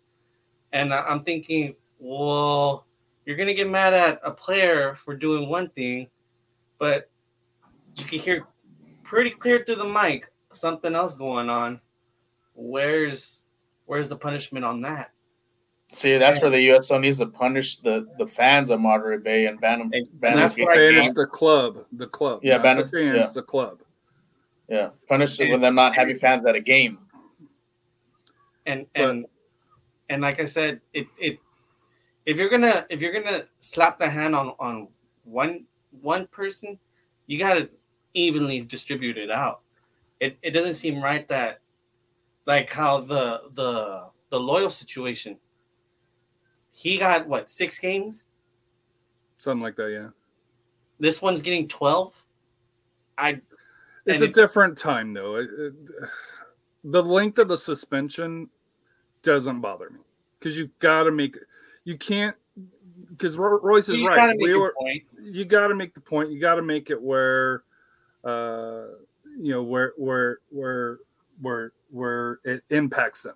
[0.73, 2.85] and I- I'm thinking, well,
[3.25, 6.07] you're gonna get mad at a player for doing one thing,
[6.79, 7.09] but
[7.95, 8.45] you can hear
[9.03, 11.79] pretty clear through the mic something else going on.
[12.55, 13.41] Where's
[13.85, 15.11] where's the punishment on that?
[15.91, 19.61] See, that's where the USL needs to punish the, the fans of Monterey Bay and
[19.61, 19.89] ban them.
[19.89, 22.39] Ban and that's from what I the Banish the club, the club.
[22.43, 23.27] Yeah, not ban- the fans, yeah.
[23.33, 23.81] the club.
[24.67, 26.99] Yeah, punish them with them not having fans at a game.
[28.65, 29.25] and But- and
[30.09, 31.39] and like I said, it it
[32.25, 34.87] if you're gonna if you're gonna slap the hand on on
[35.23, 35.65] one
[36.01, 36.79] one person,
[37.27, 37.69] you gotta
[38.13, 39.61] evenly distribute it out.
[40.19, 41.59] It it doesn't seem right that
[42.45, 45.37] like how the the the loyal situation.
[46.73, 48.25] He got what six games.
[49.37, 50.09] Something like that, yeah.
[50.99, 52.23] This one's getting twelve.
[53.17, 53.41] I
[54.05, 55.37] It's a different time, though.
[55.37, 55.73] It- it-
[56.83, 58.49] the length of the suspension
[59.23, 59.99] doesn't bother me
[60.37, 61.35] because you've got to make
[61.83, 62.35] you can't
[63.09, 64.15] because Royce is you right.
[64.15, 64.75] gotta We were-
[65.19, 66.29] you got to make the point.
[66.31, 67.63] You got to make it where,
[68.23, 68.85] uh,
[69.37, 70.99] you know, where where where
[71.41, 73.35] where where it impacts them.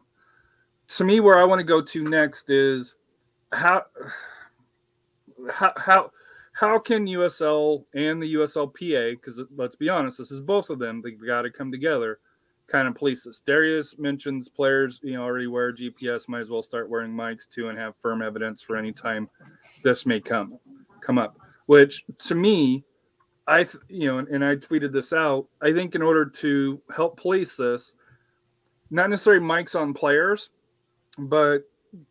[0.88, 2.96] To me, where I want to go to next is
[3.52, 3.84] how
[5.52, 6.10] how how
[6.54, 11.02] how can USL and the USLPA, because let's be honest, this is both of them.
[11.02, 12.20] They've got to come together,
[12.68, 13.42] kind of police this.
[13.42, 16.28] Darius mentions players, you know, already wear GPS.
[16.28, 19.30] Might as well start wearing mics too, and have firm evidence for any time
[19.84, 20.60] this may come
[21.02, 21.38] come up
[21.70, 22.84] which to me
[23.48, 27.56] i you know and i tweeted this out i think in order to help police
[27.56, 27.94] this
[28.90, 30.50] not necessarily mics on players
[31.18, 31.64] but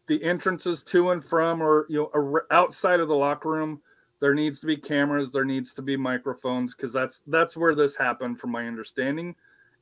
[0.07, 3.81] the entrances to and from or you know outside of the locker room
[4.21, 7.97] there needs to be cameras there needs to be microphones because that's that's where this
[7.97, 9.35] happened from my understanding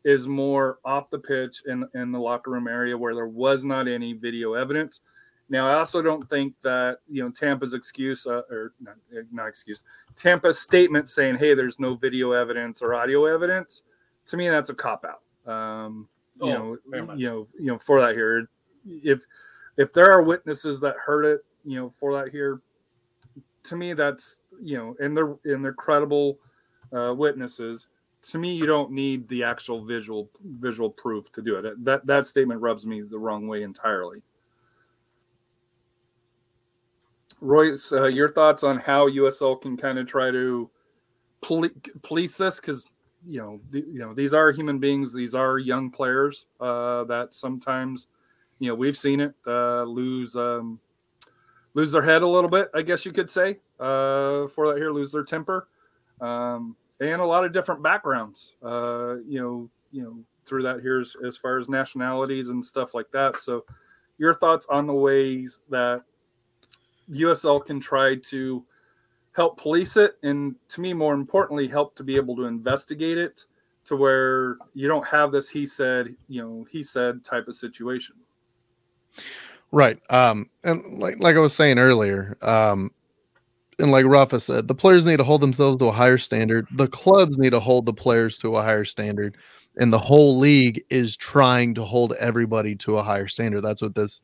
[0.05, 3.89] is more off the pitch in in the locker room area where there was not
[3.89, 5.01] any video evidence
[5.48, 8.97] now, I also don't think that you know Tampa's excuse uh, or not,
[9.31, 9.85] not excuse
[10.16, 13.82] Tampa's statement saying, "Hey, there's no video evidence or audio evidence."
[14.27, 15.51] To me, that's a cop out.
[15.51, 16.09] Um,
[16.40, 16.78] you Oh, know,
[17.16, 18.48] you know, you know, for that here,
[18.86, 19.24] if
[19.76, 22.60] if there are witnesses that heard it, you know, for that here,
[23.64, 26.38] to me, that's you know, and they're and they're credible
[26.92, 27.88] uh, witnesses.
[28.30, 31.84] To me, you don't need the actual visual visual proof to do it.
[31.84, 34.22] That that statement rubs me the wrong way entirely.
[37.40, 40.70] Royce, uh, your thoughts on how USL can kind of try to
[41.42, 41.70] poli-
[42.02, 42.60] police this?
[42.60, 42.86] Because
[43.28, 45.12] you know, you know, these are human beings.
[45.12, 48.09] These are young players uh, that sometimes,
[48.59, 50.81] you know, we've seen it uh, lose um,
[51.74, 52.70] lose their head a little bit.
[52.74, 55.69] I guess you could say uh, for that here, lose their temper,
[56.20, 58.55] um, and a lot of different backgrounds.
[58.62, 62.94] Uh, you know, you know, through that here as, as far as nationalities and stuff
[62.94, 63.40] like that.
[63.40, 63.65] So,
[64.19, 66.03] your thoughts on the ways that
[67.11, 68.65] USL can try to
[69.36, 73.44] help police it, and to me, more importantly, help to be able to investigate it
[73.84, 78.16] to where you don't have this he said, you know, he said type of situation.
[79.70, 80.00] Right.
[80.10, 82.90] Um, and like like I was saying earlier, um,
[83.78, 86.66] and like Rafa said, the players need to hold themselves to a higher standard.
[86.72, 89.36] The clubs need to hold the players to a higher standard,
[89.76, 93.60] and the whole league is trying to hold everybody to a higher standard.
[93.60, 94.22] That's what this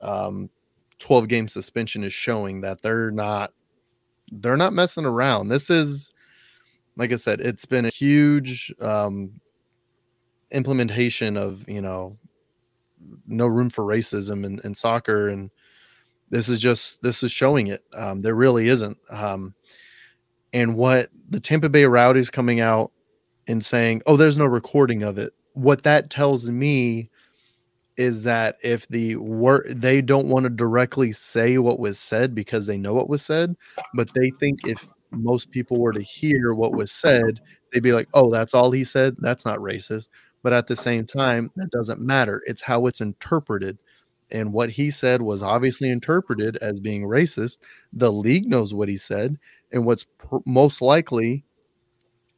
[0.00, 0.50] um,
[0.98, 3.52] 12 game suspension is showing that they're not
[4.32, 5.48] they're not messing around.
[5.48, 6.12] This is
[6.96, 9.40] like I said, it's been a huge um,
[10.52, 12.16] implementation of you know
[13.26, 15.50] no room for racism in, in soccer and
[16.30, 19.54] this is just this is showing it um, there really isn't um,
[20.52, 22.92] And what the Tampa Bay Rowdies coming out
[23.48, 27.10] and saying, "Oh, there's no recording of it." What that tells me
[27.96, 32.66] is that if the word they don't want to directly say what was said because
[32.66, 33.56] they know what was said,
[33.94, 37.40] but they think if most people were to hear what was said,
[37.72, 39.16] they'd be like, "Oh, that's all he said.
[39.18, 40.08] That's not racist."
[40.42, 42.42] But at the same time, that doesn't matter.
[42.46, 43.78] It's how it's interpreted.
[44.30, 47.58] And what he said was obviously interpreted as being racist.
[47.92, 49.38] The league knows what he said,
[49.72, 51.44] and what's pr- most likely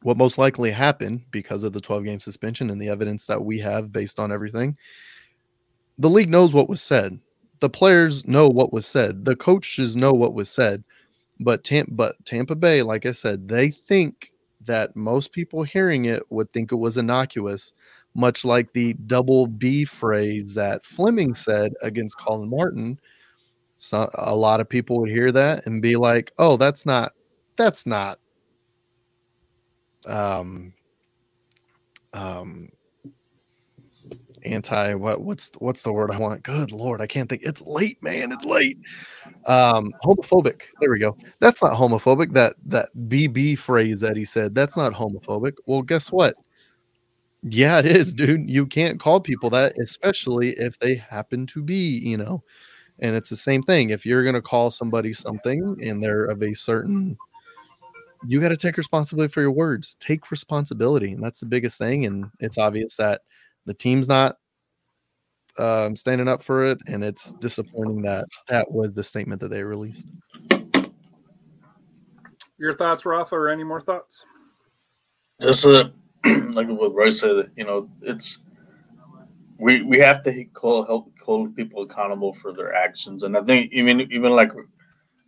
[0.03, 3.59] what most likely happened because of the 12 game suspension and the evidence that we
[3.59, 4.77] have based on everything
[5.99, 7.19] the league knows what was said.
[7.59, 9.25] The players know what was said.
[9.25, 10.83] The coaches know what was said.
[11.41, 14.31] But Tampa, but Tampa Bay, like I said, they think
[14.65, 17.73] that most people hearing it would think it was innocuous,
[18.15, 22.99] much like the double B phrase that Fleming said against Collin Martin.
[23.77, 27.13] So a lot of people would hear that and be like, "Oh, that's not,
[27.57, 28.19] that's not,
[30.05, 30.73] um,
[32.13, 32.69] um,
[34.45, 36.43] anti what what's what's the word I want?
[36.43, 37.41] Good lord, I can't think.
[37.43, 38.31] It's late, man.
[38.31, 38.77] It's late.
[39.47, 40.61] Um, homophobic.
[40.79, 41.17] There we go.
[41.39, 42.33] That's not homophobic.
[42.33, 44.55] That that BB phrase that he said.
[44.55, 45.53] That's not homophobic.
[45.65, 46.35] Well, guess what?
[47.43, 48.49] Yeah, it is, dude.
[48.49, 52.43] You can't call people that, especially if they happen to be, you know.
[52.99, 53.91] And it's the same thing.
[53.91, 57.17] If you're gonna call somebody something and they're of a certain
[58.27, 59.95] you got to take responsibility for your words.
[59.99, 61.13] Take responsibility.
[61.13, 62.05] And that's the biggest thing.
[62.05, 63.21] And it's obvious that
[63.65, 64.35] the team's not
[65.57, 69.63] um, standing up for it, and it's disappointing that that was the statement that they
[69.63, 70.07] released.
[72.57, 74.25] Your thoughts, Rafa, or any more thoughts?
[75.41, 75.89] Just uh,
[76.25, 78.39] like what Royce said, you know, it's
[79.57, 83.71] we we have to call help hold people accountable for their actions, and I think
[83.71, 84.51] even even like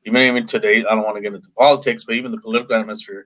[0.06, 3.26] even even today, I don't want to get into politics, but even the political atmosphere,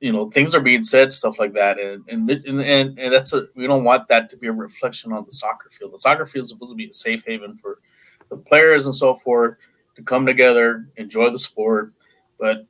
[0.00, 3.48] you know, things are being said, stuff like that, and and and, and, that's a
[3.56, 5.92] we don't want that to be a reflection on the soccer field.
[5.92, 7.80] The soccer field is supposed to be a safe haven for
[8.28, 9.56] the players and so forth
[9.96, 11.92] to come together, enjoy the sport,
[12.38, 12.66] but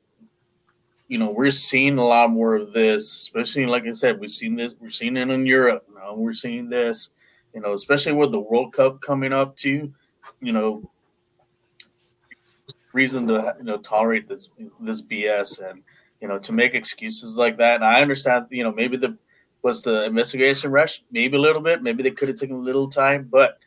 [1.08, 4.54] you know, we're seeing a lot more of this, especially like I said, we've seen
[4.56, 6.14] this, we're seeing it in Europe now.
[6.14, 7.10] We're seeing this,
[7.54, 9.92] you know, especially with the World Cup coming up too.
[10.40, 10.90] You know,
[12.92, 14.50] reason to you know tolerate this
[14.80, 15.82] this BS and
[16.20, 17.76] you know to make excuses like that.
[17.76, 19.16] And I understand, you know, maybe the
[19.62, 22.88] was the investigation rush, maybe a little bit, maybe they could have taken a little
[22.88, 23.58] time, but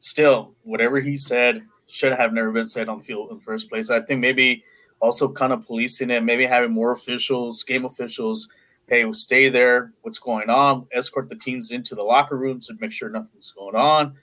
[0.00, 3.68] still, whatever he said should have never been said on the field in the first
[3.68, 3.90] place.
[3.90, 4.64] I think maybe
[5.00, 8.48] also kind of policing it, maybe having more officials, game officials,
[8.86, 12.92] hey, stay there, what's going on, escort the teams into the locker rooms and make
[12.92, 14.14] sure nothing's going on.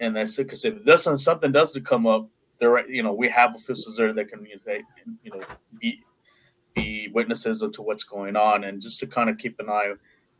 [0.00, 0.44] And that's it.
[0.44, 4.12] Because if this something does to come up, there, you know, we have officials there
[4.12, 4.46] that can,
[5.22, 5.40] you know,
[5.80, 6.02] be
[6.78, 9.92] be witnesses to what's going on, and just to kind of keep an eye,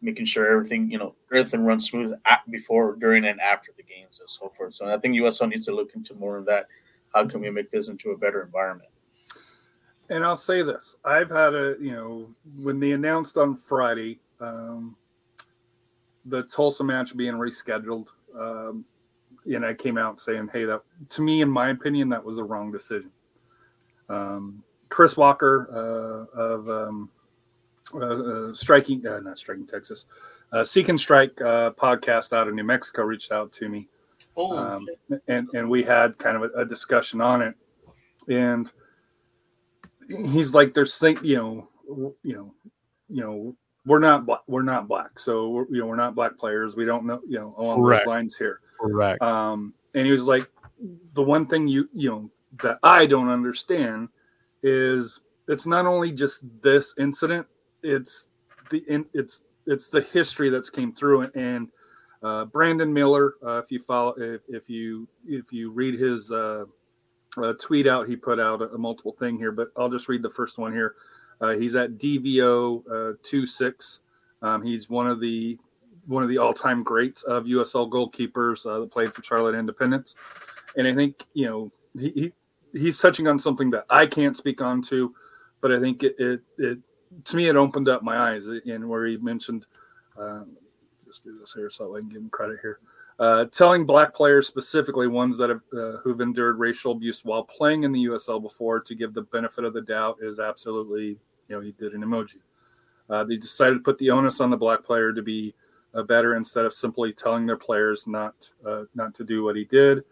[0.02, 4.20] making sure everything, you know, everything runs smooth at, before, during, and after the games
[4.20, 4.74] and so forth.
[4.74, 6.66] So I think USL needs to look into more of that.
[7.14, 8.90] How can we make this into a better environment?
[10.10, 12.28] And I'll say this: I've had a, you know,
[12.62, 14.96] when they announced on Friday um,
[16.24, 18.08] the Tulsa match being rescheduled,
[18.38, 18.84] um,
[19.44, 22.44] and I came out saying, "Hey, that to me, in my opinion, that was the
[22.44, 23.10] wrong decision."
[24.08, 27.10] Um, Chris Walker uh, of um,
[27.94, 30.06] uh, uh, Striking, uh, not Striking Texas,
[30.52, 33.88] uh, Seek and Strike uh, podcast out of New Mexico reached out to me,
[34.36, 34.86] Oh, um,
[35.26, 37.54] and and we had kind of a, a discussion on it,
[38.28, 38.70] and
[40.08, 42.54] he's like, "There's think, you know, you know,
[43.08, 43.56] you know."
[43.86, 44.40] We're not black.
[44.46, 46.76] We're not black, so we're, you know we're not black players.
[46.76, 48.02] We don't know, you know, along Correct.
[48.02, 48.60] those lines here.
[48.78, 49.22] Correct.
[49.22, 50.46] Um, and he was like,
[51.14, 52.30] the one thing you you know
[52.62, 54.10] that I don't understand
[54.62, 57.46] is it's not only just this incident;
[57.82, 58.28] it's
[58.70, 61.30] the it's it's the history that's came through.
[61.34, 61.68] And
[62.22, 66.64] uh, Brandon Miller, uh, if you follow, if, if you if you read his uh,
[67.36, 70.22] uh, tweet out, he put out a, a multiple thing here, but I'll just read
[70.22, 70.94] the first one here.
[71.40, 74.00] Uh, he's at DVO uh, two six.
[74.42, 75.58] Um, he's one of the
[76.06, 80.14] one of the all time greats of USL goalkeepers uh, that played for Charlotte Independence,
[80.76, 82.32] and I think you know he, he
[82.72, 85.14] he's touching on something that I can't speak on to,
[85.60, 86.78] but I think it it, it
[87.24, 89.66] to me it opened up my eyes in where he mentioned.
[90.18, 90.44] Uh,
[91.06, 92.80] just do this here so I can give him credit here.
[93.18, 97.82] Uh, telling black players specifically ones that have uh, who've endured racial abuse while playing
[97.82, 101.18] in the USL before to give the benefit of the doubt is absolutely
[101.48, 102.40] you know he did an emoji.
[103.10, 105.54] Uh, they decided to put the onus on the black player to be
[105.94, 109.64] uh, better instead of simply telling their players not uh, not to do what he
[109.64, 110.04] did.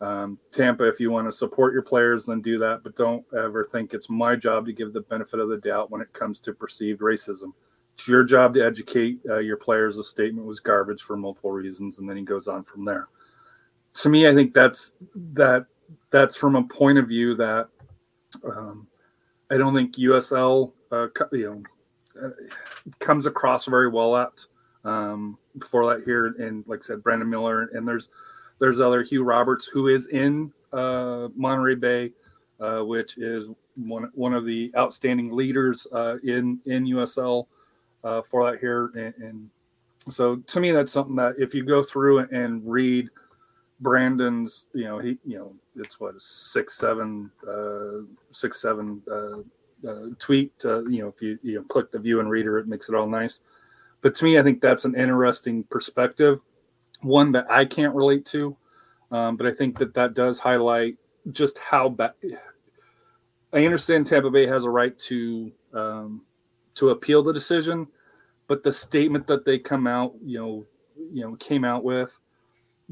[0.00, 3.64] Um, Tampa, if you want to support your players, then do that, but don't ever
[3.64, 6.54] think it's my job to give the benefit of the doubt when it comes to
[6.54, 7.52] perceived racism.
[7.94, 9.96] It's your job to educate uh, your players.
[9.96, 13.08] The statement was garbage for multiple reasons, and then he goes on from there.
[13.94, 14.94] To me, I think that's
[15.34, 15.66] that
[16.10, 17.68] that's from a point of view that
[18.44, 18.86] um,
[19.50, 21.64] I don't think USL, uh, you
[22.16, 22.30] know, uh,
[23.00, 24.46] comes across very well at
[24.84, 26.26] um, that here.
[26.26, 28.08] And like I said, Brandon Miller, and there's
[28.60, 32.12] there's other Hugh Roberts who is in uh, Monterey Bay,
[32.60, 37.46] uh, which is one one of the outstanding leaders uh, in in USL
[38.04, 38.90] uh, for that here.
[38.94, 39.50] And, and
[40.08, 43.08] so to me, that's something that if you go through and read
[43.80, 50.52] Brandon's, you know, he, you know, it's what six seven, uh, six seven uh, tweet.
[50.62, 53.06] You know, if you you know, click the view and reader, it makes it all
[53.06, 53.40] nice.
[54.02, 56.40] But to me, I think that's an interesting perspective,
[57.02, 58.56] one that I can't relate to,
[59.10, 60.96] um, but I think that that does highlight
[61.32, 62.14] just how bad.
[63.52, 66.22] I understand Tampa Bay has a right to um,
[66.76, 67.88] to appeal the decision,
[68.46, 70.66] but the statement that they come out, you know,
[71.12, 72.18] you know, came out with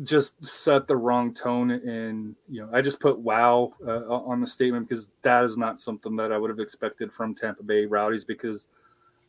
[0.04, 4.46] just set the wrong tone and you know i just put wow uh, on the
[4.46, 8.24] statement because that is not something that i would have expected from tampa bay rowdies
[8.24, 8.66] because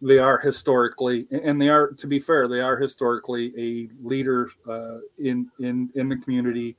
[0.01, 4.99] they are historically and they are to be fair they are historically a leader uh,
[5.17, 6.75] in in in the community.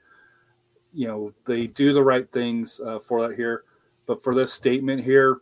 [0.93, 3.65] You know they do the right things uh, for that here.
[4.07, 5.39] But for this statement here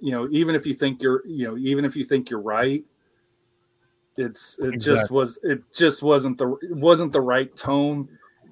[0.00, 2.84] you know even if you think you're you know even if you think you're right
[4.16, 8.08] it's it just was it just wasn't the it wasn't the right tone.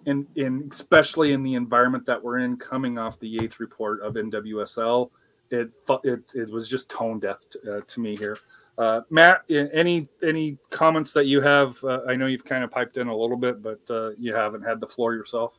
[0.07, 4.15] And in especially in the environment that we're in coming off the Yates report of
[4.15, 5.11] NWSL
[5.53, 5.71] it
[6.05, 8.39] it, it was just tone death to, uh, to me here
[8.79, 12.97] uh, Matt any any comments that you have uh, I know you've kind of piped
[12.97, 15.59] in a little bit but uh, you haven't had the floor yourself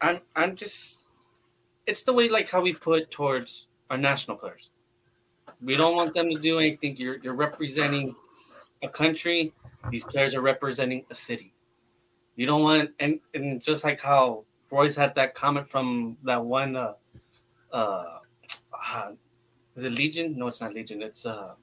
[0.00, 1.02] I'm I'm just
[1.86, 4.70] it's the way like how we put towards our national players.
[5.62, 6.96] We don't want them to do anything.
[6.96, 8.14] You're you're representing
[8.82, 9.52] a country.
[9.90, 11.54] These players are representing a city.
[12.36, 16.76] You don't want and and just like how Royce had that comment from that one
[16.76, 16.94] uh,
[17.72, 18.18] uh
[19.76, 20.38] is it Legion?
[20.38, 21.02] No, it's not Legion.
[21.02, 21.56] It's a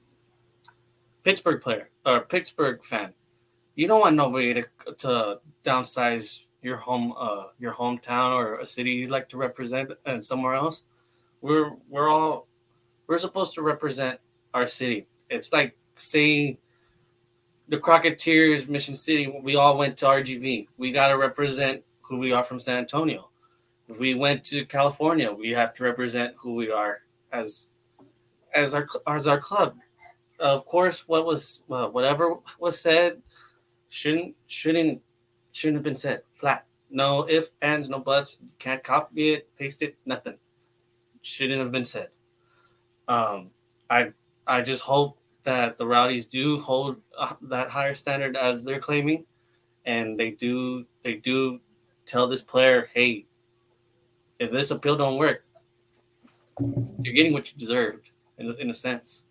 [1.24, 3.12] Pittsburgh player or Pittsburgh fan.
[3.74, 4.64] You don't want nobody to
[4.98, 10.24] to downsize your home uh your hometown or a city you'd like to represent and
[10.24, 10.84] somewhere else.
[11.40, 12.48] We're we're all
[13.06, 14.20] we're supposed to represent
[14.54, 15.06] our city.
[15.30, 16.58] It's like saying
[17.68, 20.68] the Crocketeers, Mission City, we all went to RGV.
[20.76, 23.30] We got to represent who we are from San Antonio.
[23.88, 27.00] If we went to California, we have to represent who we are
[27.32, 27.70] as
[28.54, 29.76] as our as our club.
[30.38, 33.22] Of course, what was whatever was said
[33.88, 35.00] shouldn't shouldn't
[35.52, 36.22] shouldn't have been said.
[36.34, 36.66] Flat.
[36.90, 38.38] No if, ands, no buts.
[38.42, 40.36] You can't copy it, paste it, nothing.
[41.22, 42.08] Shouldn't have been said.
[43.08, 43.50] Um,
[43.88, 44.12] I
[44.46, 49.24] I just hope that the Rowdies do hold uh, that higher standard as they're claiming,
[49.86, 51.60] and they do they do
[52.04, 53.26] tell this player, hey,
[54.38, 55.44] if this appeal don't work,
[57.02, 59.22] you're getting what you deserved in, a- in a sense.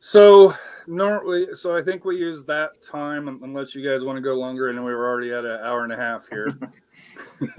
[0.00, 0.54] So
[0.86, 4.68] normally, so I think we use that time unless you guys want to go longer.
[4.68, 6.54] And we were already at an hour and a half here.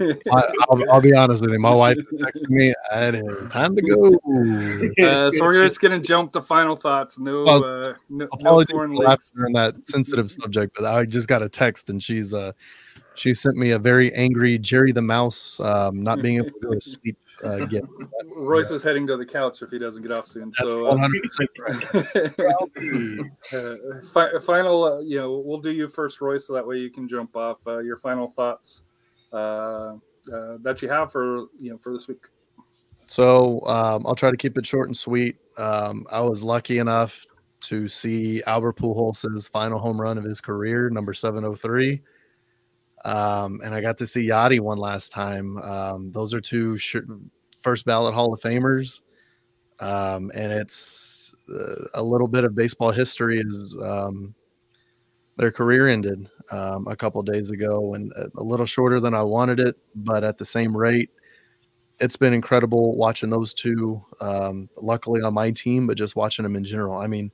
[0.00, 1.58] I, I'll, I'll be honest with you.
[1.58, 2.72] My wife is texting me.
[2.92, 4.06] It is time to go.
[5.04, 7.18] uh, so we're just gonna jump to final thoughts.
[7.18, 9.32] No, Well, uh, no, no Apologies foreign for leaks.
[9.34, 12.52] laughing on that sensitive subject, but I just got a text and she's uh
[13.14, 16.74] she sent me a very angry Jerry the Mouse um, not being able to go
[16.74, 17.88] to sleep uh, gift.
[18.34, 20.52] Royce is heading to the couch if he doesn't get off soon.
[20.58, 23.20] That's so, one uh, hundred percent
[23.52, 26.90] uh, fi- final, uh, you know, we'll do you first, Royce, so that way you
[26.90, 27.66] can jump off.
[27.66, 28.82] Uh, your final thoughts
[29.32, 29.36] uh,
[30.32, 32.24] uh, that you have for you know for this week.
[33.06, 35.36] So um, I'll try to keep it short and sweet.
[35.58, 37.24] Um, I was lucky enough
[37.62, 42.00] to see Albert Pujols' final home run of his career, number 703.
[43.06, 45.56] Um, and I got to see Yadi one last time.
[45.58, 46.96] Um, those are two sh-
[47.60, 49.00] first ballot Hall of Famers.
[49.80, 54.34] Um, and it's uh, a little bit of baseball history is um,
[55.36, 59.22] their career ended um, a couple days ago and a, a little shorter than I
[59.22, 61.10] wanted it, but at the same rate
[62.00, 64.02] it's been incredible watching those two.
[64.20, 66.98] Um, luckily on my team, but just watching them in general.
[66.98, 67.30] I mean,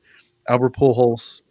[0.49, 1.43] Albert Pujols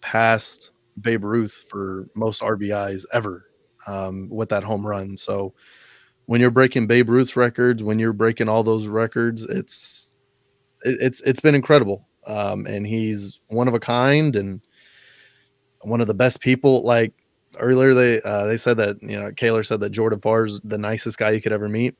[0.00, 3.46] passed Babe Ruth for most RBIs ever
[3.86, 5.16] um, with that home run.
[5.16, 5.54] So
[6.26, 10.14] when you're breaking Babe Ruth's records, when you're breaking all those records, it's
[10.82, 12.06] it, it's it's been incredible.
[12.26, 14.60] Um, and he's one of a kind and
[15.82, 16.84] one of the best people.
[16.84, 17.12] Like
[17.58, 21.18] earlier they uh, they said that you know Kaler said that Jordan Farr's the nicest
[21.18, 21.96] guy you could ever meet.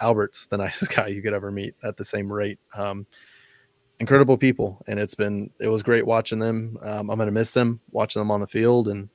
[0.00, 2.58] Albert's the nicest guy you could ever meet at the same rate.
[2.76, 3.06] Um,
[4.00, 6.76] incredible people, and it's been it was great watching them.
[6.82, 9.08] Um, I'm gonna miss them watching them on the field, and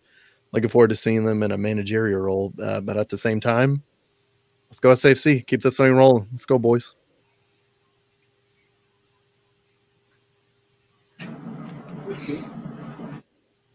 [0.52, 2.54] looking forward to seeing them in a managerial role.
[2.62, 3.84] Uh, but at the same time,
[4.70, 5.46] let's go SAFC.
[5.46, 6.28] Keep this thing rolling.
[6.32, 6.96] Let's go, boys.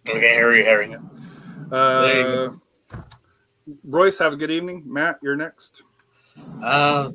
[0.08, 0.96] Okay, Harry, Harry.
[1.70, 2.50] Uh,
[3.84, 4.82] Royce, have a good evening.
[4.86, 5.82] Matt, you're next.
[6.62, 7.10] Uh,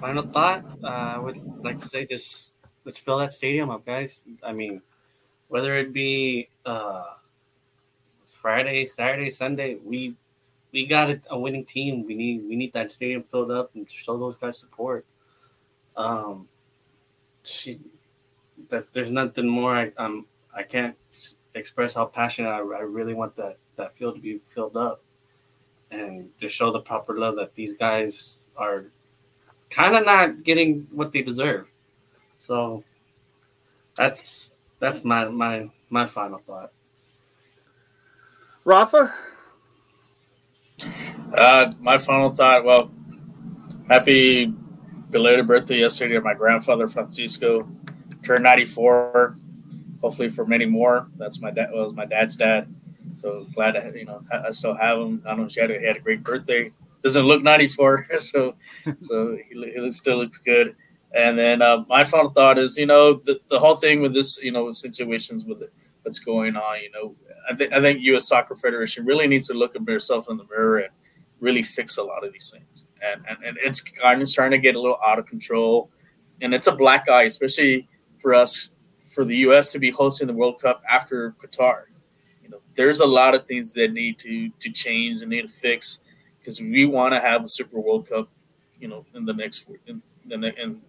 [0.00, 0.64] final thought.
[0.82, 2.52] Uh, I would like to say just
[2.88, 4.24] let's fill that stadium up, guys.
[4.42, 4.80] I mean,
[5.48, 7.04] whether it be uh,
[8.26, 10.16] Friday, Saturday, Sunday, we
[10.72, 12.06] we got a, a winning team.
[12.06, 15.04] We need we need that stadium filled up and show those guys support.
[15.98, 16.48] Um,
[17.42, 17.78] she,
[18.70, 19.76] that there's nothing more.
[19.76, 20.24] I um
[20.56, 20.96] I can't
[21.54, 25.02] express how passionate I, I really want that that field to be filled up,
[25.90, 28.86] and to show the proper love that these guys are
[29.68, 31.68] kind of not getting what they deserve.
[32.38, 32.84] So
[33.96, 36.72] that's that's my my my final thought.
[38.64, 39.12] Rafa,
[41.34, 42.64] Uh, my final thought.
[42.64, 42.90] Well,
[43.88, 44.52] happy
[45.10, 47.68] belated birthday yesterday to my grandfather Francisco.
[48.22, 49.36] Turned 94.
[50.00, 51.08] Hopefully for many more.
[51.16, 51.70] That's my dad.
[51.72, 52.72] Was my dad's dad.
[53.14, 55.22] So glad to have, you know I I still have him.
[55.26, 56.70] I don't know if he had a, he had a great birthday.
[57.02, 58.54] Doesn't look 94, so
[59.00, 60.76] so he, he still looks good.
[61.14, 64.42] And then uh, my final thought is, you know, the, the whole thing with this,
[64.42, 65.72] you know, with situations with it,
[66.02, 67.14] what's going on, you know,
[67.50, 68.28] I, think I think U.S.
[68.28, 70.92] Soccer Federation really needs to look at themselves in the mirror and
[71.40, 72.86] really fix a lot of these things.
[73.02, 75.90] And, and, and it's kind of starting to get a little out of control.
[76.40, 79.72] And it's a black eye, especially for us, for the U.S.
[79.72, 81.84] to be hosting the World Cup after Qatar.
[82.42, 85.52] You know, there's a lot of things that need to to change and need to
[85.52, 86.00] fix
[86.38, 88.28] because we want to have a Super World Cup,
[88.78, 90.02] you know, in the next in,
[90.32, 90.42] in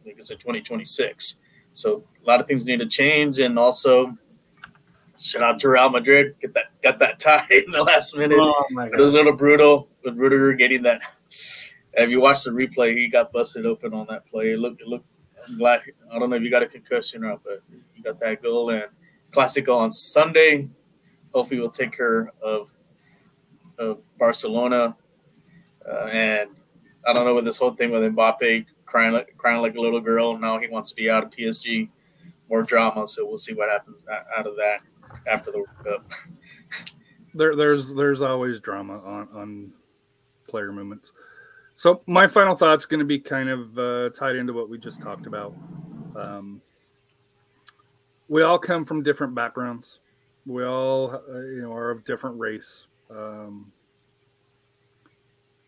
[0.05, 1.37] like I said, 2026.
[1.71, 4.17] So a lot of things need to change, and also
[5.19, 8.39] shout out to Real Madrid, get that got that tie in the last minute.
[8.39, 11.01] Oh my It was a little brutal with Rudiger getting that.
[11.93, 14.51] If you watch the replay, he got busted open on that play.
[14.53, 15.05] It looked, it looked.
[15.47, 15.81] I'm glad.
[16.11, 17.61] I don't know if you got a concussion or not, but
[17.95, 18.85] you got that goal and
[19.31, 20.69] Classico on Sunday.
[21.33, 22.71] Hopefully, we'll take care of
[23.77, 24.95] of Barcelona.
[25.89, 26.49] Uh, and
[27.07, 30.01] I don't know with this whole thing with Mbappe crying like crying like a little
[30.01, 30.37] girl.
[30.37, 31.89] Now he wants to be out of PSG.
[32.49, 34.03] More drama, so we'll see what happens
[34.35, 34.79] out of that
[35.27, 36.11] after the World Cup.
[37.35, 39.71] there, there's there's always drama on on
[40.47, 41.13] player movements.
[41.75, 45.01] So my final thought's going to be kind of uh, tied into what we just
[45.01, 45.55] talked about.
[46.15, 46.61] Um,
[48.27, 49.99] we all come from different backgrounds.
[50.45, 52.87] We all, uh, you know, are of different race.
[53.09, 53.71] Um,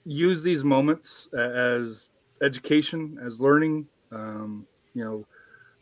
[0.05, 2.09] use these moments as
[2.41, 3.87] education, as learning.
[4.11, 5.25] Um, you know,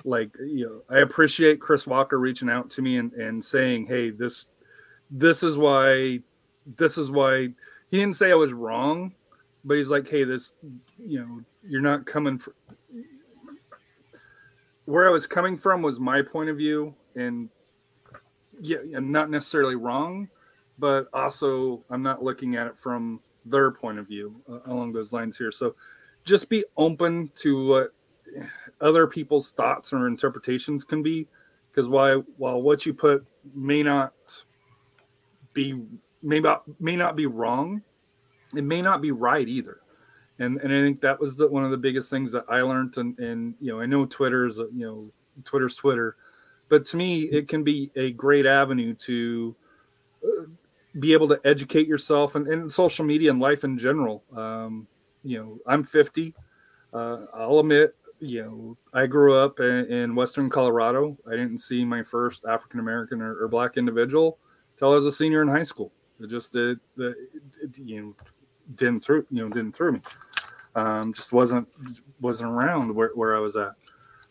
[0.04, 4.10] like you know, I appreciate Chris Walker reaching out to me and, and saying, "Hey,
[4.10, 4.48] this
[5.10, 6.20] this is why
[6.78, 7.50] this is why
[7.90, 9.14] he didn't say I was wrong,
[9.64, 10.54] but he's like, hey, this,
[11.00, 12.54] you know, you're not coming for
[14.86, 17.50] where I was coming from was my point of view, and
[18.60, 20.30] yeah, I'm not necessarily wrong,
[20.80, 25.14] but also I'm not looking at it from their point of view uh, along those
[25.14, 25.52] lines here.
[25.52, 25.76] So
[26.30, 27.94] just be open to what
[28.80, 31.28] other people's thoughts or interpretations can be,
[31.72, 34.14] because why while what you put may not
[35.54, 35.82] be
[36.22, 37.82] may not may not be wrong
[38.56, 39.80] it may not be right either.
[40.38, 42.96] And and i think that was the, one of the biggest things that i learned
[42.98, 45.12] and and you know i know twitter's you know
[45.44, 46.16] twitter's twitter
[46.70, 49.54] but to me it can be a great avenue to
[50.24, 50.46] uh,
[50.98, 54.24] be able to educate yourself and, and social media and life in general.
[54.36, 54.88] Um,
[55.24, 56.34] you know i'm 50
[56.94, 61.18] uh, i'll admit you know i grew up in, in western colorado.
[61.28, 64.38] I didn't see my first african american or, or black individual
[64.78, 65.92] till i was a senior in high school.
[66.20, 68.16] It just it you know
[68.76, 70.02] didn't through you know didn't through me.
[70.76, 71.68] Um, just wasn't
[72.20, 73.72] wasn't around where, where i was at.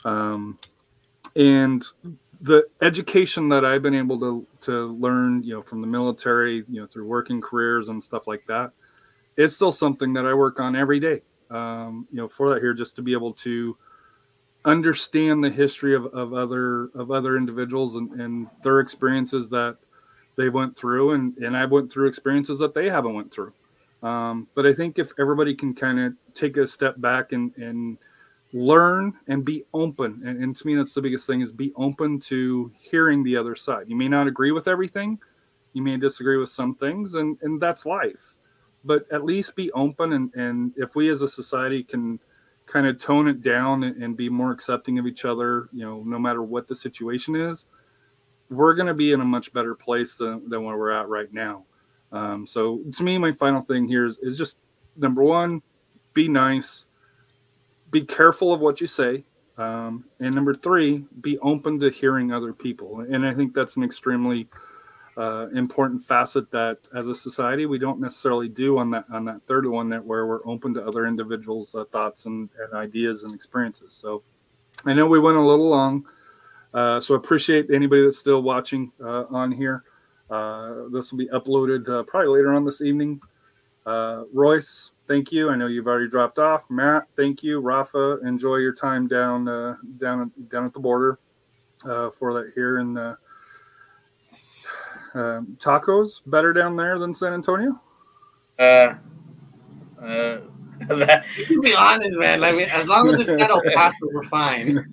[0.04, 0.58] Um,
[1.36, 1.84] and
[2.40, 6.80] the education that i've been able to to learn you know from the military you
[6.80, 8.72] know through working careers and stuff like that
[9.38, 12.74] is still something that i work on every day um, you know for that here
[12.74, 13.74] just to be able to
[14.66, 19.78] understand the history of, of other of other individuals and, and their experiences that
[20.36, 23.52] they went through and, and I went through experiences that they haven't went through.
[24.02, 27.98] Um, but I think if everybody can kind of take a step back and, and
[28.52, 32.20] learn and be open, and, and to me, that's the biggest thing is be open
[32.20, 33.86] to hearing the other side.
[33.88, 35.18] You may not agree with everything,
[35.72, 38.36] You may disagree with some things, and and that's life.
[38.84, 42.20] But at least be open, and and if we as a society can
[42.66, 46.02] kind of tone it down and, and be more accepting of each other, you know,
[46.04, 47.66] no matter what the situation is,
[48.50, 51.32] we're going to be in a much better place than, than where we're at right
[51.32, 51.64] now.
[52.12, 54.58] Um, so to me, my final thing here is, is just
[54.96, 55.62] number one,
[56.14, 56.86] be nice,
[57.90, 59.24] be careful of what you say.
[59.56, 63.00] Um, and number three, be open to hearing other people.
[63.00, 64.46] And I think that's an extremely
[65.18, 69.42] uh, important facet that as a society we don't necessarily do on that on that
[69.42, 73.34] third one that where we're open to other individuals' uh, thoughts and, and ideas and
[73.34, 73.92] experiences.
[73.92, 74.22] So
[74.86, 76.06] I know we went a little long,
[76.72, 79.82] uh, so appreciate anybody that's still watching uh, on here.
[80.30, 83.20] Uh, this will be uploaded probably later on this evening.
[83.84, 85.50] Royce, thank you.
[85.50, 86.70] I know you've already dropped off.
[86.70, 87.58] Matt, thank you.
[87.58, 89.46] Rafa, enjoy your time down
[89.98, 91.18] down down at the border
[91.82, 93.18] for that here in the
[95.14, 96.20] um, tacos.
[96.26, 97.80] Better down there than San Antonio.
[98.58, 98.94] Uh,
[100.00, 100.40] uh,
[100.88, 104.22] that, To be honest, man, I mean, as long as it's not El Paso, we're
[104.22, 104.78] fine.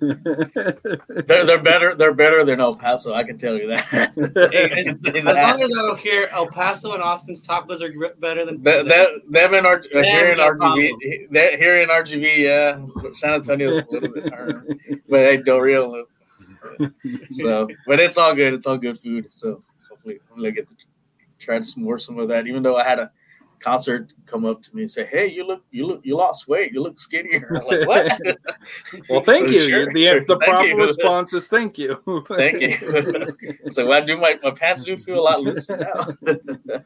[1.26, 1.94] they're they're better.
[1.94, 3.14] They're better than El Paso.
[3.14, 3.84] I can tell you that.
[4.52, 8.44] Hey, as, can long as I don't hear El Paso and Austin's tacos are better
[8.44, 11.28] than That, that them in R, uh, here in no RGV, problem.
[11.30, 14.64] that here in RGV, yeah, San Antonio is a little bit harder,
[15.08, 16.06] but hey, Del Rio.
[17.30, 18.54] So, but it's all good.
[18.54, 19.32] It's all good food.
[19.32, 19.62] So
[20.06, 20.74] hopefully, hopefully I get to
[21.38, 22.46] try some more some of that.
[22.46, 23.10] Even though I had a
[23.58, 26.72] concert come up to me and say, "Hey, you look, you look, you lost weight.
[26.72, 28.20] You look skinnier." I'm like, what?
[29.10, 29.60] well, thank you.
[29.60, 30.24] Sure, the sure.
[30.24, 30.76] the proper you.
[30.76, 32.00] response is thank you.
[32.28, 33.70] Thank you.
[33.70, 36.80] so I do my my pants do feel a lot looser now.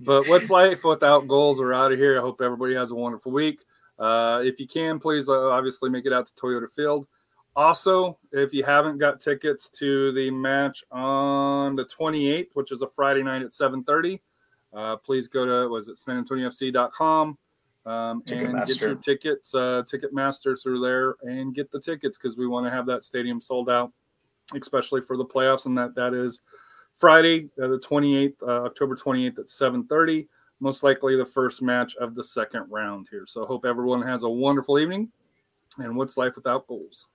[0.00, 1.58] But what's life without goals?
[1.58, 2.16] We're out of here.
[2.16, 3.64] I hope everybody has a wonderful week.
[3.98, 7.08] Uh, if you can, please uh, obviously make it out to Toyota Field.
[7.56, 12.88] Also, if you haven't got tickets to the match on the 28th, which is a
[12.88, 14.20] Friday night at 7:30,
[14.72, 17.38] uh, please go to was it SanAntonioFC.com
[17.86, 22.46] um, and get your tickets, uh, Ticketmaster through there, and get the tickets because we
[22.46, 23.92] want to have that stadium sold out,
[24.54, 26.42] especially for the playoffs, and that that is
[26.92, 30.28] Friday, uh, the 28th, uh, October 28th at 7:30.
[30.60, 33.24] Most likely the first match of the second round here.
[33.26, 35.12] So hope everyone has a wonderful evening.
[35.78, 37.06] And what's life without goals?